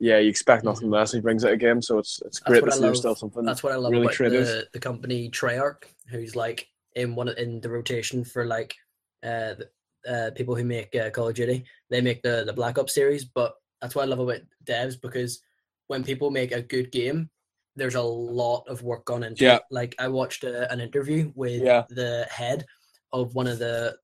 yeah, 0.01 0.19
you 0.19 0.29
expect 0.31 0.65
nothing 0.65 0.91
less. 0.91 1.13
He 1.13 1.21
brings 1.21 1.45
it 1.45 1.53
again, 1.53 1.81
so 1.83 1.99
it's 1.99 2.21
it's 2.25 2.39
great 2.41 2.65
to 2.65 2.73
see 2.73 2.81
love. 2.81 2.97
still 2.97 3.15
something. 3.15 3.45
that's 3.45 3.63
what 3.63 3.73
I 3.73 3.77
love 3.77 3.93
really 3.93 4.07
about 4.07 4.15
creative. 4.17 4.47
the, 4.47 4.67
the 4.73 4.81
company 4.81 5.31
Treyarch, 5.31 5.85
who's 6.09 6.35
like 6.35 6.67
in 6.97 7.15
one 7.15 7.29
in 7.29 7.61
the 7.61 7.69
rotation 7.69 8.25
for 8.25 8.47
like 8.47 8.75
uh, 9.23 9.55
the, 9.55 9.69
uh 10.09 10.31
people 10.33 10.57
who 10.57 10.65
make 10.65 10.95
uh, 10.97 11.11
Call 11.11 11.29
of 11.29 11.35
Duty. 11.35 11.65
They 11.91 12.01
make 12.01 12.23
the 12.23 12.45
the 12.47 12.53
Black 12.53 12.79
Ops 12.79 12.95
series, 12.95 13.25
but 13.27 13.55
that's 13.83 13.95
what 13.95 14.03
I 14.03 14.07
love 14.07 14.21
about 14.21 14.41
devs 14.65 15.01
because 15.01 15.41
when 15.89 16.03
people 16.03 16.31
make 16.31 16.53
a 16.53 16.63
good 16.63 16.91
game, 16.93 17.29
there's 17.77 17.95
a 17.97 18.03
lot 18.03 18.65
of 18.69 18.83
work 18.83 19.05
gone 19.05 19.23
into 19.23 19.45
Yeah. 19.45 19.57
it. 19.57 19.63
Like 19.71 19.95
I 19.99 20.09
watched 20.09 20.45
a, 20.45 20.71
an 20.73 20.81
interview 20.81 21.31
with 21.35 21.63
Yeah. 21.63 21.85
the 21.91 22.27
head 22.31 22.65
of 23.13 23.35
one 23.35 23.47
of 23.47 23.59
the 23.59 23.97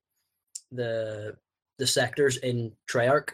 the 0.72 1.36
the 1.78 1.86
sectors 1.86 2.38
in 2.38 2.72
Treyarch, 2.90 3.30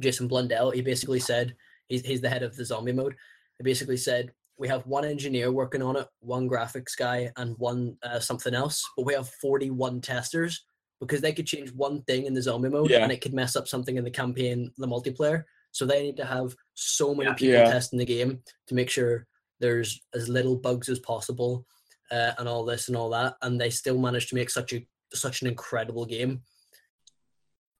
Jason 0.00 0.28
Blundell. 0.28 0.70
He 0.70 0.80
basically 0.82 1.20
said 1.20 1.54
he's 1.88 2.04
he's 2.04 2.20
the 2.20 2.28
head 2.28 2.42
of 2.42 2.56
the 2.56 2.64
zombie 2.64 2.92
mode. 2.92 3.14
He 3.58 3.64
basically 3.64 3.96
said 3.96 4.32
we 4.58 4.68
have 4.68 4.86
one 4.86 5.04
engineer 5.04 5.52
working 5.52 5.82
on 5.82 5.96
it, 5.96 6.06
one 6.20 6.48
graphics 6.48 6.96
guy, 6.96 7.30
and 7.36 7.56
one 7.58 7.96
uh, 8.02 8.18
something 8.20 8.54
else, 8.54 8.82
but 8.96 9.04
we 9.06 9.12
have 9.14 9.28
41 9.40 10.00
testers 10.00 10.64
because 11.00 11.20
they 11.20 11.32
could 11.34 11.46
change 11.46 11.70
one 11.72 12.02
thing 12.04 12.24
in 12.24 12.32
the 12.32 12.40
zombie 12.40 12.70
mode 12.70 12.90
Yeah. 12.90 13.02
and 13.02 13.12
it 13.12 13.20
could 13.20 13.34
mess 13.34 13.54
up 13.54 13.68
something 13.68 13.96
in 13.98 14.04
the 14.04 14.10
campaign, 14.10 14.72
the 14.78 14.86
multiplayer. 14.86 15.44
So 15.72 15.84
they 15.84 16.02
need 16.02 16.16
to 16.16 16.24
have 16.24 16.54
so 16.72 17.14
many 17.14 17.28
Yeah. 17.28 17.34
people 17.34 17.54
Yeah. 17.56 17.70
testing 17.70 17.98
the 17.98 18.06
game 18.06 18.42
to 18.68 18.74
make 18.74 18.88
sure 18.88 19.26
there's 19.60 20.00
as 20.14 20.26
little 20.30 20.56
bugs 20.56 20.88
as 20.88 20.98
possible 21.00 21.66
uh, 22.10 22.32
and 22.38 22.48
all 22.48 22.64
this 22.64 22.88
and 22.88 22.96
all 22.96 23.10
that. 23.10 23.34
And 23.42 23.60
they 23.60 23.68
still 23.68 23.98
manage 23.98 24.28
to 24.28 24.34
make 24.36 24.48
such 24.48 24.72
a 24.72 24.86
such 25.12 25.42
an 25.42 25.48
incredible 25.48 26.06
game 26.06 26.42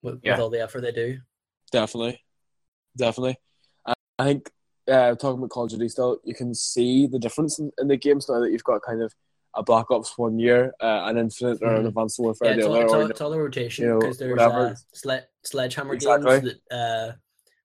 with, 0.02 0.20
with 0.22 0.38
all 0.38 0.50
the 0.50 0.60
effort 0.60 0.82
they 0.82 0.92
do. 0.92 1.18
Definitely, 1.72 2.22
definitely. 2.96 3.36
I 4.18 4.24
think 4.24 4.50
uh, 4.88 5.14
talking 5.14 5.38
about 5.38 5.50
Call 5.50 5.64
of 5.64 5.70
Duty 5.70 5.88
still, 5.88 6.18
you 6.24 6.35
can 6.35 6.55
see 6.55 7.07
the 7.07 7.18
difference 7.18 7.59
in, 7.59 7.70
in 7.79 7.88
the 7.88 7.96
games 7.96 8.29
now 8.29 8.40
that 8.40 8.50
you've 8.52 8.64
got 8.64 8.83
kind 8.83 9.02
of 9.02 9.12
a 9.55 9.62
Black 9.62 9.90
Ops 9.90 10.16
one 10.18 10.38
year, 10.38 10.72
uh, 10.81 11.02
an 11.07 11.16
Infinite 11.16 11.59
or 11.62 11.74
an 11.74 11.85
Mhm. 11.85 11.88
Advanced 11.88 12.18
Warfare 12.18 12.48
Yeah, 12.48 12.55
it's 12.57 12.64
the 12.64 12.68
all, 12.70 12.74
other. 12.76 12.85
it's, 12.85 12.94
all, 12.94 13.11
it's 13.11 13.20
all 13.20 13.31
the 13.31 13.38
rotation 13.40 13.85
you 13.85 13.90
know, 13.90 13.98
because 13.98 14.18
there's 14.18 14.38
uh, 14.40 14.74
sled, 14.92 15.26
Sledgehammer 15.44 15.94
Exactly. 15.94 16.40
games 16.40 16.55
that 16.68 16.76
uh, 16.76 17.12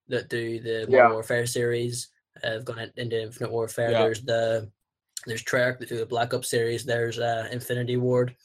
that 0.08 0.30
do 0.30 0.60
the 0.60 0.80
Modern 0.82 0.92
Yeah. 0.92 1.12
Warfare 1.12 1.46
series. 1.46 2.10
Uh, 2.44 2.52
have 2.52 2.66
gone 2.66 2.92
into 2.96 3.22
Infinite 3.22 3.52
Warfare. 3.52 3.92
Yeah. 3.92 4.04
There's 4.04 4.22
the 4.24 4.72
there's 5.28 5.44
Treyarch 5.44 5.80
that 5.80 5.90
do 5.90 5.98
the 5.98 6.06
Black 6.06 6.34
Ops 6.34 6.50
series. 6.50 6.86
There's 6.86 7.20
uh, 7.20 7.48
Infinity 7.52 7.98
Ward 7.98 8.36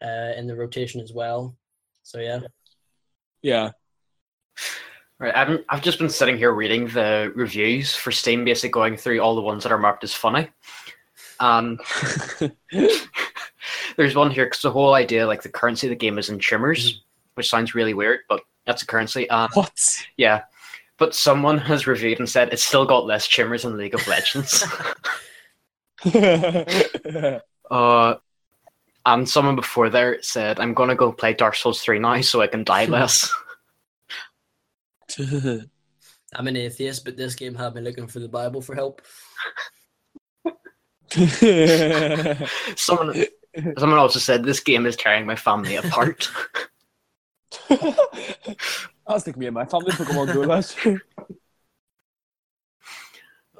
uh, 0.00 0.32
in 0.36 0.46
the 0.46 0.54
rotation 0.56 1.00
as 1.00 1.12
well. 1.12 1.56
So 2.04 2.20
yeah, 2.20 2.40
yeah, 3.42 3.70
Right, 5.20 5.34
I've, 5.34 5.64
I've 5.68 5.82
just 5.82 5.98
been 5.98 6.10
sitting 6.10 6.36
here 6.36 6.52
reading 6.52 6.88
the 6.88 7.32
reviews 7.36 7.94
for 7.94 8.10
Steam, 8.10 8.44
basically 8.44 8.70
going 8.70 8.96
through 8.96 9.20
all 9.20 9.36
the 9.36 9.40
ones 9.40 9.62
that 9.62 9.72
are 9.72 9.78
marked 9.78 10.02
as 10.02 10.12
funny. 10.12 10.48
Um, 11.38 11.78
there's 13.96 14.14
one 14.14 14.30
here 14.30 14.46
because 14.46 14.62
the 14.62 14.72
whole 14.72 14.94
idea, 14.94 15.26
like 15.26 15.42
the 15.42 15.48
currency 15.48 15.86
of 15.86 15.90
the 15.90 15.96
game 15.96 16.18
is 16.18 16.30
in 16.30 16.40
tumors, 16.40 17.02
which 17.34 17.48
sounds 17.48 17.74
really 17.74 17.94
weird, 17.94 18.20
but 18.28 18.40
that's 18.66 18.82
a 18.82 18.86
currency. 18.86 19.30
Um, 19.30 19.50
what? 19.54 19.72
yeah, 20.16 20.42
but 20.98 21.14
someone 21.14 21.58
has 21.58 21.86
reviewed 21.86 22.18
and 22.18 22.28
said 22.28 22.52
it's 22.52 22.64
still 22.64 22.86
got 22.86 23.06
less 23.06 23.28
tumors 23.28 23.62
than 23.62 23.76
League 23.76 23.94
of 23.94 24.06
Legends. 24.08 24.64
uh, 27.70 28.14
and 29.06 29.28
someone 29.28 29.56
before 29.56 29.90
there 29.90 30.22
said, 30.22 30.58
"I'm 30.60 30.74
gonna 30.74 30.96
go 30.96 31.12
play 31.12 31.34
Dark 31.34 31.54
Souls 31.54 31.82
three 31.82 31.98
now 31.98 32.20
so 32.20 32.40
I 32.40 32.46
can 32.46 32.64
die 32.64 32.86
less." 32.86 33.32
I'm 36.34 36.48
an 36.48 36.56
atheist, 36.56 37.04
but 37.04 37.16
this 37.16 37.34
game 37.34 37.54
had 37.54 37.74
me 37.74 37.80
looking 37.80 38.06
for 38.06 38.18
the 38.18 38.28
Bible 38.28 38.60
for 38.60 38.74
help. 38.74 39.02
someone, 42.76 43.24
someone 43.78 43.98
also 43.98 44.18
said 44.18 44.42
this 44.42 44.60
game 44.60 44.86
is 44.86 44.96
tearing 44.96 45.26
my 45.26 45.36
family 45.36 45.76
apart. 45.76 46.28
I 47.70 49.12
was 49.12 49.22
thinking 49.22 49.40
me 49.40 49.46
and 49.46 49.54
my 49.54 49.64
family 49.64 49.92
Pokemon 49.92 50.32
Go 50.32 50.40
last 50.40 50.84
year. 50.84 51.02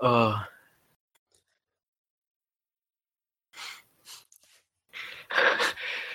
Uh, 0.02 0.42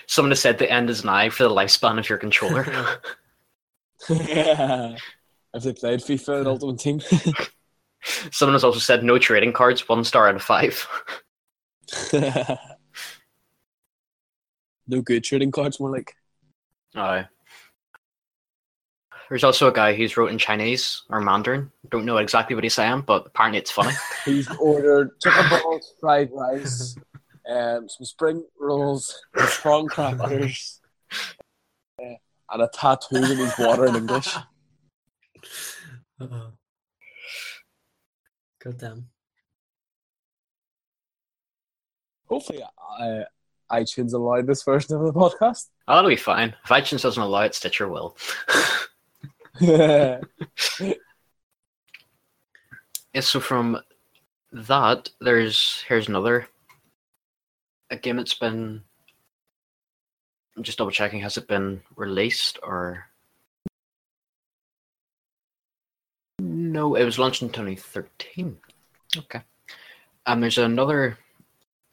someone 0.07 0.31
has 0.31 0.41
said 0.41 0.57
the 0.57 0.69
end 0.69 0.89
is 0.89 1.03
nigh 1.05 1.29
for 1.29 1.43
the 1.43 1.49
lifespan 1.49 1.97
of 1.97 2.09
your 2.09 2.17
controller. 2.17 2.65
Have 5.53 5.63
they 5.63 5.73
played 5.73 5.99
FIFA 5.99 6.39
and 6.39 6.47
Ultimate 6.47 6.79
Team? 6.79 7.01
someone 8.31 8.53
has 8.53 8.63
also 8.63 8.79
said 8.79 9.03
no 9.03 9.17
trading 9.17 9.53
cards, 9.53 9.87
one 9.87 10.03
star 10.03 10.27
out 10.27 10.35
of 10.35 10.41
five. 10.41 10.87
no 14.87 15.01
good 15.01 15.23
trading 15.23 15.51
cards, 15.51 15.79
more 15.79 15.91
like. 15.91 16.13
Uh, 16.95 17.23
there's 19.29 19.43
also 19.43 19.67
a 19.67 19.73
guy 19.73 19.93
who's 19.93 20.17
wrote 20.17 20.31
in 20.31 20.39
Chinese 20.39 21.03
or 21.09 21.21
Mandarin. 21.21 21.71
Don't 21.91 22.05
know 22.05 22.17
exactly 22.17 22.55
what 22.55 22.63
he's 22.63 22.73
saying, 22.73 23.03
but 23.05 23.27
apparently 23.27 23.59
it's 23.59 23.71
funny. 23.71 23.93
He's 24.25 24.49
ordered 24.57 25.11
chicken 25.21 25.45
balls, 25.49 25.93
fried 25.99 26.29
rice, 26.33 26.95
um, 27.47 27.87
some 27.87 28.05
spring 28.05 28.43
rolls, 28.59 29.23
prawn 29.33 29.87
crackers, 29.87 30.81
uh, 32.01 32.15
and 32.51 32.61
a 32.61 32.69
tattoo 32.73 33.19
that 33.19 33.37
means 33.37 33.53
water 33.59 33.85
in 33.85 33.95
English. 33.95 34.35
Uh-oh. 36.21 36.51
God 38.63 38.77
damn. 38.77 39.07
Hopefully, 42.27 42.61
uh, 42.99 43.23
iTunes 43.71 44.13
allowed 44.13 44.47
this 44.47 44.63
version 44.63 44.95
of 44.95 45.01
the 45.03 45.13
podcast. 45.13 45.67
Oh, 45.87 45.95
that'll 45.95 46.09
be 46.09 46.15
fine. 46.15 46.55
If 46.63 46.69
iTunes 46.69 47.01
doesn't 47.01 47.21
allow 47.21 47.41
it, 47.41 47.55
Stitcher 47.55 47.87
will. 47.87 48.15
yeah, 49.59 50.19
Yeah, 53.13 53.21
so 53.21 53.39
from 53.39 53.79
that, 54.51 55.09
there's 55.19 55.83
here's 55.87 56.07
another 56.07 56.47
a 57.89 57.97
game 57.97 58.17
that's 58.17 58.35
been. 58.35 58.83
I'm 60.55 60.63
just 60.63 60.77
double 60.77 60.91
checking. 60.91 61.21
Has 61.21 61.37
it 61.37 61.47
been 61.47 61.81
released 61.95 62.59
or? 62.61 63.08
No, 66.71 66.93
it 66.95 67.03
was 67.03 67.17
launched 67.17 67.41
in 67.41 67.49
2013. 67.49 68.57
Okay. 69.17 69.41
Um, 70.27 70.39
there's 70.39 70.59
another 70.59 71.17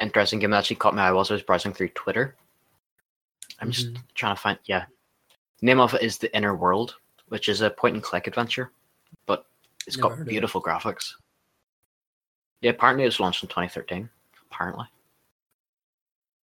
interesting 0.00 0.38
game 0.38 0.50
that 0.50 0.58
actually 0.58 0.76
caught 0.76 0.94
my 0.94 1.08
eye 1.08 1.12
whilst 1.12 1.30
I 1.30 1.34
was 1.34 1.42
browsing 1.42 1.72
through 1.72 1.88
Twitter. 1.90 2.36
I'm 3.58 3.70
just 3.70 3.94
Mhm. 3.94 4.02
trying 4.14 4.36
to 4.36 4.40
find. 4.40 4.58
Yeah, 4.64 4.84
name 5.62 5.80
of 5.80 5.94
it 5.94 6.02
is 6.02 6.18
The 6.18 6.34
Inner 6.36 6.54
World, 6.54 6.96
which 7.28 7.48
is 7.48 7.62
a 7.62 7.70
point 7.70 7.94
and 7.94 8.02
click 8.04 8.26
adventure, 8.26 8.70
but 9.24 9.46
it's 9.86 9.96
Never 9.96 10.10
got 10.16 10.20
it. 10.20 10.28
beautiful 10.28 10.62
graphics. 10.62 11.14
Yeah, 12.60 12.72
apparently 12.72 13.04
it 13.04 13.08
was 13.08 13.20
launched 13.20 13.42
in 13.42 13.48
2013. 13.48 14.10
Apparently, 14.50 14.87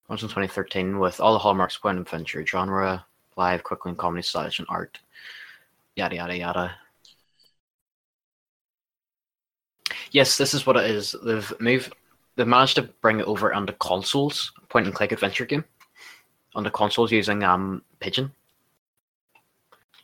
launched 0.10 0.24
in 0.24 0.30
2013 0.30 0.98
with 0.98 1.20
all 1.20 1.34
the 1.34 1.40
hallmarks 1.40 1.76
of 1.76 1.84
point 1.84 1.98
and 1.98 2.08
adventure 2.08 2.44
genre, 2.46 3.06
live, 3.36 3.64
quick 3.64 3.86
and 3.86 3.98
comedy 3.98 4.24
styles 4.24 4.58
and 4.58 4.68
art, 4.70 5.00
yada 5.96 6.16
yada 6.16 6.36
yada. 6.36 6.80
Yes, 10.14 10.38
this 10.38 10.54
is 10.54 10.66
what 10.66 10.78
it 10.78 10.90
is. 10.90 11.16
They've 11.24 11.54
moved. 11.60 11.94
They've 12.36 12.48
managed 12.48 12.76
to 12.76 12.84
bring 13.02 13.20
it 13.20 13.26
over 13.26 13.54
onto 13.54 13.74
consoles, 13.74 14.52
point 14.70 14.86
and 14.86 14.96
click 14.96 15.12
adventure 15.12 15.46
game, 15.46 15.66
onto 16.56 16.70
consoles 16.70 17.12
using 17.12 17.44
um 17.44 17.84
Pigeon, 18.00 18.32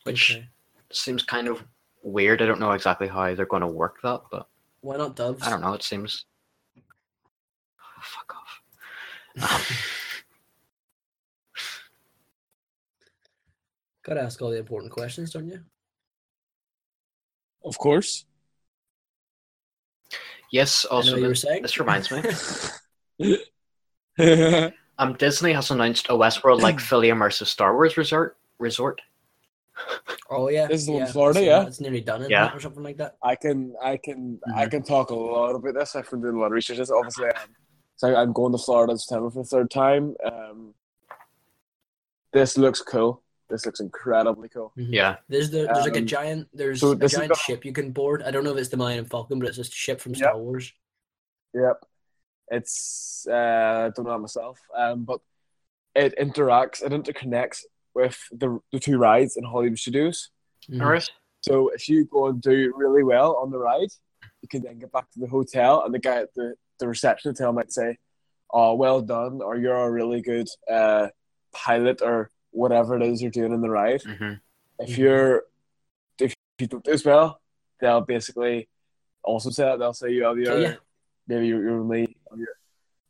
which 0.04 0.32
Okay. 0.36 0.50
seems 0.92 1.24
kind 1.24 1.48
of 1.48 1.64
weird. 2.04 2.42
I 2.42 2.46
don't 2.48 2.60
know 2.60 2.72
exactly 2.72 3.08
how 3.08 3.34
they're 3.36 3.46
going 3.46 3.62
to 3.62 3.68
work 3.68 4.02
that, 4.04 4.22
but 4.32 4.48
Why 4.82 4.98
not 4.98 5.16
doves? 5.16 5.44
I 5.44 5.50
don't 5.50 5.62
know. 5.62 5.74
It 5.74 5.84
seems. 5.84 6.26
Oh, 6.78 8.02
fuck 8.02 8.36
off. 8.36 8.62
Gotta 14.04 14.22
ask 14.22 14.42
all 14.42 14.50
the 14.50 14.58
important 14.58 14.92
questions, 14.92 15.32
don't 15.32 15.48
you? 15.48 15.60
of 17.66 17.78
course. 17.78 18.26
Yes. 20.52 20.86
Also, 20.86 21.16
you 21.18 21.28
this, 21.30 21.42
this 21.62 21.80
reminds 21.80 22.12
me. 23.20 23.38
Um, 25.00 25.14
Disney 25.14 25.54
has 25.54 25.72
announced 25.72 26.08
a 26.10 26.12
Westworld 26.14 26.60
like 26.62 26.78
fully 26.92 27.08
immersive 27.08 27.46
Star 27.48 27.74
Wars 27.74 27.96
resort. 27.96 28.36
Resort. 28.60 29.00
Oh 30.30 30.50
yeah, 30.50 30.68
This 30.68 30.82
is 30.82 30.88
the 30.88 30.92
one 30.92 31.02
in. 31.04 31.08
Florida, 31.08 31.40
So 31.40 31.46
yeah? 31.46 31.66
It's 31.66 31.80
nearly 31.80 32.02
done, 32.02 32.20
isn't 32.22 32.32
Yeah. 32.32 32.54
or 32.54 32.60
something 32.60 32.84
like 32.84 32.98
that. 32.98 33.16
I 33.24 33.36
can 33.38 33.74
I 33.82 33.96
can 33.96 34.42
I 34.54 34.66
Mhm. 34.66 34.72
can 34.72 34.84
talk 34.84 35.12
a 35.12 35.16
lot 35.16 35.56
about 35.56 35.74
this. 35.74 35.96
I've 35.96 36.10
been 36.10 36.20
doing 36.20 36.36
a 36.36 36.40
lot 36.40 36.48
of 36.48 36.52
research. 36.52 36.80
This 36.80 36.92
obviously, 36.92 37.28
um, 37.30 37.56
so 37.96 38.14
I'm 38.14 38.34
going 38.34 38.52
to 38.52 38.58
Florida 38.58 38.92
in 38.92 38.98
September 38.98 39.30
for 39.30 39.44
the 39.44 39.48
third 39.48 39.72
time. 39.72 40.16
Um, 40.26 40.74
this 42.34 42.58
looks 42.58 42.82
cool. 42.82 43.24
This 43.50 43.66
looks 43.66 43.80
incredibly 43.80 44.48
cool. 44.50 44.72
Mhm. 44.78 44.94
Yeah. 44.94 45.18
There's 45.28 45.50
the 45.50 45.66
there's 45.66 45.86
like 45.86 45.96
a 45.96 46.00
Um, 46.00 46.06
giant 46.06 46.50
there's 46.54 46.80
so 46.82 46.92
a 46.92 46.96
giant 47.08 47.30
the- 47.34 47.36
ship 47.36 47.66
you 47.66 47.74
can 47.74 47.92
board. 47.92 48.22
I 48.24 48.32
don't 48.32 48.44
know 48.44 48.52
if 48.52 48.58
it's 48.58 48.70
the 48.70 48.78
Millennium 48.78 49.06
Falcon, 49.06 49.40
but 49.40 49.48
it's 49.48 49.58
just 49.58 49.72
a 49.74 49.76
ship 49.76 50.00
from 50.00 50.14
Star 50.16 50.38
Wars. 50.38 50.72
Yep. 51.54 51.84
It's 52.52 53.26
uh, 53.30 53.34
I 53.88 53.90
don't 53.96 54.06
know 54.06 54.18
myself, 54.20 54.60
um, 54.76 55.04
but 55.04 55.20
it 55.96 56.18
interacts, 56.18 56.84
it 56.84 56.92
interconnects 56.92 57.64
with 57.96 58.20
the 58.32 58.60
the 58.72 58.80
two 58.80 58.98
rides 58.98 59.36
in 59.36 59.44
Hollywood 59.44 59.80
Studios. 59.80 60.30
Mhm. 60.70 60.82
All 60.84 60.92
right. 60.92 61.10
So 61.42 61.70
if 61.70 61.90
you 61.90 62.06
go 62.06 62.28
and 62.28 62.42
do 62.42 62.74
really 62.76 63.04
well 63.04 63.36
on 63.38 63.50
the 63.50 63.58
ride, 63.58 63.90
you 64.42 64.48
can 64.48 64.62
then 64.62 64.78
get 64.80 64.92
back 64.92 65.10
to 65.12 65.20
the 65.20 65.28
hotel, 65.28 65.84
and 65.84 65.94
the 65.94 66.00
guy 66.00 66.18
at 66.22 66.34
the 66.36 66.56
the 66.80 66.88
reception 66.88 67.32
hotel 67.32 67.52
might 67.52 67.72
say, 67.72 67.98
"Oh, 68.52 68.76
well 68.76 69.02
done," 69.02 69.42
or 69.42 69.58
"You're 69.58 69.76
a 69.88 69.92
really 69.92 70.22
good 70.22 70.48
uh, 70.70 71.10
pilot," 71.52 72.02
or 72.02 72.30
whatever 72.52 72.96
it 72.96 73.04
is 73.04 73.22
you're 73.22 73.32
doing 73.32 73.54
in 73.54 73.62
the 73.62 73.70
ride. 73.70 74.02
hmm 74.04 74.34
If 74.80 74.98
you're 74.98 75.44
if 76.20 76.34
you 76.60 76.68
don't 76.68 76.84
do 76.84 76.92
as 76.92 77.06
well, 77.06 77.42
they'll 77.80 78.02
basically 78.02 78.68
also 79.24 79.50
say 79.50 79.64
that 79.64 79.80
they'll 79.80 79.94
say 79.94 80.12
you 80.12 80.24
have 80.24 80.36
the 80.36 80.44
your 80.44 80.60
yeah. 80.60 80.76
maybe 81.28 81.48
you're, 81.48 81.62
you're 81.62 81.80
only 81.80 82.18
your, 82.36 82.48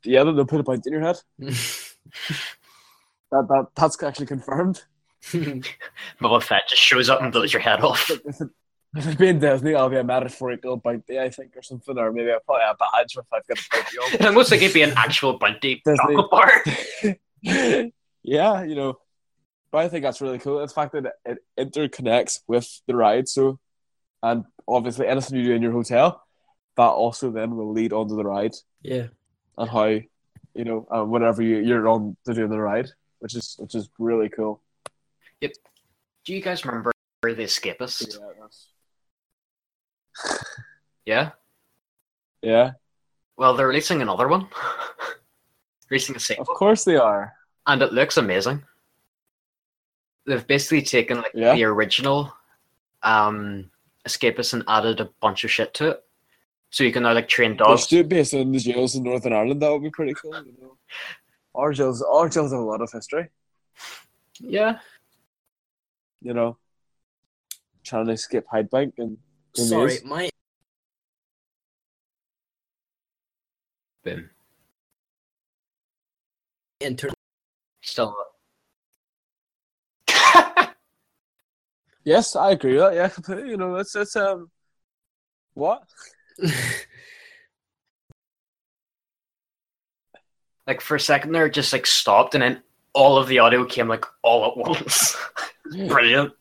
yeah 0.04 0.24
they'll 0.24 0.46
put 0.46 0.60
a 0.60 0.64
point 0.64 0.86
in 0.86 0.94
your 0.94 1.02
head. 1.02 1.20
That 3.32 3.48
that 3.48 3.68
that's 3.76 4.02
actually 4.02 4.26
confirmed. 4.26 4.84
Boba 5.24 6.42
Fett 6.42 6.68
just 6.68 6.82
shows 6.82 7.10
up 7.10 7.22
and 7.22 7.32
blows 7.32 7.54
your 7.54 7.62
head 7.62 7.82
off. 7.82 8.10
If 8.10 8.42
it, 8.42 8.50
if 8.96 9.08
it 9.08 9.18
being 9.20 9.40
Disney, 9.40 9.76
I'll 9.76 9.90
be 9.90 9.98
a 9.98 10.04
metaphorical 10.04 10.78
bounty, 10.78 11.20
I 11.20 11.30
think, 11.30 11.56
or 11.56 11.62
something, 11.62 11.98
or 11.98 12.12
maybe 12.12 12.32
I'll 12.32 12.40
probably 12.40 12.64
a 12.64 12.76
badge 12.76 13.16
if 13.18 13.26
I've 13.32 13.46
got 13.46 13.60
a 13.60 13.64
bounty 13.72 13.98
on. 13.98 14.14
It 14.14 14.26
almost 14.26 14.52
like 14.52 14.62
it'd 14.62 14.74
be 14.74 14.82
an 14.82 14.94
actual 14.96 15.38
bounty 15.38 15.82
Disney. 15.86 16.16
chocolate 16.16 16.32
bar. 16.32 16.64
yeah, 18.24 18.64
you 18.64 18.76
know. 18.76 18.98
But 19.72 19.80
I 19.80 19.89
think 19.89 20.03
that's 20.03 20.22
really 20.22 20.39
cool. 20.39 20.59
The 20.59 20.67
fact 20.67 20.93
that 20.93 21.13
it 21.26 21.38
interconnects 21.57 22.39
with 22.47 22.82
the 22.88 22.95
ride. 22.95 23.28
So, 23.28 23.59
and 24.24 24.45
obviously, 24.67 25.07
anything 25.07 25.38
you 25.38 25.45
do 25.45 25.53
in 25.53 25.61
your 25.61 25.72
hotel, 25.72 26.24
that 26.76 26.84
also 26.84 27.30
then 27.32 27.55
will 27.55 27.72
lead 27.72 27.93
onto 27.93 28.15
the 28.15 28.24
ride 28.24 28.55
yeah. 28.82 29.07
and 29.57 29.70
how, 29.70 29.86
you 29.86 30.05
know, 30.55 30.88
uh, 30.89 31.03
whatever 31.03 31.41
you, 31.43 31.57
you're 31.59 31.88
on 31.88 32.15
to 32.26 32.34
do 32.34 32.47
the 32.47 32.57
ride, 32.59 32.89
which 33.20 33.36
is 33.36 33.55
which 33.59 33.76
is 33.76 33.89
really 33.99 34.30
cool. 34.30 34.61
Yep. 35.41 35.51
Do 36.26 36.34
you 36.34 36.41
guys 36.41 36.65
remember 36.65 36.91
The 37.22 37.36
Escapist? 37.36 38.17
Yeah, 38.20 38.28
that's, 38.41 38.67
Yeah. 41.05 41.32
yeah, 42.41 42.72
Well, 43.38 43.55
they're 43.55 43.67
releasing 43.67 44.01
another 44.01 44.28
one. 44.28 44.47
releasing 45.89 46.15
a 46.15 46.20
sequel. 46.20 46.43
of 46.43 46.47
course 46.49 46.84
they 46.84 46.95
are. 46.97 47.34
and 47.67 47.82
it 47.82 47.93
looks 47.93 48.17
amazing. 48.17 48.63
They've 50.30 50.45
basically 50.45 50.84
taken 50.84 51.17
like 51.17 51.32
Yeah. 51.34 51.55
the 51.55 51.63
original 51.63 52.32
um, 53.01 53.71
Escapist 54.07 54.53
and 54.53 54.63
added 54.67 54.99
a 54.99 55.05
bunch 55.21 55.43
of 55.43 55.49
shit 55.49 55.73
to 55.75 55.89
it, 55.91 56.03
so 56.69 56.84
you 56.84 56.91
can 56.91 57.01
now 57.01 57.13
like 57.13 57.27
train 57.27 57.51
They 57.51 57.57
dogs. 57.57 57.82
should 57.82 57.89
do 57.89 57.99
it 58.01 58.09
based 58.09 58.36
on 58.36 58.51
the 58.51 58.59
jails 58.59 58.93
in 58.95 59.01
Northern 59.03 59.34
Ireland. 59.34 59.59
That 59.63 59.71
would 59.71 59.82
be 59.82 59.89
pretty 59.89 60.13
cool. 60.13 60.36
You 60.45 60.53
know, 60.61 60.77
our 61.55 61.73
jails, 61.73 62.03
our 62.03 62.30
jails 62.30 62.51
have 62.51 62.61
a 62.61 62.63
lot 62.63 62.82
of 62.82 62.91
history. 62.91 63.30
Yeah. 64.39 64.77
You 66.21 66.36
know, 66.36 66.57
trying 67.84 68.05
to 68.05 68.11
escape 68.11 68.45
Hydebank 68.53 68.93
and 68.99 69.17
the 69.55 69.61
Sorry, 69.63 69.86
maze. 69.88 70.03
my 70.05 70.30
Boom. 74.03 74.30
internet. 76.80 77.15
Still. 77.82 78.15
Yes, 82.10 82.36
I 82.36 82.49
agree 82.49 82.74
with 82.74 82.82
that. 82.82 82.95
Yeah, 82.95 83.07
completely. 83.07 83.51
You 83.51 83.57
know, 83.57 83.76
it's 83.76 83.95
it's 83.95 84.16
um, 84.16 84.49
what? 85.53 85.84
like 90.66 90.82
for 90.82 90.95
a 90.95 90.99
second 90.99 91.34
there, 91.34 91.45
it 91.45 91.53
just 91.53 91.72
like 91.72 91.86
stopped, 91.86 92.34
and 92.34 92.41
then 92.41 92.64
all 92.93 93.20
of 93.20 93.28
the 93.28 93.38
audio 93.38 93.64
came 93.64 93.88
like 93.88 94.05
all 94.24 94.49
at 94.49 94.57
once. 94.57 95.16
Brilliant. 95.88 96.34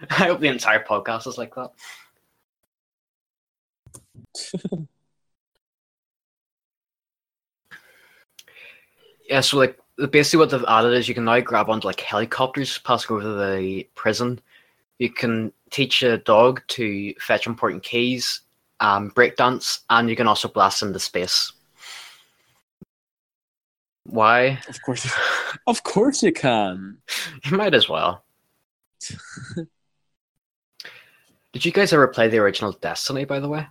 I 0.08 0.14
hope 0.24 0.40
the 0.40 0.48
entire 0.48 0.82
podcast 0.82 1.26
is 1.26 1.36
like 1.36 1.54
that. 1.56 1.72
yeah, 9.28 9.40
so 9.40 9.58
like 9.58 9.78
basically 10.10 10.40
what 10.40 10.50
they've 10.50 10.64
added 10.66 10.94
is 10.94 11.08
you 11.08 11.14
can 11.14 11.24
now 11.24 11.40
grab 11.40 11.68
onto 11.68 11.86
like 11.86 12.00
helicopters 12.00 12.78
passing 12.78 13.16
over 13.16 13.34
the 13.34 13.86
prison. 13.94 14.40
You 14.98 15.10
can 15.10 15.52
teach 15.70 16.02
a 16.02 16.18
dog 16.18 16.62
to 16.68 17.14
fetch 17.20 17.46
important 17.46 17.82
keys, 17.82 18.42
um, 18.80 19.10
breakdance, 19.10 19.80
and 19.90 20.08
you 20.08 20.16
can 20.16 20.26
also 20.26 20.48
blast 20.48 20.82
into 20.82 20.98
space. 20.98 21.52
Why? 24.04 24.60
Of 24.68 24.82
course, 24.82 25.10
of 25.66 25.82
course 25.82 26.22
you 26.22 26.32
can. 26.32 26.98
You 27.44 27.56
might 27.56 27.74
as 27.74 27.88
well. 27.88 28.24
Did 31.52 31.64
you 31.64 31.72
guys 31.72 31.92
ever 31.92 32.08
play 32.08 32.28
the 32.28 32.38
original 32.38 32.72
Destiny, 32.72 33.24
by 33.24 33.38
the 33.38 33.48
way? 33.48 33.66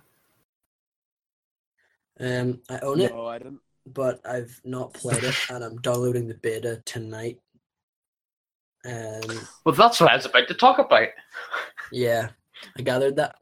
Um, 2.20 2.60
I 2.70 2.78
own 2.80 3.00
it, 3.00 3.12
No, 3.12 3.26
I 3.26 3.38
didn't. 3.38 3.60
But 3.86 4.20
I've 4.26 4.60
not 4.64 4.94
played 4.94 5.24
it, 5.24 5.34
and 5.50 5.62
I'm 5.62 5.76
downloading 5.80 6.26
the 6.28 6.34
beta 6.34 6.82
tonight. 6.84 7.38
Um, 8.86 9.22
Well, 9.64 9.74
that's 9.74 10.00
what 10.00 10.10
I 10.10 10.16
was 10.16 10.26
about 10.26 10.48
to 10.48 10.54
talk 10.54 10.78
about. 10.78 11.08
yeah, 11.92 12.30
I 12.78 12.82
gathered 12.82 13.16
that. 13.16 13.36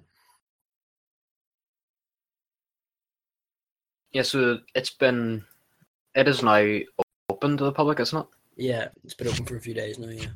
Yeah, 4.12 4.22
so 4.22 4.58
it's 4.74 4.90
been, 4.90 5.44
it 6.14 6.28
is 6.28 6.42
now 6.42 6.78
open 7.30 7.56
to 7.56 7.64
the 7.64 7.72
public, 7.72 7.98
isn't 8.00 8.18
it? 8.18 8.26
Yeah, 8.56 8.88
it's 9.04 9.14
been 9.14 9.28
open 9.28 9.46
for 9.46 9.56
a 9.56 9.60
few 9.60 9.72
days 9.74 9.98
now. 9.98 10.08
Yeah, 10.10 10.26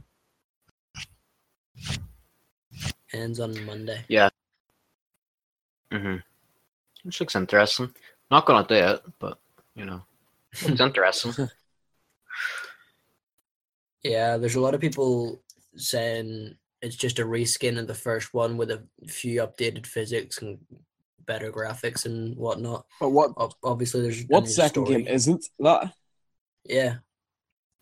ends 3.13 3.39
on 3.41 3.65
Monday. 3.67 4.03
Yeah. 4.09 4.31
Mm-hmm. 5.93 6.17
Which 7.05 7.21
looks 7.21 7.37
interesting. 7.37 7.95
Not 8.31 8.47
gonna 8.47 8.67
do 8.67 8.75
it, 8.75 9.03
but 9.19 9.39
you 9.77 9.85
know, 9.85 10.03
it's 10.53 10.81
interesting. 10.81 11.49
Yeah, 14.03 14.37
there's 14.37 14.55
a 14.55 14.61
lot 14.61 14.74
of 14.74 14.81
people 14.81 15.43
saying 15.77 16.57
it's 16.81 16.97
just 16.97 17.18
a 17.18 17.24
reskin 17.24 17.79
of 17.79 17.87
the 17.87 17.95
first 17.95 18.33
one 18.33 18.57
with 18.57 18.70
a 18.70 18.85
few 19.09 19.41
updated 19.41 19.87
physics 19.87 20.41
and 20.41 20.59
better 21.24 21.51
graphics 21.51 22.07
and 22.07 22.37
whatnot. 22.37 22.87
But 23.01 23.11
what? 23.11 23.33
Ob- 23.37 23.55
Obviously, 23.64 24.03
there's 24.03 24.22
What 24.29 24.49
second 24.49 24.85
story. 24.87 25.03
game 25.03 25.09
isn't 25.12 25.45
that? 25.59 25.93
Yeah, 26.64 26.97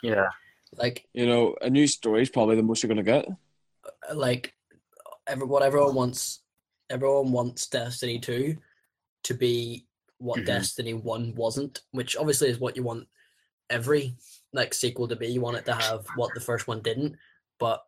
yeah, 0.02 0.28
like 0.76 1.04
You 1.12 1.26
know, 1.26 1.56
a 1.60 1.68
new 1.68 1.86
story 1.86 2.22
is 2.22 2.30
probably 2.30 2.56
the 2.56 2.62
most 2.62 2.82
you're 2.82 2.88
gonna 2.88 3.02
get. 3.02 3.26
Uh, 4.08 4.14
like 4.14 4.54
every, 5.26 5.46
what 5.46 5.62
everyone 5.62 5.94
wants 5.94 6.40
everyone 6.90 7.32
wants 7.32 7.66
destiny 7.66 8.18
2 8.18 8.56
to 9.24 9.34
be 9.34 9.86
what 10.24 10.40
Mhm. 10.40 10.46
destiny 10.46 10.94
1 10.94 11.34
wasn't 11.34 11.82
which 11.92 12.16
obviously 12.16 12.48
is 12.48 12.58
what 12.58 12.76
you 12.76 12.82
want 12.82 13.06
every 13.70 14.16
like 14.52 14.72
sequel 14.74 15.08
to 15.08 15.16
be 15.16 15.26
you 15.28 15.40
want 15.40 15.56
it 15.56 15.64
to 15.66 15.74
have 15.74 16.06
what 16.16 16.32
the 16.34 16.40
first 16.48 16.66
one 16.68 16.80
didn't 16.82 17.14
but 17.58 17.80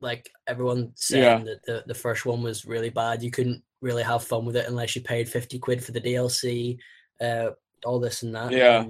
like 0.00 0.30
everyone 0.46 0.92
saying 0.96 1.44
that 1.44 1.62
the, 1.64 1.84
the 1.86 1.94
first 1.94 2.26
one 2.26 2.42
was 2.42 2.64
really 2.64 2.90
bad 2.90 3.22
you 3.22 3.30
couldn't 3.30 3.62
really 3.80 4.02
have 4.02 4.22
fun 4.24 4.44
with 4.44 4.56
it 4.56 4.68
unless 4.68 4.94
you 4.94 5.02
paid 5.02 5.28
50 5.28 5.58
quid 5.58 5.82
for 5.84 5.92
the 5.92 6.00
dlc 6.00 6.78
uh 7.20 7.50
all 7.84 7.98
this 8.00 8.22
and 8.22 8.34
that 8.34 8.52
Yeah. 8.52 8.84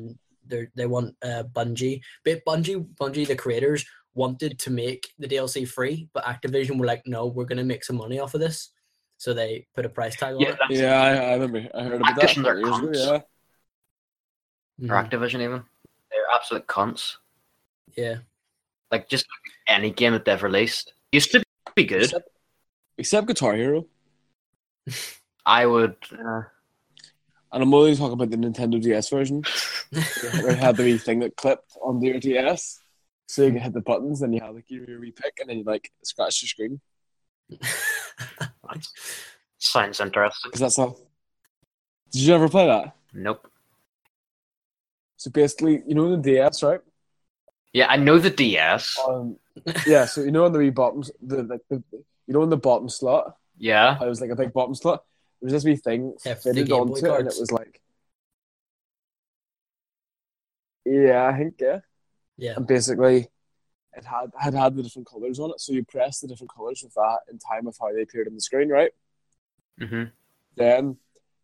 they 0.46 0.66
they 0.74 0.86
want 0.86 1.14
uh 1.22 1.44
bungie 1.52 2.00
but 2.24 2.44
bungie 2.46 2.86
bungie 3.00 3.26
the 3.26 3.36
creators 3.36 3.84
wanted 4.14 4.58
to 4.58 4.70
make 4.70 5.08
the 5.18 5.26
DLC 5.26 5.66
free, 5.66 6.06
but 6.12 6.22
Activision 6.24 6.78
were 6.78 6.84
like, 6.84 7.02
no, 7.06 7.24
we're 7.28 7.46
going 7.46 7.56
to 7.56 7.64
make 7.64 7.82
some 7.82 7.96
money 7.96 8.18
off 8.18 8.34
of 8.34 8.42
this. 8.42 8.68
So 9.22 9.32
they 9.32 9.68
put 9.76 9.86
a 9.86 9.88
price 9.88 10.16
tag 10.16 10.34
on 10.34 10.40
yeah. 10.40 10.48
it. 10.48 10.58
That's, 10.58 10.80
Yeah, 10.80 11.00
I, 11.00 11.10
I 11.14 11.32
remember. 11.34 11.68
I 11.72 11.84
heard 11.84 12.00
about 12.00 12.16
that. 12.16 12.28
Activision 12.30 12.44
are 12.44 12.58
years 12.58 12.78
ago, 12.78 13.22
yeah. 14.78 14.90
or 14.90 14.96
Mhm. 15.00 15.10
Activision 15.10 15.40
even. 15.42 15.62
They're 16.10 16.26
absolute 16.34 16.66
cunts. 16.66 17.18
Yeah. 17.96 18.16
Like 18.90 19.08
just 19.08 19.26
any 19.68 19.92
game 19.92 20.12
that 20.14 20.24
they've 20.24 20.42
released 20.42 20.94
used 21.12 21.30
to 21.30 21.44
be 21.76 21.84
good. 21.84 22.02
Except, 22.02 22.28
except 22.98 23.26
Guitar 23.28 23.54
Hero. 23.54 23.86
I 25.46 25.66
would. 25.66 25.94
Uh, 26.10 26.42
And 27.52 27.62
I'm 27.62 27.72
only 27.74 27.94
talking 27.94 28.14
about 28.14 28.30
the 28.30 28.36
Nintendo 28.38 28.82
DS 28.82 29.08
version. 29.08 29.44
where 29.92 30.50
it 30.50 30.58
had 30.58 30.76
the 30.76 30.82
wee 30.82 30.98
thing 30.98 31.20
that 31.20 31.36
clipped 31.36 31.70
on 31.80 32.02
your 32.02 32.18
DS. 32.18 32.80
So 33.28 33.44
you 33.44 33.52
can 33.52 33.60
hit 33.60 33.72
the 33.72 33.82
buttons 33.82 34.20
and 34.22 34.34
you 34.34 34.40
have 34.40 34.56
like 34.56 34.68
your 34.68 34.98
wee 34.98 35.12
pick 35.12 35.38
and 35.38 35.48
then 35.48 35.58
you 35.58 35.64
like 35.64 35.92
scratch 36.02 36.40
the 36.40 36.48
screen. 36.48 36.80
Sounds 39.58 40.00
interesting. 40.00 40.48
Because 40.48 40.60
that's 40.60 40.78
all. 40.78 40.98
Did 42.10 42.22
you 42.22 42.34
ever 42.34 42.48
play 42.48 42.66
that? 42.66 42.94
Nope. 43.14 43.48
So 45.16 45.30
basically, 45.30 45.82
you 45.86 45.94
know 45.94 46.10
the 46.16 46.22
DS, 46.22 46.62
right? 46.62 46.80
Yeah, 47.72 47.86
I 47.88 47.96
know 47.96 48.18
the 48.18 48.30
DS. 48.30 48.98
Um, 49.08 49.36
yeah, 49.86 50.04
so 50.04 50.22
you 50.22 50.30
know 50.30 50.44
on 50.44 50.52
the 50.52 50.58
wee 50.58 50.70
bottom, 50.70 51.02
the 51.22 51.42
like 51.44 51.60
the, 51.70 51.82
you 51.92 52.34
know 52.34 52.42
in 52.42 52.50
the 52.50 52.56
bottom 52.56 52.88
slot, 52.88 53.36
Yeah. 53.56 53.94
how 53.96 54.06
it 54.06 54.08
was 54.08 54.20
like 54.20 54.30
a 54.30 54.36
big 54.36 54.52
bottom 54.52 54.74
slot. 54.74 55.04
There 55.40 55.46
was 55.46 55.52
this 55.52 55.64
wee 55.64 55.76
thing 55.76 56.14
Yeah, 56.26 56.34
fitted 56.34 56.70
onto 56.72 56.94
it, 57.06 57.18
and 57.20 57.28
it 57.28 57.36
was 57.38 57.50
like, 57.52 57.80
yeah, 60.84 61.26
I 61.26 61.38
think 61.38 61.54
yeah. 61.60 61.78
Yeah. 62.36 62.54
And 62.56 62.66
basically, 62.66 63.28
it 63.96 64.04
had 64.04 64.30
had 64.38 64.54
had 64.54 64.76
the 64.76 64.82
different 64.82 65.08
colors 65.08 65.38
on 65.38 65.50
it. 65.50 65.60
So 65.60 65.72
you 65.72 65.84
press 65.84 66.20
the 66.20 66.28
different 66.28 66.52
colors 66.54 66.82
with 66.82 66.94
that 66.94 67.20
in 67.30 67.38
time 67.38 67.66
of 67.66 67.76
how 67.80 67.92
they 67.92 68.02
appeared 68.02 68.28
on 68.28 68.34
the 68.34 68.40
screen, 68.40 68.68
right? 68.68 68.92
hmm 69.78 70.04
Then, 70.56 70.96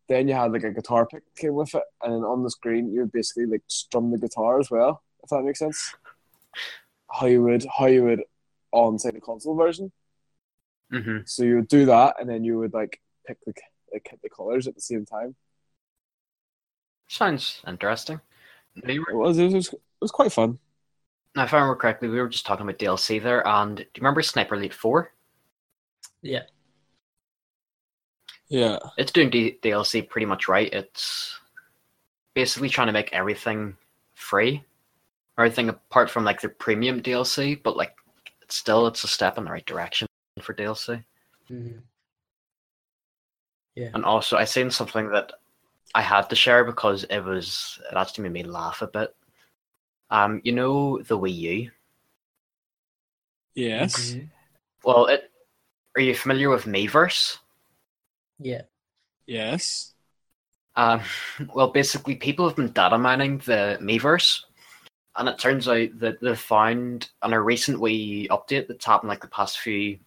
then 0.07 0.27
you 0.27 0.33
had 0.35 0.51
like 0.51 0.63
a 0.63 0.71
guitar 0.71 1.05
pick 1.05 1.23
came 1.35 1.53
with 1.53 1.73
it, 1.75 1.83
and 2.03 2.25
on 2.25 2.43
the 2.43 2.49
screen 2.51 2.91
you 2.91 3.01
would 3.01 3.11
basically 3.11 3.45
like 3.45 3.63
strum 3.67 4.11
the 4.11 4.17
guitar 4.17 4.59
as 4.59 4.69
well. 4.71 5.03
If 5.23 5.29
that 5.29 5.43
makes 5.43 5.59
sense. 5.59 5.95
How 7.11 7.25
you 7.27 7.43
would 7.43 7.65
how 7.77 7.87
you 7.87 8.03
would 8.03 8.23
on 8.71 8.99
say 8.99 9.11
the 9.11 9.19
console 9.19 9.55
version. 9.55 9.91
hmm 10.91 11.19
So 11.25 11.43
you 11.43 11.55
would 11.57 11.67
do 11.67 11.85
that, 11.85 12.15
and 12.19 12.29
then 12.29 12.43
you 12.43 12.57
would 12.59 12.73
like 12.73 13.01
pick 13.27 13.37
the 13.45 13.53
like 13.91 14.07
hit 14.09 14.21
the 14.21 14.29
colors 14.29 14.67
at 14.67 14.75
the 14.75 14.81
same 14.81 15.05
time. 15.05 15.35
Sounds 17.09 17.61
interesting. 17.67 18.21
You 18.75 19.05
It 19.09 19.15
was 19.15 19.37
it 19.37 19.51
was, 19.51 19.73
it 19.73 19.81
was 20.01 20.11
quite 20.11 20.31
fun. 20.31 20.59
Now, 21.35 21.43
if 21.43 21.53
I 21.53 21.57
remember 21.57 21.75
correctly, 21.75 22.07
we 22.09 22.19
were 22.19 22.29
just 22.29 22.45
talking 22.45 22.63
about 22.63 22.77
DLC 22.79 23.19
there, 23.19 23.47
and 23.47 23.77
do 23.77 23.83
you 23.83 23.89
remember 24.01 24.21
Sniper 24.21 24.55
Elite 24.55 24.73
4? 24.73 25.11
Yeah. 26.21 26.43
Yeah, 28.47 28.79
It's 28.97 29.11
doing 29.11 29.29
D- 29.29 29.57
DLC 29.61 30.01
pretty 30.01 30.25
much 30.25 30.47
right. 30.47 30.71
It's 30.73 31.39
basically 32.35 32.69
trying 32.69 32.87
to 32.87 32.93
make 32.93 33.13
everything 33.13 33.77
free, 34.15 34.63
everything 35.37 35.69
apart 35.69 36.09
from 36.09 36.25
like 36.25 36.41
the 36.41 36.49
premium 36.49 37.01
DLC, 37.01 37.55
but 37.55 37.77
like 37.77 37.95
it's 38.41 38.55
still 38.55 38.87
it's 38.87 39.03
a 39.03 39.09
step 39.09 39.37
in 39.37 39.45
the 39.45 39.51
right 39.51 39.65
direction 39.65 40.07
for 40.41 40.53
DLC. 40.53 41.03
Mhm. 41.49 41.83
And 43.93 44.03
also, 44.05 44.35
I 44.37 44.45
seen 44.45 44.71
something 44.71 45.09
that 45.11 45.31
I 45.95 46.01
had 46.03 46.29
to 46.29 46.35
share 46.35 46.63
because 46.65 47.05
it 47.05 47.21
was 47.21 47.79
it 47.91 47.95
actually 47.97 48.29
made 48.29 48.45
me 48.45 48.51
laugh 48.51 48.81
a 48.81 48.87
bit. 48.87 49.15
Um, 50.09 50.41
you 50.43 50.51
know 50.51 51.01
the 51.01 51.17
Wii 51.17 51.35
U. 51.35 51.71
yes, 53.55 54.11
Mhm. 54.11 54.29
Well, 54.83 55.05
it. 55.07 55.31
Are 55.95 56.01
you 56.01 56.15
familiar 56.15 56.49
with 56.49 56.63
Miiverse? 56.65 57.37
Yeah. 58.39 58.61
yes. 59.25 59.93
Um, 60.75 61.01
well, 61.53 61.67
basically, 61.67 62.15
people 62.15 62.47
have 62.47 62.55
been 62.55 62.71
data 62.71 62.97
mining 62.97 63.39
the 63.39 63.77
Miiverse, 63.81 64.43
and 65.17 65.27
it 65.27 65.37
turns 65.37 65.67
out 65.67 65.89
that 65.99 66.21
they've 66.21 66.39
found 66.39 67.09
on 67.21 67.33
a 67.33 67.41
recent 67.41 67.79
Wii 67.79 68.27
update 68.29 68.67
that's 68.67 68.85
happened 68.85 69.09
like 69.09 69.21
the 69.21 69.27
past 69.27 69.59
few 69.59 69.99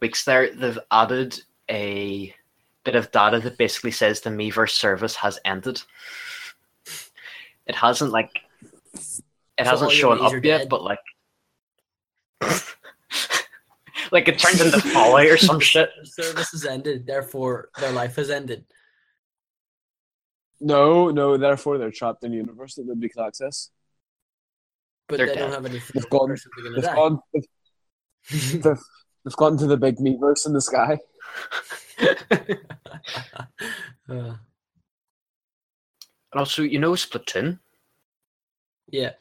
weeks. 0.00 0.24
There, 0.24 0.54
they've 0.54 0.78
added 0.90 1.40
a 1.70 2.34
bit 2.84 2.94
of 2.96 3.10
data 3.10 3.40
that 3.40 3.58
basically 3.58 3.90
says 3.92 4.20
the 4.20 4.30
Miiverse 4.30 4.70
service 4.72 5.14
has 5.16 5.38
ended. 5.44 5.80
It 7.70 7.76
hasn't 7.76 8.10
like 8.10 8.32
it 8.92 8.98
So 8.98 9.64
hasn't 9.64 9.92
shown 9.92 10.20
up 10.20 10.32
yet, 10.44 10.68
but 10.68 10.82
like. 10.82 10.98
like 14.10 14.26
it 14.26 14.40
turns 14.40 14.60
into 14.60 14.80
Fallout 14.80 15.26
or 15.26 15.36
some 15.36 15.60
shit. 15.70 15.88
Service 16.02 16.50
has 16.50 16.66
ended, 16.66 17.06
therefore 17.06 17.68
their 17.78 17.92
life 17.92 18.16
has 18.16 18.28
ended. 18.28 18.64
No, 20.60 21.10
no. 21.10 21.36
Therefore, 21.36 21.78
they're 21.78 21.92
trapped 21.92 22.24
in 22.24 22.32
a 22.32 22.36
universe 22.36 22.74
that 22.74 22.86
nobody 22.88 23.08
can 23.08 23.22
access. 23.24 23.70
But 25.06 25.18
They're 25.18 25.26
they 25.28 25.36
don't 25.36 25.52
have 25.52 25.64
any 25.64 25.80
They've 25.94 26.10
gone- 26.10 26.32
or 26.32 26.36
something 26.36 26.64
gonna 26.64 26.80
They've 26.80 26.94
gone. 26.96 27.20
They've, 27.32 28.62
they've, 28.64 28.82
they've 29.24 29.36
gone 29.36 29.56
to 29.58 29.66
the 29.68 29.76
big 29.76 29.98
meatverse 29.98 30.44
in 30.44 30.54
the 30.54 30.60
sky. 30.60 30.98
Uh, 34.08 34.34
And 36.32 36.38
also, 36.38 36.62
you 36.62 36.78
know 36.78 36.92
Splatoon? 36.92 37.58
yeah, 38.88 39.12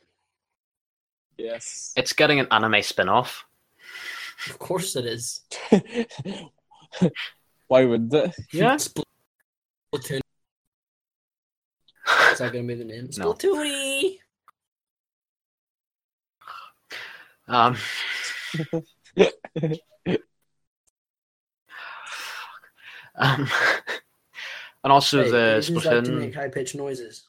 Yes. 1.38 1.94
It's 1.96 2.12
getting 2.14 2.40
an 2.42 2.48
anime 2.52 2.82
spin-off. 2.84 3.46
of 4.50 4.60
course 4.60 4.96
it 4.98 5.06
is. 5.06 5.42
Why 7.68 7.86
wouldn't 7.86 8.14
it? 8.14 8.36
Yeah. 8.52 8.76
Splatoon. 9.94 10.20
Is 12.32 12.38
that 12.40 12.52
gonna 12.52 12.64
be 12.68 12.76
the 12.76 12.84
name? 12.84 13.10
No. 13.18 13.34
Splatoony. 13.34 14.18
Um, 17.48 17.78
Yeah. 19.16 19.30
um, 23.16 23.48
and 24.84 24.94
also 24.94 25.24
Hey, 25.24 25.32
the 25.32 25.56
Asians 25.58 25.86
like 25.86 26.04
to 26.06 26.12
Splatoon. 26.12 26.20
make 26.20 26.36
high 26.36 26.48
pitched 26.50 26.76
noises. 26.76 27.28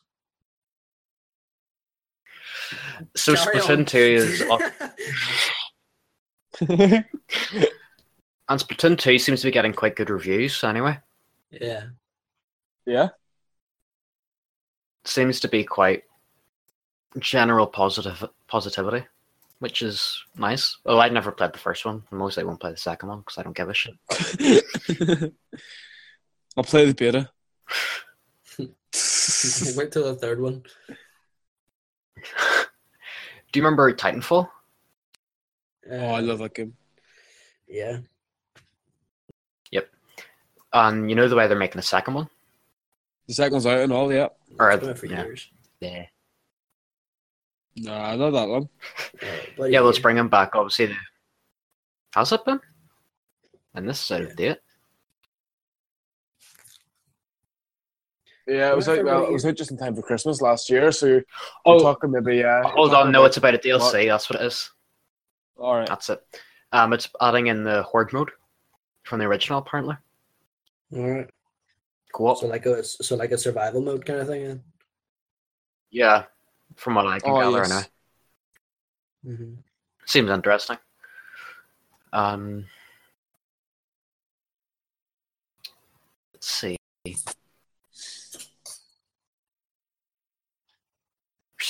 so 3.17 3.35
Carry 3.35 3.57
Splatoon. 3.61 3.87
Two 3.87 3.99
is 3.99 4.43
up, 4.51 4.61
and 8.49 8.61
Splatoon 8.61 8.99
Two 8.99 9.19
seems 9.19 9.41
to 9.41 9.47
be 9.49 9.53
getting 9.53 9.73
quite 9.73 9.97
good 9.97 10.11
reviews. 10.11 10.63
Anyway, 10.65 10.99
yeah. 11.51 11.85
yeah. 12.87 13.09
seems 15.05 15.41
to 15.41 15.49
be 15.49 15.65
quite 15.65 16.05
general 17.19 17.67
positive 17.67 18.25
positivity, 18.47 19.05
which 19.59 19.83
is 19.83 20.23
nice. 20.37 20.77
Oh, 20.87 20.99
I'd 20.99 21.13
never 21.13 21.33
played 21.33 21.53
the 21.53 21.59
first 21.59 21.85
one. 21.85 22.05
and 22.11 22.19
Mostly 22.21 22.45
won't 22.45 22.61
play 22.61 22.71
the 22.71 22.77
second 22.77 23.09
one 23.09 23.19
because 23.21 23.39
I 23.39 23.43
don't 23.43 23.57
give 23.57 23.69
a 23.69 23.75
shit. 23.75 23.95
I'll 26.57 26.65
play 26.65 26.85
the 26.87 26.95
beta. 26.95 27.31
Wait 28.59 29.93
till 29.93 30.05
the 30.05 30.17
third 30.21 30.41
one. 30.41 30.63
Do 33.53 33.59
you 33.59 33.65
remember 33.65 33.93
Titanfall? 33.93 34.47
Uh, 35.91 35.95
oh, 35.95 36.09
I 36.15 36.21
love 36.21 36.39
that 36.39 36.55
game. 36.55 36.75
Yeah. 37.67 37.99
Yep. 39.71 39.89
And 40.73 41.09
you 41.11 41.17
know 41.17 41.29
the 41.29 41.37
way 41.37 41.49
they're 41.49 41.59
making 41.59 41.79
a 41.79 41.83
second 41.83 42.15
one? 42.15 42.29
The 43.27 43.35
second 43.35 43.53
one's 43.55 43.67
out 43.67 43.79
and 43.81 43.93
all, 43.93 44.13
yeah. 44.13 44.29
Or- 44.59 44.71
It's 44.73 44.85
been 44.87 44.95
for 44.95 45.07
yeah. 45.07 45.25
years. 45.25 45.51
Yeah. 45.81 46.07
Nah, 47.77 48.17
not 48.17 48.31
that 48.31 48.49
one. 48.49 48.69
Uh, 49.59 49.65
Yeah, 49.69 49.81
let's 49.81 49.99
bring 49.99 50.17
him 50.17 50.29
back. 50.29 50.55
Obviously, 50.55 50.87
the... 50.87 50.95
how's 52.13 52.33
it 52.33 52.45
been? 52.45 52.61
And 53.75 53.89
this 53.89 54.05
is 54.05 54.11
out 54.11 54.23
of 54.23 54.37
date. 54.37 54.59
Yeah, 58.51 58.71
it 58.73 58.77
was 58.77 58.87
Yeah, 58.89 58.95
out. 58.95 59.05
Well, 59.05 59.27
it 59.27 59.33
was 59.33 59.47
out 59.47 59.55
just 59.55 59.71
in 59.71 59.77
time 59.77 59.95
for 59.95 60.03
Christmas 60.03 60.41
last 60.41 60.69
year. 60.71 60.91
So 60.91 61.07
you're 61.07 61.25
Oh, 61.65 61.79
talking 61.79 62.11
maybe. 62.11 62.43
Uh, 62.43 62.67
hold 62.69 62.93
on. 62.95 63.13
No, 63.13 63.25
it's 63.25 63.37
about 63.37 63.55
a 63.55 63.59
DLC. 63.59 64.09
That's 64.09 64.29
what 64.29 64.41
it 64.41 64.47
is. 64.47 64.71
all 65.57 65.77
right. 65.77 65.87
That's 65.89 66.11
it. 66.11 66.21
Um, 66.73 66.93
it's 66.93 67.09
adding 67.21 67.47
in 67.49 67.63
the 67.65 67.83
horde 67.83 68.13
mode 68.13 68.31
from 69.05 69.19
the 69.21 69.27
original, 69.27 69.59
apparently. 69.61 69.97
All 70.97 71.09
right. 71.09 71.31
Co-op. 72.13 72.39
So 72.39 72.47
like 72.49 72.67
a 72.67 72.83
so 72.83 73.15
like 73.17 73.31
a 73.31 73.39
survival 73.39 73.83
mode 73.83 74.05
kind 74.05 74.21
of 74.21 74.27
thing. 74.27 74.43
Yeah. 74.43 74.55
yeah, 75.93 76.25
from 76.77 76.95
what 76.97 77.07
I 77.07 77.21
can 77.21 77.31
Oh, 77.33 77.41
gather, 77.41 77.59
yes. 77.59 77.71
anyway. 77.71 77.87
Mm-hmm. 79.27 79.55
Seems 80.07 80.31
interesting. 80.31 80.79
Um, 82.13 82.65
let's 86.35 86.49
see. 86.51 86.77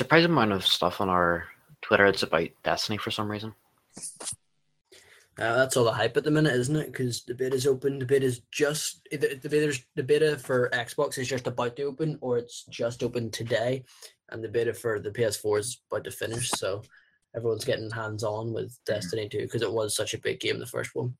Surprising 0.00 0.30
amount 0.30 0.52
of 0.52 0.66
stuff 0.66 1.02
on 1.02 1.10
our 1.10 1.44
Twitter. 1.82 2.06
It's 2.06 2.22
about 2.22 2.48
Destiny 2.64 2.96
for 2.96 3.10
some 3.10 3.30
reason. 3.30 3.54
Uh, 5.38 5.56
that's 5.56 5.76
all 5.76 5.84
the 5.84 5.92
hype 5.92 6.16
at 6.16 6.24
the 6.24 6.30
minute, 6.30 6.54
isn't 6.54 6.74
it? 6.74 6.86
Because 6.86 7.22
the 7.24 7.34
beta's 7.34 7.66
open. 7.66 7.98
The 7.98 8.06
beta's 8.06 8.40
just 8.50 9.06
the, 9.10 9.38
the 9.42 9.48
beta's 9.50 9.84
the 9.96 10.02
beta 10.02 10.38
for 10.38 10.70
Xbox 10.70 11.18
is 11.18 11.28
just 11.28 11.46
about 11.46 11.76
to 11.76 11.82
open, 11.82 12.16
or 12.22 12.38
it's 12.38 12.64
just 12.70 13.02
open 13.02 13.30
today, 13.30 13.84
and 14.30 14.42
the 14.42 14.48
beta 14.48 14.72
for 14.72 15.00
the 15.00 15.10
PS4 15.10 15.58
is 15.58 15.82
about 15.92 16.04
to 16.04 16.10
finish. 16.10 16.48
So 16.48 16.80
everyone's 17.36 17.66
getting 17.66 17.90
hands 17.90 18.24
on 18.24 18.54
with 18.54 18.74
Destiny 18.86 19.28
2 19.28 19.40
because 19.40 19.60
it 19.60 19.70
was 19.70 19.94
such 19.94 20.14
a 20.14 20.18
big 20.18 20.40
game, 20.40 20.58
the 20.60 20.64
first 20.64 20.94
one. 20.94 21.14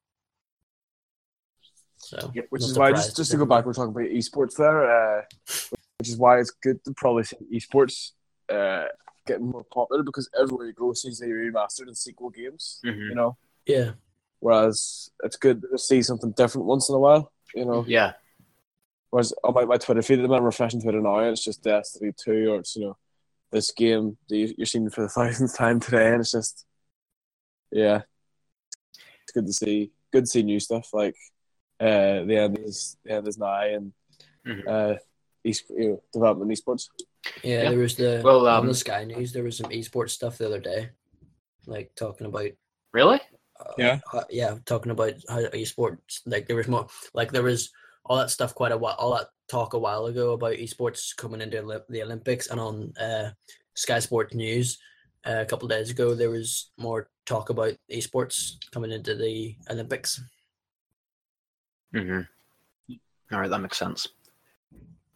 So, 1.98 2.30
Yep, 2.34 2.46
which 2.48 2.62
is 2.62 2.78
why 2.78 2.92
just, 2.92 3.14
just 3.14 3.30
to 3.32 3.36
go 3.36 3.44
back, 3.44 3.66
we're 3.66 3.74
talking 3.74 3.90
about 3.90 4.08
esports 4.08 4.56
there, 4.56 5.18
uh, 5.18 5.22
which 5.98 6.08
is 6.08 6.16
why 6.16 6.38
it's 6.38 6.50
good 6.50 6.82
to 6.84 6.94
probably 6.94 7.24
see 7.24 7.36
esports 7.52 8.12
uh, 8.50 8.84
getting 9.26 9.46
more 9.50 9.64
popular 9.64 10.02
because 10.02 10.28
everywhere 10.38 10.66
you 10.66 10.72
go 10.72 10.92
seems 10.92 11.18
to 11.20 11.26
be 11.26 11.32
remastered 11.32 11.86
and 11.86 11.96
sequel 11.96 12.30
games. 12.30 12.80
Mhm. 12.84 13.08
You 13.10 13.14
know, 13.14 13.36
Yeah, 13.66 13.92
whereas 14.40 15.10
it's 15.22 15.36
good 15.36 15.62
to 15.70 15.78
see 15.78 16.02
something 16.02 16.32
different 16.32 16.66
once 16.66 16.88
in 16.88 16.94
a 16.94 16.98
while. 16.98 17.32
You 17.54 17.64
know, 17.66 17.84
Yeah. 17.86 18.14
whereas 19.10 19.32
on 19.44 19.54
my, 19.54 19.64
my 19.64 19.76
Twitter 19.76 20.02
feed, 20.02 20.20
I'm 20.20 20.42
refreshing 20.44 20.80
Twitter 20.82 21.00
now, 21.00 21.18
and 21.20 21.32
it's 21.32 21.44
just 21.44 21.62
Destiny 21.62 22.12
Two, 22.16 22.52
or 22.52 22.58
it's 22.60 22.74
you 22.76 22.86
know 22.86 22.96
this 23.50 23.70
game 23.72 24.16
that 24.28 24.36
you- 24.36 24.54
you're 24.56 24.66
seeing 24.66 24.88
for 24.90 25.02
the 25.02 25.08
thousandth 25.18 25.56
time 25.56 25.80
today, 25.80 26.12
and 26.12 26.20
it's 26.20 26.30
just 26.32 26.64
yeah, 27.70 28.02
it's 29.22 29.32
good 29.32 29.46
to 29.46 29.52
see. 29.52 29.92
Good 30.12 30.24
to 30.24 30.30
see 30.30 30.42
new 30.42 30.58
stuff 30.60 30.92
like 30.92 31.14
uh, 31.78 32.24
the 32.24 32.36
end 32.36 32.58
is 32.58 32.96
the 33.04 33.12
end 33.12 33.28
is 33.28 33.38
nigh, 33.38 33.68
and 33.68 33.92
Mhm. 34.46 34.66
uh, 34.66 34.98
East, 35.44 35.64
you 35.70 35.88
know, 35.90 36.02
development 36.12 36.50
in 36.50 36.56
esports. 36.56 36.88
Yeah. 37.42 37.62
Yeah. 37.62 37.70
There 37.70 37.78
was 37.78 37.96
the 37.96 38.20
Well, 38.24 38.46
on 38.46 38.60
um, 38.60 38.66
the 38.66 38.74
Sky 38.74 39.04
News. 39.04 39.32
There 39.32 39.44
was 39.44 39.56
some 39.56 39.70
esports 39.70 40.10
stuff 40.10 40.38
the 40.38 40.46
other 40.46 40.60
day, 40.60 40.90
like 41.66 41.94
talking 41.94 42.26
about 42.26 42.50
Really? 42.92 43.20
uh, 43.58 43.72
Yeah. 43.78 44.00
uh, 44.12 44.24
yeah, 44.30 44.56
talking 44.64 44.92
about 44.92 45.14
how 45.28 45.40
esports. 45.48 46.20
Like 46.26 46.46
there 46.46 46.56
was 46.56 46.68
more, 46.68 46.86
like 47.14 47.30
there 47.32 47.42
was 47.42 47.70
all 48.04 48.16
that 48.16 48.30
stuff 48.30 48.54
quite 48.54 48.72
a 48.72 48.78
while, 48.78 48.96
all 48.98 49.16
that 49.16 49.28
talk 49.48 49.74
a 49.74 49.78
while 49.78 50.06
ago 50.06 50.32
about 50.32 50.56
esports 50.56 51.14
coming 51.16 51.40
into 51.40 51.82
the 51.88 52.02
Olympics, 52.02 52.48
and 52.48 52.60
on 52.60 52.92
uh, 52.98 53.30
Sky 53.74 53.98
Sports 53.98 54.34
News 54.34 54.78
uh, 55.26 55.40
a 55.40 55.46
couple 55.46 55.66
of 55.66 55.70
days 55.70 55.90
ago, 55.90 56.14
there 56.14 56.30
was 56.30 56.70
more 56.78 57.08
talk 57.26 57.50
about 57.50 57.74
esports 57.92 58.54
coming 58.72 58.90
into 58.90 59.14
the 59.14 59.54
Olympics. 59.70 60.20
Mm-hmm. 61.94 62.22
All 63.32 63.40
right, 63.40 63.50
that 63.50 63.58
makes 63.60 63.78
sense. 63.78 64.08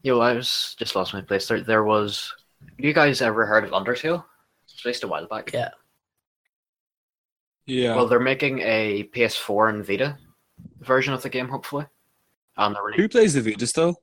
Yo, 0.04 0.20
I 0.20 0.34
was 0.34 0.76
just 0.78 0.94
lost 0.94 1.12
my 1.14 1.22
place. 1.22 1.48
There, 1.48 1.62
there 1.62 1.82
was. 1.82 2.32
You 2.76 2.92
guys 2.92 3.22
ever 3.22 3.46
heard 3.46 3.64
of 3.64 3.70
Undertale? 3.70 4.20
It 4.20 4.66
was 4.66 4.84
released 4.84 5.02
a 5.02 5.08
while 5.08 5.26
back. 5.26 5.50
Yeah, 5.52 5.70
Yeah. 7.64 7.96
Well, 7.96 8.06
they're 8.06 8.20
making 8.20 8.60
a 8.60 9.08
PS4 9.14 9.70
and 9.70 9.84
Vita 9.84 10.18
version 10.80 11.14
of 11.14 11.22
the 11.22 11.30
game, 11.30 11.48
hopefully. 11.48 11.86
And 12.58 12.76
really, 12.84 12.98
Who 12.98 13.08
plays 13.08 13.32
the 13.32 13.40
Vita 13.40 13.66
still? 13.66 13.96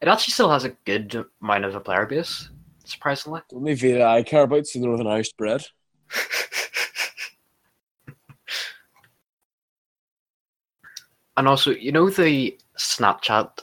it 0.00 0.08
actually 0.08 0.32
still 0.32 0.50
has 0.50 0.64
a 0.64 0.70
good 0.84 1.24
amount 1.40 1.64
of 1.64 1.76
a 1.76 1.80
player 1.80 2.06
base, 2.06 2.50
surprisingly. 2.84 3.40
The 3.48 3.56
only 3.56 3.74
Vita 3.74 4.04
I 4.04 4.24
care 4.24 4.42
about 4.42 4.62
is 4.62 4.72
the 4.72 4.80
Northern 4.80 5.06
Irish 5.06 5.32
bread. 5.34 5.64
and 11.36 11.46
also, 11.46 11.70
you 11.70 11.92
know 11.92 12.10
the 12.10 12.58
Snapchat, 12.76 13.60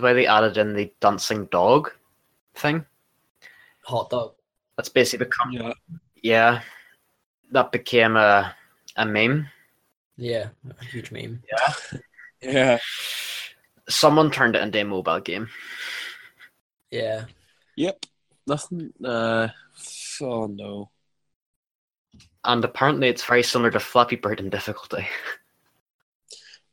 the 0.00 0.04
way 0.06 0.14
they 0.14 0.26
added 0.26 0.56
in 0.56 0.74
the 0.74 0.92
dancing 1.00 1.46
dog 1.46 1.90
thing? 2.54 2.84
hot 3.84 4.10
dog. 4.10 4.34
That's 4.76 4.88
basically 4.88 5.26
become 5.26 5.52
Yeah. 5.52 5.72
yeah. 6.22 6.62
That 7.52 7.72
became 7.72 8.16
a 8.16 8.54
a 8.96 9.04
meme. 9.06 9.48
Yeah, 10.16 10.48
a 10.78 10.84
huge 10.84 11.10
meme. 11.10 11.42
Yeah. 11.50 11.98
Yeah. 12.42 12.78
Someone 13.88 14.30
turned 14.30 14.56
it 14.56 14.62
into 14.62 14.80
a 14.80 14.84
mobile 14.84 15.20
game. 15.20 15.48
Yeah, 16.90 17.26
Yep. 17.76 18.06
Nothing. 18.46 18.92
Uh. 19.04 19.48
Oh 20.22 20.46
no. 20.46 20.90
And 22.44 22.64
apparently 22.64 23.08
it's 23.08 23.24
very 23.24 23.42
similar 23.42 23.70
to 23.72 23.80
Flappy 23.80 24.16
Bird 24.16 24.40
in 24.40 24.48
difficulty. 24.50 25.06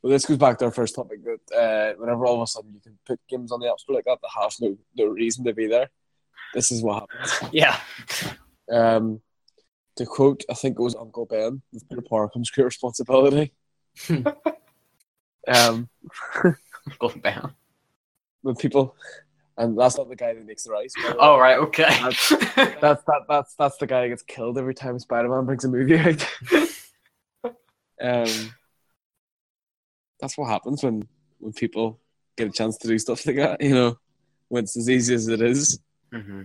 Well, 0.02 0.12
this 0.12 0.26
goes 0.26 0.36
back 0.36 0.58
to 0.58 0.66
our 0.66 0.70
first 0.70 0.94
topic 0.94 1.20
that 1.24 1.56
uh, 1.56 1.98
whenever 1.98 2.24
all 2.24 2.36
of 2.36 2.42
a 2.42 2.46
sudden 2.46 2.72
you 2.72 2.80
can 2.80 2.98
put 3.04 3.20
games 3.28 3.50
on 3.50 3.60
the 3.60 3.68
App 3.68 3.80
Store 3.80 3.96
like 3.96 4.04
that 4.04 4.18
that 4.22 4.30
have 4.40 4.52
no, 4.60 4.76
no 4.96 5.06
reason 5.06 5.44
to 5.44 5.52
be 5.52 5.66
there, 5.66 5.90
this 6.54 6.70
is 6.70 6.82
what 6.82 7.08
happens. 7.10 7.52
yeah. 7.52 7.78
Um, 8.70 9.20
to 9.96 10.06
quote, 10.06 10.44
I 10.48 10.54
think 10.54 10.78
it 10.78 10.82
was 10.82 10.94
Uncle 10.94 11.26
Ben, 11.26 11.62
with 11.72 11.88
great 11.88 12.08
power 12.08 12.28
comes 12.28 12.50
great 12.50 12.64
responsibility. 12.64 13.52
um, 15.48 15.88
Go 16.98 17.10
down. 17.10 17.54
With 18.44 18.58
people, 18.58 18.94
and 19.56 19.76
that's 19.76 19.98
not 19.98 20.08
the 20.08 20.14
guy 20.14 20.32
that 20.32 20.46
makes 20.46 20.62
the 20.62 20.70
rice. 20.70 20.94
Oh 21.18 21.38
right, 21.38 21.58
okay. 21.58 21.88
That's 22.80 23.02
that. 23.02 23.24
That's 23.28 23.54
that's 23.56 23.76
the 23.78 23.86
guy 23.88 24.02
that 24.02 24.08
gets 24.10 24.22
killed 24.22 24.56
every 24.58 24.74
time 24.74 24.96
Spider-Man 24.98 25.44
brings 25.44 25.64
a 25.64 25.68
movie 25.68 25.98
out. 25.98 26.24
um, 28.00 28.54
that's 30.20 30.36
what 30.36 30.48
happens 30.48 30.82
when 30.82 31.06
when 31.38 31.52
people 31.52 32.00
get 32.36 32.48
a 32.48 32.52
chance 32.52 32.76
to 32.78 32.88
do 32.88 32.98
stuff 32.98 33.26
like 33.26 33.36
that. 33.36 33.60
You 33.60 33.74
know, 33.74 33.98
when 34.48 34.64
it's 34.64 34.76
as 34.76 34.88
easy 34.88 35.14
as 35.14 35.28
it 35.28 35.40
is. 35.40 35.80
hmm 36.12 36.42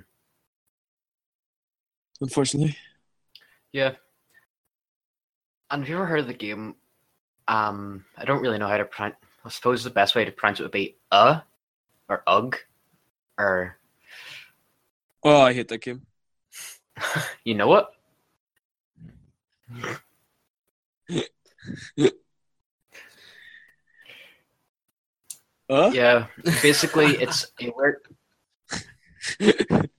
Unfortunately, 2.22 2.78
Yeah. 3.74 3.96
And 5.70 5.82
have 5.82 5.90
you 5.90 5.96
ever 5.96 6.06
heard 6.06 6.20
of 6.20 6.28
the 6.28 6.34
game? 6.34 6.76
Um, 7.48 8.06
I 8.18 8.24
don't 8.26 8.42
really 8.42 8.60
know 8.60 8.68
how 8.68 8.78
to 8.78 8.86
pronounce. 8.86 9.16
I 9.44 9.50
suppose 9.50 9.84
the 9.84 9.90
best 9.90 10.16
way 10.16 10.24
to 10.24 10.32
pronounce 10.32 10.60
it 10.60 10.64
would 10.64 10.72
be 10.72 10.96
uh, 11.12 11.42
or 12.08 12.24
ugh, 12.28 12.56
or 13.38 13.78
oh, 15.24 15.42
I 15.42 15.54
hate 15.54 15.68
that 15.68 15.82
game. 15.82 16.06
you 17.44 17.56
know 17.56 17.68
what? 17.68 17.92
Huh? 25.70 25.92
Yeah. 25.94 26.28
Basically, 26.62 27.16
it's 27.22 27.52
a 27.62 27.72
weird. 27.76 27.98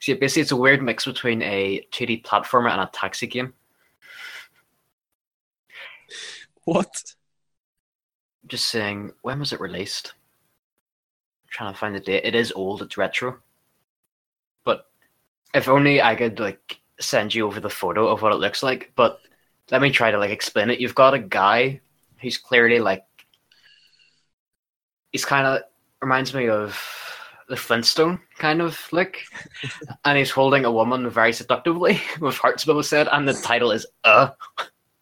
See, 0.00 0.14
basically, 0.14 0.42
it's 0.42 0.52
a 0.52 0.56
weird 0.56 0.82
mix 0.82 1.04
between 1.04 1.42
a 1.42 1.86
2D 1.92 2.24
platformer 2.24 2.70
and 2.70 2.80
a 2.80 2.90
taxi 2.92 3.26
game. 3.26 3.54
What? 6.64 7.14
Just 8.46 8.66
saying, 8.66 9.12
when 9.22 9.38
was 9.38 9.52
it 9.52 9.60
released? 9.60 10.14
trying 11.52 11.72
to 11.72 11.78
find 11.78 11.94
the 11.94 12.00
date. 12.00 12.24
It 12.24 12.34
is 12.34 12.52
old. 12.52 12.82
It's 12.82 12.96
retro. 12.96 13.38
But 14.64 14.86
if 15.54 15.68
only 15.68 16.02
I 16.02 16.16
could 16.16 16.40
like 16.40 16.80
send 16.98 17.34
you 17.34 17.46
over 17.46 17.60
the 17.60 17.70
photo 17.70 18.08
of 18.08 18.22
what 18.22 18.32
it 18.32 18.40
looks 18.40 18.62
like. 18.62 18.92
But 18.96 19.20
let 19.70 19.82
me 19.82 19.90
try 19.90 20.10
to 20.10 20.18
like 20.18 20.30
explain 20.30 20.70
it. 20.70 20.80
You've 20.80 20.94
got 20.94 21.14
a 21.14 21.18
guy 21.18 21.80
who's 22.20 22.38
clearly 22.38 22.80
like 22.80 23.04
he's 25.12 25.24
kind 25.24 25.46
of 25.46 25.62
reminds 26.00 26.34
me 26.34 26.48
of 26.48 26.78
the 27.48 27.56
Flintstone 27.56 28.18
kind 28.38 28.60
of 28.62 28.80
look, 28.92 29.18
and 30.04 30.18
he's 30.18 30.30
holding 30.30 30.64
a 30.64 30.72
woman 30.72 31.08
very 31.10 31.32
seductively 31.32 32.00
with 32.20 32.36
hearts 32.36 32.64
below 32.64 32.82
said, 32.82 33.08
and 33.12 33.28
the 33.28 33.34
title 33.34 33.70
is 33.70 33.86
"Uh." 34.04 34.30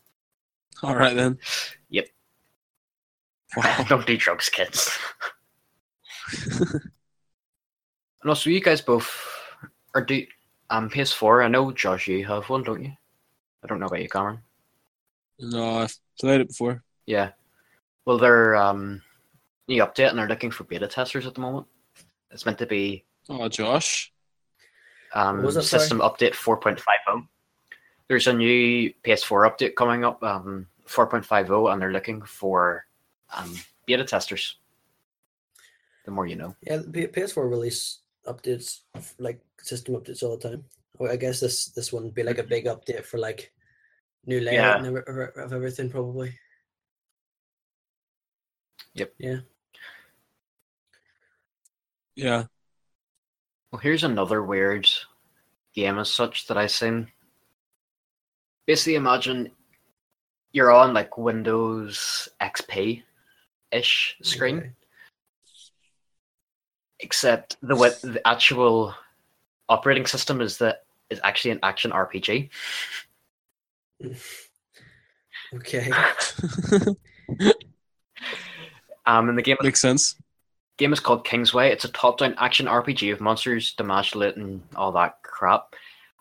All 0.82 0.96
right 0.96 1.14
then. 1.14 1.38
Yep. 1.90 2.08
Wow. 3.56 3.84
Don't 3.88 4.06
do 4.06 4.16
drugs, 4.16 4.48
kids. 4.48 4.98
and 6.62 6.80
also, 8.26 8.48
you 8.50 8.60
guys 8.60 8.80
both 8.80 9.10
are 9.94 10.04
do 10.04 10.24
um 10.70 10.88
PS4. 10.88 11.44
I 11.44 11.48
know 11.48 11.70
Josh, 11.72 12.08
you 12.08 12.24
have 12.26 12.48
one, 12.48 12.62
don't 12.62 12.82
you? 12.82 12.92
I 13.62 13.66
don't 13.66 13.78
know 13.80 13.86
about 13.86 14.00
you, 14.02 14.08
Cameron. 14.08 14.40
no, 15.38 15.80
I've 15.80 15.94
played 16.18 16.40
it 16.40 16.48
before. 16.48 16.82
Yeah. 17.06 17.32
Well, 18.06 18.18
they're 18.18 18.56
um 18.56 19.02
new 19.70 19.82
update, 19.82 20.10
and 20.10 20.18
they're 20.18 20.28
looking 20.28 20.50
for 20.50 20.64
beta 20.64 20.86
testers 20.88 21.26
at 21.26 21.34
the 21.34 21.40
moment. 21.40 21.66
It's 22.30 22.44
meant 22.44 22.58
to 22.58 22.66
be 22.66 23.04
Oh, 23.28 23.48
Josh. 23.48 24.12
um 25.14 25.36
What 25.38 25.46
was 25.46 25.56
it, 25.56 25.62
sorry? 25.62 25.80
system 25.80 25.98
update 26.00 26.34
4.50. 26.34 27.26
There's 28.08 28.26
a 28.26 28.32
new 28.32 28.92
PS4 29.04 29.48
update 29.48 29.74
coming 29.76 30.04
up, 30.04 30.22
um 30.22 30.66
4.50, 30.86 31.72
and 31.72 31.80
they're 31.80 31.92
looking 31.92 32.20
for 32.22 32.84
um 33.32 33.54
beta 33.86 34.04
testers. 34.04 34.58
The 36.04 36.10
more 36.10 36.26
you 36.26 36.36
know. 36.36 36.56
yeah. 36.62 36.78
PS4 36.78 37.48
release 37.48 38.00
updates, 38.26 38.80
like 39.18 39.40
system 39.62 39.94
updates 39.94 40.22
all 40.22 40.36
the 40.36 40.48
time. 40.48 40.64
Well, 40.98 41.12
I 41.12 41.16
guess 41.16 41.38
this 41.40 41.66
this 41.66 41.92
one 41.92 42.04
would 42.04 42.14
be 42.14 42.24
like 42.24 42.38
a 42.38 42.42
big 42.54 42.64
update 42.66 43.04
for 43.04 43.18
like 43.18 43.52
new 44.26 44.40
layout 44.40 44.54
Yeah. 44.64 44.76
and 44.78 44.86
ever- 44.86 45.08
ever- 45.08 45.32
of 45.44 45.52
everything, 45.52 45.88
probably. 45.90 46.34
Yep. 48.94 49.14
Yeah. 49.18 49.40
Yeah. 52.16 52.44
Well, 53.70 53.80
here's 53.80 54.04
another 54.04 54.42
weird 54.42 54.88
game 55.74 55.98
as 55.98 56.12
such 56.12 56.46
that 56.48 56.56
I've 56.56 56.70
seen. 56.70 57.08
Basically, 58.66 58.94
imagine 58.96 59.50
you're 60.52 60.72
on 60.72 60.92
like 60.94 61.16
Windows 61.16 62.28
XP 62.40 63.02
ish 63.72 64.16
screen, 64.22 64.58
Okay. 64.58 64.72
except 67.00 67.56
the 67.62 67.74
the 68.02 68.20
actual 68.26 68.94
operating 69.68 70.06
system 70.06 70.40
is 70.40 70.58
that 70.58 70.84
is 71.08 71.20
actually 71.22 71.52
an 71.52 71.60
action 71.62 71.90
RPG. 71.92 72.50
Okay. 75.52 75.90
Um, 79.06 79.28
and 79.28 79.36
the 79.36 79.42
game 79.42 79.56
Makes 79.62 79.80
sense. 79.80 80.14
Game 80.80 80.92
is 80.92 80.98
called 80.98 81.24
Kingsway. 81.24 81.70
It's 81.70 81.84
a 81.84 81.92
top-down 81.92 82.34
action 82.38 82.66
RPG 82.66 83.12
of 83.12 83.20
monsters, 83.20 83.74
damage 83.74 84.14
loot, 84.16 84.36
and 84.36 84.62
all 84.74 84.90
that 84.92 85.22
crap. 85.22 85.76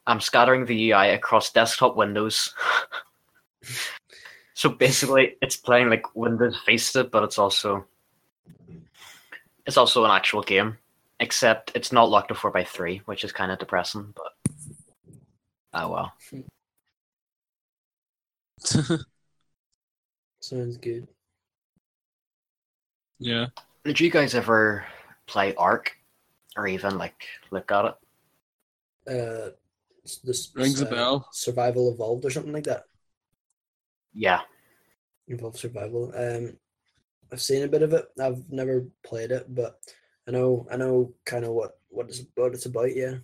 I'm 0.05 0.20
scattering 0.20 0.66
the 0.66 0.91
UI 0.91 1.12
across 1.12 1.51
desktop 1.51 1.95
windows. 1.95 2.53
so 4.53 4.70
basically, 4.70 5.38
it's 5.41 5.55
playing 5.55 5.89
like 5.89 6.16
Windows 6.16 6.60
Vista, 6.66 7.05
but 7.05 7.24
it's 7.24 7.38
also 7.39 7.86
it's 9.66 9.78
also 9.78 10.03
an 10.03 10.12
actual 10.12 10.41
game, 10.41 10.78
except 11.20 11.72
it's 11.74 11.91
not 11.91 12.10
locked 12.10 12.28
to 12.28 12.36
four 12.36 12.55
x 12.57 12.72
three, 12.72 13.01
which 13.05 13.24
is 13.24 13.32
kind 13.32 13.51
of 13.51 13.60
depressing. 13.60 14.14
But 14.16 14.34
oh 15.74 15.89
well. 15.91 16.14
Sounds 20.41 20.78
good. 20.78 21.07
yeah. 23.20 23.47
Did 23.90 24.00
you 24.00 24.12
guys 24.12 24.36
ever 24.36 24.86
play 25.26 25.56
Ark, 25.56 25.98
or 26.56 26.68
even 26.68 27.00
like 27.00 27.26
look 27.50 27.72
at 27.72 27.86
it? 27.86 27.96
Uh, 29.08 29.50
this 30.24 30.52
Rings 30.54 30.80
a 30.80 30.88
uh, 30.88 30.92
bell. 30.92 31.28
Survival 31.32 31.92
Evolved 31.92 32.24
or 32.24 32.30
something 32.30 32.54
like 32.54 32.66
that. 32.66 32.84
Yeah, 34.14 34.42
Evolved 35.28 35.58
Survival. 35.58 36.14
Um, 36.16 36.58
I've 37.32 37.42
seen 37.42 37.64
a 37.64 37.68
bit 37.68 37.82
of 37.82 37.94
it. 37.94 38.06
I've 38.22 38.48
never 38.52 38.86
played 39.04 39.32
it, 39.32 39.48
but 39.56 39.80
I 40.28 40.32
know 40.34 40.68
I 40.72 40.78
know 40.78 41.16
kind 41.26 41.44
of 41.44 41.54
what 41.54 41.80
what 41.90 42.10
it's 42.10 42.22
what 42.36 42.54
it's 42.54 42.68
about. 42.68 42.96
Yeah. 42.96 43.16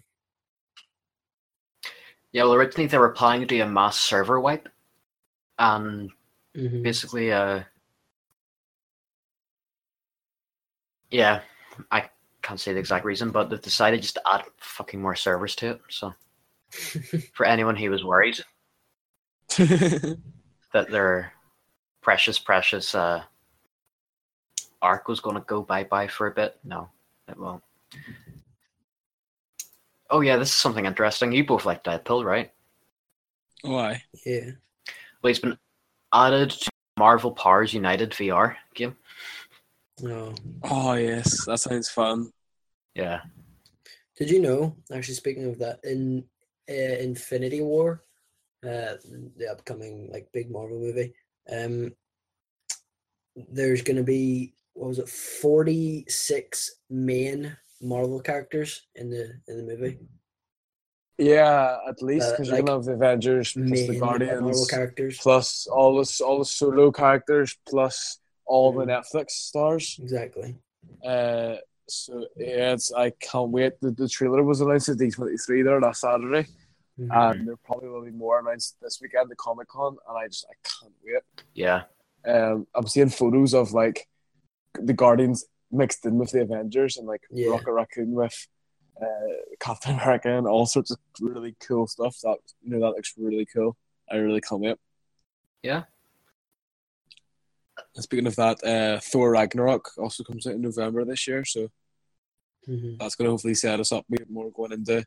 yeah. 2.32 2.44
Well, 2.44 2.54
originally 2.56 2.88
they 2.88 2.98
were 2.98 3.10
planning 3.10 3.42
to 3.42 3.56
do 3.56 3.62
a 3.62 3.68
mass 3.68 4.00
server 4.00 4.40
wipe, 4.40 4.68
and 5.60 6.12
Mm-hmm. 6.56 6.84
basically 6.84 7.32
uh 7.34 7.64
yeah 11.16 11.40
i 11.92 12.10
can't 12.42 12.60
say 12.60 12.74
the 12.74 12.80
exact 12.80 13.06
reason 13.06 13.32
but 13.32 13.50
they've 13.50 13.62
decided 13.62 14.02
just 14.02 14.16
to 14.16 14.22
add 14.32 14.44
fucking 14.58 15.02
more 15.02 15.16
servers 15.16 15.56
to 15.56 15.72
it 15.72 15.82
so. 15.90 16.14
For 17.34 17.46
anyone 17.46 17.76
who 17.78 17.90
was 17.90 18.04
worried 18.04 18.40
that 19.58 20.18
their 20.90 21.32
precious 22.02 22.38
precious 22.38 22.94
uh 22.94 23.24
Ark 24.82 25.08
was 25.08 25.22
going 25.22 25.36
to 25.36 25.42
go 25.42 25.62
bye-bye 25.62 26.08
for 26.08 26.28
a 26.28 26.32
bit 26.32 26.58
no 26.64 26.90
it 27.30 27.40
won't. 27.40 27.64
Oh 30.10 30.20
yeah 30.22 30.36
this 30.36 30.50
is 30.50 30.56
something 30.56 30.86
interesting. 30.86 31.32
You 31.32 31.46
both 31.46 31.66
like 31.66 31.84
deadpool 31.84 32.26
right? 32.26 32.52
Why? 33.62 34.04
yeah. 34.26 34.52
well 35.22 35.30
he's 35.30 35.40
been 35.40 35.58
added 36.14 36.50
to 36.50 36.70
marvel 36.98 37.32
powers 37.32 37.74
united 37.74 38.12
vr 38.12 38.56
game 38.74 38.96
No. 40.02 40.34
Oh 40.64 40.94
yes, 40.94 41.46
that 41.46 41.60
sounds 41.60 41.90
fun. 41.90 42.32
yeah 42.96 43.22
Did 44.18 44.30
you 44.30 44.42
know? 44.42 44.76
Actually, 44.94 45.16
speaking 45.16 45.46
of 45.46 45.60
that, 45.60 45.80
in 45.84 46.24
uh, 46.70 46.98
Infinity 47.00 47.62
War, 47.62 48.04
uh, 48.64 48.96
the 49.38 49.48
upcoming 49.52 50.10
like 50.12 50.28
big 50.34 50.50
Marvel 50.52 50.80
movie, 50.80 51.14
um, 51.52 51.94
there's 53.50 53.82
gonna 53.82 54.04
be 54.04 54.54
what 54.74 54.88
was 54.90 55.00
it, 55.00 55.10
forty 55.10 56.06
six 56.08 56.78
main 56.90 57.56
Marvel 57.82 58.20
characters 58.20 58.88
in 58.96 59.10
the 59.10 59.34
in 59.48 59.58
the 59.58 59.64
movie. 59.64 60.00
Yeah, 61.18 61.78
at 61.88 62.02
least 62.02 62.28
Uh, 62.28 62.32
because 62.32 62.50
like, 62.50 62.58
you're 62.58 62.66
gonna 62.66 62.78
have 62.80 62.86
the 62.86 62.94
Avengers 62.94 63.54
plus 63.54 63.70
Main 63.70 63.88
the 63.94 64.00
Marvel 64.00 64.28
Guardians 64.28 64.68
characters. 64.68 65.18
plus 65.20 65.68
all 65.68 65.96
the 65.96 66.24
all 66.26 66.40
the 66.40 66.46
solo 66.46 66.92
characters 66.92 67.58
plus 67.70 68.20
all 68.46 68.72
the 68.72 68.86
Mm. 68.86 68.90
Netflix 68.90 69.32
stars. 69.32 69.98
Exactly. 70.02 70.56
Uh, 71.04 71.56
so 71.88 72.26
yeah, 72.38 72.74
it's 72.74 72.92
I 72.94 73.12
can't 73.12 73.50
wait. 73.52 73.74
The, 73.82 73.92
the 73.92 74.10
trailer 74.10 74.44
was 74.44 74.62
announced 74.62 74.90
at 74.90 74.98
D 74.98 75.10
twenty 75.12 75.38
three 75.38 75.62
there 75.62 75.80
last 75.82 76.02
Saturday, 76.02 76.48
Mhm. 77.00 77.10
and 77.32 77.48
there 77.48 77.58
probably 77.58 77.90
will 77.90 78.04
be 78.06 78.12
more 78.12 78.40
announced 78.40 78.78
this 78.82 79.00
weekend 79.02 79.24
at 79.24 79.30
the 79.30 79.36
Comic 79.36 79.68
Con, 79.68 79.98
and 80.08 80.18
I 80.18 80.28
just 80.28 80.46
I 80.50 80.56
can't 80.68 80.94
wait. 81.04 81.22
yeah 81.54 81.84
Um, 82.28 82.66
I'm 82.74 82.88
seeing 82.88 83.10
photos 83.10 83.54
of 83.54 83.72
like 83.74 84.08
the 84.80 84.94
Guardians 84.94 85.46
mixed 85.72 86.06
in 86.06 86.18
with 86.18 86.32
the 86.32 86.42
Avengers 86.42 86.98
and 86.98 87.06
like 87.08 87.24
Yeah. 87.30 87.50
Rocket 87.52 87.72
Raccoon 87.74 88.14
with 88.14 88.48
uh, 89.02 89.06
Captain 89.60 89.94
America 89.96 90.30
and 90.38 90.48
all 90.48 90.66
sorts 90.66 90.90
of 90.92 90.98
really 91.20 91.56
cool 91.60 91.86
stuff. 91.88 92.18
That 92.24 92.38
you 92.62 92.70
know 92.72 92.80
that 92.80 92.96
looks 92.96 93.14
really 93.18 93.46
cool. 93.46 93.76
I 94.10 94.16
really 94.18 94.42
can't 94.42 94.62
wait. 94.62 94.78
Yeah. 95.62 95.84
And 97.96 98.04
speaking 98.04 98.28
of 98.28 98.36
that, 98.38 98.64
uh, 98.64 99.00
Thor 99.02 99.32
Ragnarok 99.32 99.92
also 99.98 100.24
comes 100.24 100.48
out 100.48 100.54
in 100.56 100.62
November 100.62 101.04
this 101.06 101.28
year, 101.28 101.44
so 101.46 101.70
Mhm. 102.68 102.98
that's 102.98 103.16
going 103.16 103.26
to 103.26 103.32
hopefully 103.32 103.54
set 103.54 103.80
us 103.80 103.92
up 103.92 104.06
a 104.10 104.18
bit 104.18 104.30
more 104.30 104.52
going 104.52 104.72
into 104.72 105.06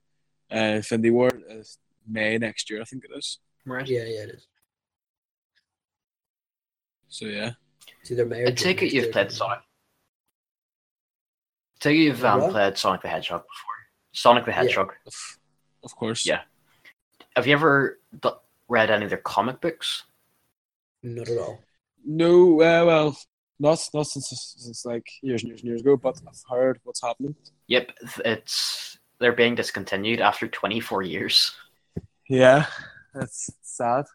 uh, 0.50 0.56
Infinity 0.56 1.10
War 1.10 1.28
uh, 1.50 1.62
May 2.06 2.38
next 2.38 2.70
year, 2.70 2.80
I 2.80 2.84
think 2.84 3.04
it 3.04 3.10
is. 3.16 3.38
right 3.66 3.86
Yeah, 3.86 4.04
yeah, 4.04 4.22
it 4.22 4.30
is. 4.30 4.46
So 7.08 7.26
yeah, 7.26 7.52
It's 8.00 8.10
either 8.10 8.24
May 8.26 8.42
or 8.44 8.48
I 8.48 8.50
take 8.52 8.82
it 8.82 8.92
you've 8.92 9.12
played. 9.12 9.32
Sonic. 9.32 9.58
I 9.60 9.64
take 11.80 11.96
it 11.96 12.02
you've 12.02 12.24
um, 12.24 12.40
What? 12.42 12.50
played 12.52 12.78
Sonic 12.78 13.02
the 13.02 13.08
Hedgehog 13.08 13.42
before. 13.42 13.74
Sonic 14.12 14.44
the 14.44 14.52
Hedgehog. 14.52 14.94
of, 15.06 15.14
of 15.84 15.94
course. 15.96 16.26
Yeah. 16.26 16.42
Have 17.36 17.46
you 17.46 17.52
ever 17.54 17.98
read 18.68 18.90
any 18.90 19.04
of 19.04 19.10
their 19.10 19.18
comic 19.18 19.60
books? 19.60 20.04
Not 21.02 21.28
at 21.28 21.38
all. 21.38 21.62
No, 22.10 22.62
uh, 22.62 22.86
well, 22.86 23.18
not 23.60 23.78
not 23.92 24.06
since 24.06 24.54
since 24.56 24.86
like 24.86 25.06
years 25.20 25.42
and 25.42 25.50
years 25.50 25.60
and 25.60 25.68
years 25.68 25.82
ago, 25.82 25.94
but 25.94 26.18
I've 26.26 26.42
heard 26.48 26.80
what's 26.84 27.02
happening. 27.02 27.34
Yep, 27.66 27.92
it's 28.24 28.98
they're 29.20 29.34
being 29.34 29.54
discontinued 29.54 30.18
after 30.18 30.48
24 30.48 31.02
years. 31.02 31.54
Yeah, 32.26 32.64
that's 33.12 33.50
sad. 33.60 34.06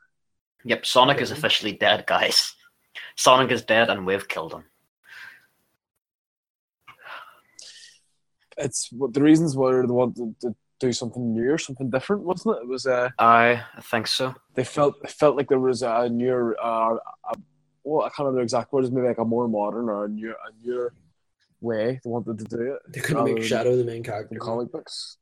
Yep, 0.66 0.88
Sonic 0.88 1.22
is 1.22 1.30
officially 1.30 1.74
dead, 1.74 2.06
guys. 2.08 2.56
Sonic 3.16 3.52
is 3.52 3.62
dead, 3.62 3.91
and 3.91 4.08
we've 4.08 4.28
killed 4.28 4.54
him. 4.54 4.64
It's 8.58 8.91
what 8.91 9.14
the 9.14 9.22
reasons 9.22 9.56
were 9.56 9.86
they 9.86 9.94
wanted 9.94 10.39
to 10.41 10.56
do 10.80 10.91
something 10.94 11.32
new 11.32 11.52
or 11.52 11.60
something 11.60 11.91
different, 11.91 12.24
wasn't 12.24 12.58
it? 12.58 12.64
It 12.64 12.68
was 12.68 12.88
uh, 12.88 13.10
I 13.20 13.62
think 13.84 14.08
so. 14.08 14.34
they 14.56 14.64
felt 14.64 14.96
felt 15.12 15.36
like 15.36 15.50
there 15.50 15.60
was 15.60 15.84
a 15.84 16.10
newer, 16.10 16.58
uh, 16.60 16.98
a, 17.32 17.36
well, 17.84 18.01
I 18.05 18.09
can't 18.09 18.19
remember 18.19 18.39
the 18.39 18.43
exact 18.43 18.71
words, 18.73 18.91
maybe 18.91 19.07
like 19.07 19.17
a 19.17 19.25
more 19.25 19.47
modern 19.47 19.89
or 19.89 20.05
a 20.05 20.09
new, 20.09 20.31
a 20.31 20.65
newer 20.65 20.93
way 21.61 21.99
they 22.03 22.09
wanted 22.09 22.38
to 22.39 22.45
do 22.45 22.73
it. 22.73 22.79
They're 22.88 23.03
gonna 23.03 23.34
make 23.34 23.43
Shadow 23.43 23.75
the 23.75 23.84
main 23.84 24.03
character. 24.03 24.34
in 24.36 24.39
comic 24.39 24.71
books. 24.71 25.17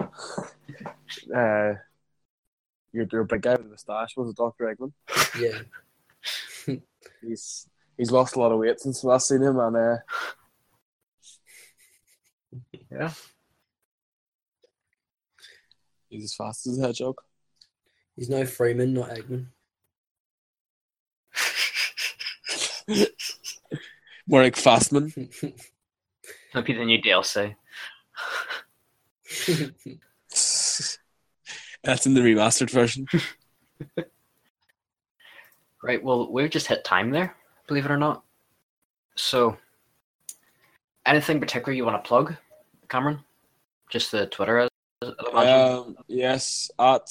uh, 0.00 1.74
your, 2.92 3.06
your 3.12 3.24
big 3.24 3.42
guy 3.42 3.52
with 3.52 3.64
the 3.64 3.68
moustache 3.70 4.16
was 4.16 4.32
Doctor 4.34 4.64
Eggman. 4.74 4.92
Yeah. 5.38 6.76
He's 7.22 7.68
he's 7.96 8.10
lost 8.10 8.36
a 8.36 8.38
lot 8.40 8.52
of 8.52 8.58
weight 8.58 8.80
since 8.80 9.02
we 9.02 9.08
last 9.10 9.28
seen 9.28 9.42
him, 9.42 9.58
and 9.58 9.76
uh, 9.76 9.96
Yeah. 12.90 13.12
he's 16.08 16.24
as 16.24 16.34
fast 16.34 16.66
as 16.66 16.78
a 16.78 16.86
hedgehog. 16.86 17.16
He's 18.16 18.28
now 18.28 18.44
Freeman, 18.44 18.94
not 18.94 19.10
Eggman. 19.10 19.46
More 24.26 24.42
like 24.42 24.56
Fastman. 24.56 25.12
That'll 26.52 26.66
be 26.66 26.72
the 26.72 26.84
new 26.84 27.00
DLC. 27.00 27.54
That's 31.84 32.06
in 32.06 32.14
the 32.14 32.20
remastered 32.20 32.70
version. 32.70 33.06
Right, 35.84 36.02
well, 36.02 36.32
we've 36.32 36.48
just 36.48 36.66
hit 36.66 36.82
time 36.82 37.10
there, 37.10 37.36
believe 37.66 37.84
it 37.84 37.90
or 37.90 37.98
not. 37.98 38.24
So, 39.16 39.58
anything 41.04 41.40
particular 41.40 41.74
you 41.74 41.84
want 41.84 42.02
to 42.02 42.08
plug, 42.08 42.34
Cameron? 42.88 43.20
Just 43.90 44.10
the 44.10 44.24
Twitter, 44.24 44.66
imagine. 45.02 45.76
Um, 45.76 45.96
yes, 46.08 46.70
at 46.78 47.02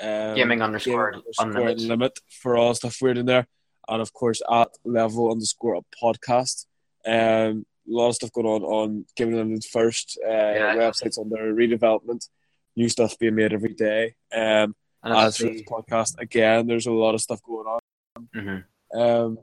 um, 0.00 0.34
Gaming 0.34 0.60
underscore 0.60 1.12
Gaming 1.12 1.22
underscore 1.24 1.46
unlimited. 1.46 1.88
limit 1.88 2.18
for 2.28 2.56
all 2.56 2.74
stuff 2.74 2.98
we're 3.00 3.14
doing 3.14 3.26
there, 3.26 3.46
and 3.88 4.00
of 4.02 4.12
course 4.12 4.40
at 4.50 4.68
level 4.84 5.30
underscore 5.30 5.76
up 5.76 5.86
podcast. 6.02 6.66
Um, 7.06 7.66
a 7.86 7.92
lot 7.92 8.08
of 8.08 8.14
stuff 8.14 8.32
going 8.32 8.46
on 8.46 8.62
on 8.62 9.04
Gaming 9.14 9.34
Unlimited 9.34 9.64
first. 9.70 10.18
Uh, 10.24 10.30
Yeah. 10.30 10.76
websites 10.76 11.18
under 11.20 11.52
redevelopment, 11.54 12.28
new 12.76 12.88
stuff 12.88 13.18
being 13.18 13.34
made 13.34 13.52
every 13.52 13.74
day. 13.74 14.14
Um, 14.32 14.74
And 15.02 15.12
as 15.14 15.36
for 15.36 15.44
this 15.44 15.62
podcast, 15.62 16.18
again, 16.18 16.66
there's 16.66 16.86
a 16.86 16.90
lot 16.90 17.14
of 17.14 17.20
stuff 17.20 17.42
going 17.42 17.66
on. 17.66 17.80
Mhm. 18.34 18.64
Um, 18.94 19.38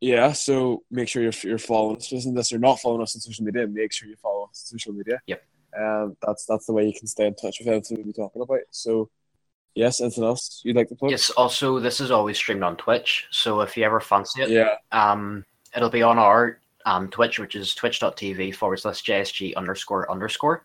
yeah, 0.00 0.32
so 0.32 0.84
make 0.90 1.08
sure 1.08 1.22
you're, 1.22 1.32
you're 1.42 1.58
following 1.58 1.96
us. 1.96 2.10
Listen 2.10 2.32
to 2.32 2.38
this 2.40 2.52
or 2.52 2.58
not 2.58 2.80
following 2.80 3.02
us 3.02 3.14
on 3.14 3.20
social 3.20 3.44
media, 3.44 3.66
make 3.66 3.92
sure 3.92 4.08
you 4.08 4.16
follow 4.16 4.44
us 4.44 4.70
on 4.72 4.78
social 4.78 4.94
media. 4.94 5.20
Yep. 5.26 5.42
Um, 5.78 6.16
that's 6.22 6.46
that's 6.46 6.64
the 6.64 6.72
way 6.72 6.86
you 6.86 6.94
can 6.98 7.06
stay 7.06 7.26
in 7.26 7.34
touch 7.34 7.58
with 7.58 7.68
anything 7.68 7.98
we'll 7.98 8.06
be 8.06 8.12
talking 8.14 8.40
about. 8.40 8.60
So, 8.70 9.10
yes, 9.76 10.00
anything 10.00 10.24
else 10.24 10.60
you'd 10.64 10.74
like 10.76 10.88
to 10.88 10.96
plug? 10.96 11.10
Yes, 11.12 11.30
also, 11.30 11.78
this 11.78 12.00
is 12.00 12.10
always 12.10 12.36
streamed 12.36 12.64
on 12.64 12.76
Twitch, 12.76 13.26
so 13.30 13.60
if 13.60 13.76
you 13.76 13.84
ever 13.84 14.00
fancy 14.00 14.42
it, 14.42 14.50
Yeah. 14.50 14.74
um, 14.90 15.44
it'll 15.76 15.90
be 15.90 16.02
on 16.02 16.18
our 16.18 16.58
um, 16.84 17.08
Twitch, 17.08 17.38
which 17.38 17.54
is 17.54 17.74
twitch.tv 17.74 18.54
forward 18.54 18.78
slash 18.78 19.02
JSG 19.04 19.54
underscore 19.56 20.10
underscore, 20.10 20.64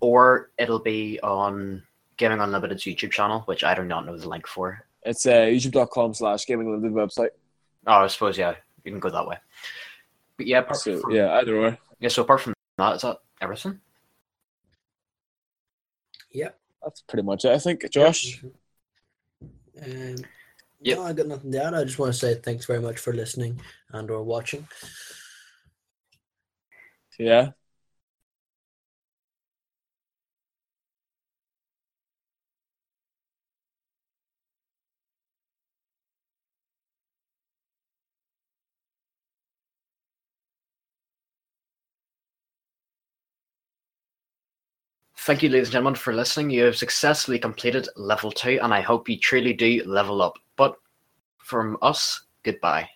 or 0.00 0.50
it'll 0.58 0.78
be 0.78 1.20
on 1.22 1.82
Gaming 2.16 2.40
Unlimited's 2.40 2.82
YouTube 2.84 3.12
channel, 3.12 3.40
which 3.42 3.62
I 3.62 3.74
do 3.74 3.84
not 3.84 4.06
know 4.06 4.16
the 4.18 4.28
link 4.28 4.46
for. 4.46 4.84
It's 5.04 5.24
uh, 5.26 5.30
youtube.com 5.30 6.14
slash 6.14 6.44
gaming 6.46 6.66
unlimited 6.66 6.92
website. 6.92 7.30
Oh, 7.86 7.92
I 8.02 8.06
suppose 8.08 8.36
yeah, 8.36 8.54
you 8.84 8.90
can 8.90 9.00
go 9.00 9.10
that 9.10 9.26
way. 9.26 9.36
But 10.36 10.46
yeah, 10.46 10.58
apart 10.58 10.78
So 10.80 10.98
from, 11.00 11.12
yeah, 11.12 11.32
either 11.34 11.60
way. 11.60 11.78
yeah. 12.00 12.08
So 12.08 12.22
apart 12.22 12.40
from 12.40 12.54
that, 12.76 12.96
is 12.96 13.02
that 13.02 13.18
everything? 13.40 13.80
Yep. 16.32 16.58
That's 16.82 17.02
pretty 17.02 17.22
much 17.22 17.44
it, 17.44 17.52
I 17.52 17.58
think. 17.58 17.90
Josh. 17.90 18.42
Um, 19.84 20.16
Yep. 20.80 20.98
No, 20.98 21.04
I 21.04 21.12
got 21.12 21.26
nothing 21.26 21.52
to 21.52 21.64
add. 21.64 21.74
I 21.74 21.84
just 21.84 21.98
want 21.98 22.12
to 22.12 22.18
say 22.18 22.34
thanks 22.36 22.66
very 22.66 22.80
much 22.80 22.98
for 22.98 23.12
listening 23.12 23.60
and 23.90 24.10
or 24.10 24.22
watching. 24.22 24.68
Yeah. 27.18 27.50
Thank 45.28 45.42
you, 45.42 45.50
ladies 45.50 45.68
and 45.68 45.72
gentlemen, 45.72 45.94
for 45.94 46.14
listening. 46.14 46.48
You 46.48 46.64
have 46.64 46.76
successfully 46.78 47.38
completed 47.38 47.86
level 47.96 48.32
two, 48.32 48.58
and 48.62 48.72
I 48.72 48.80
hope 48.80 49.10
you 49.10 49.18
truly 49.18 49.52
do 49.52 49.82
level 49.84 50.22
up. 50.22 50.38
But 50.56 50.74
from 51.36 51.76
us, 51.82 52.24
goodbye. 52.44 52.88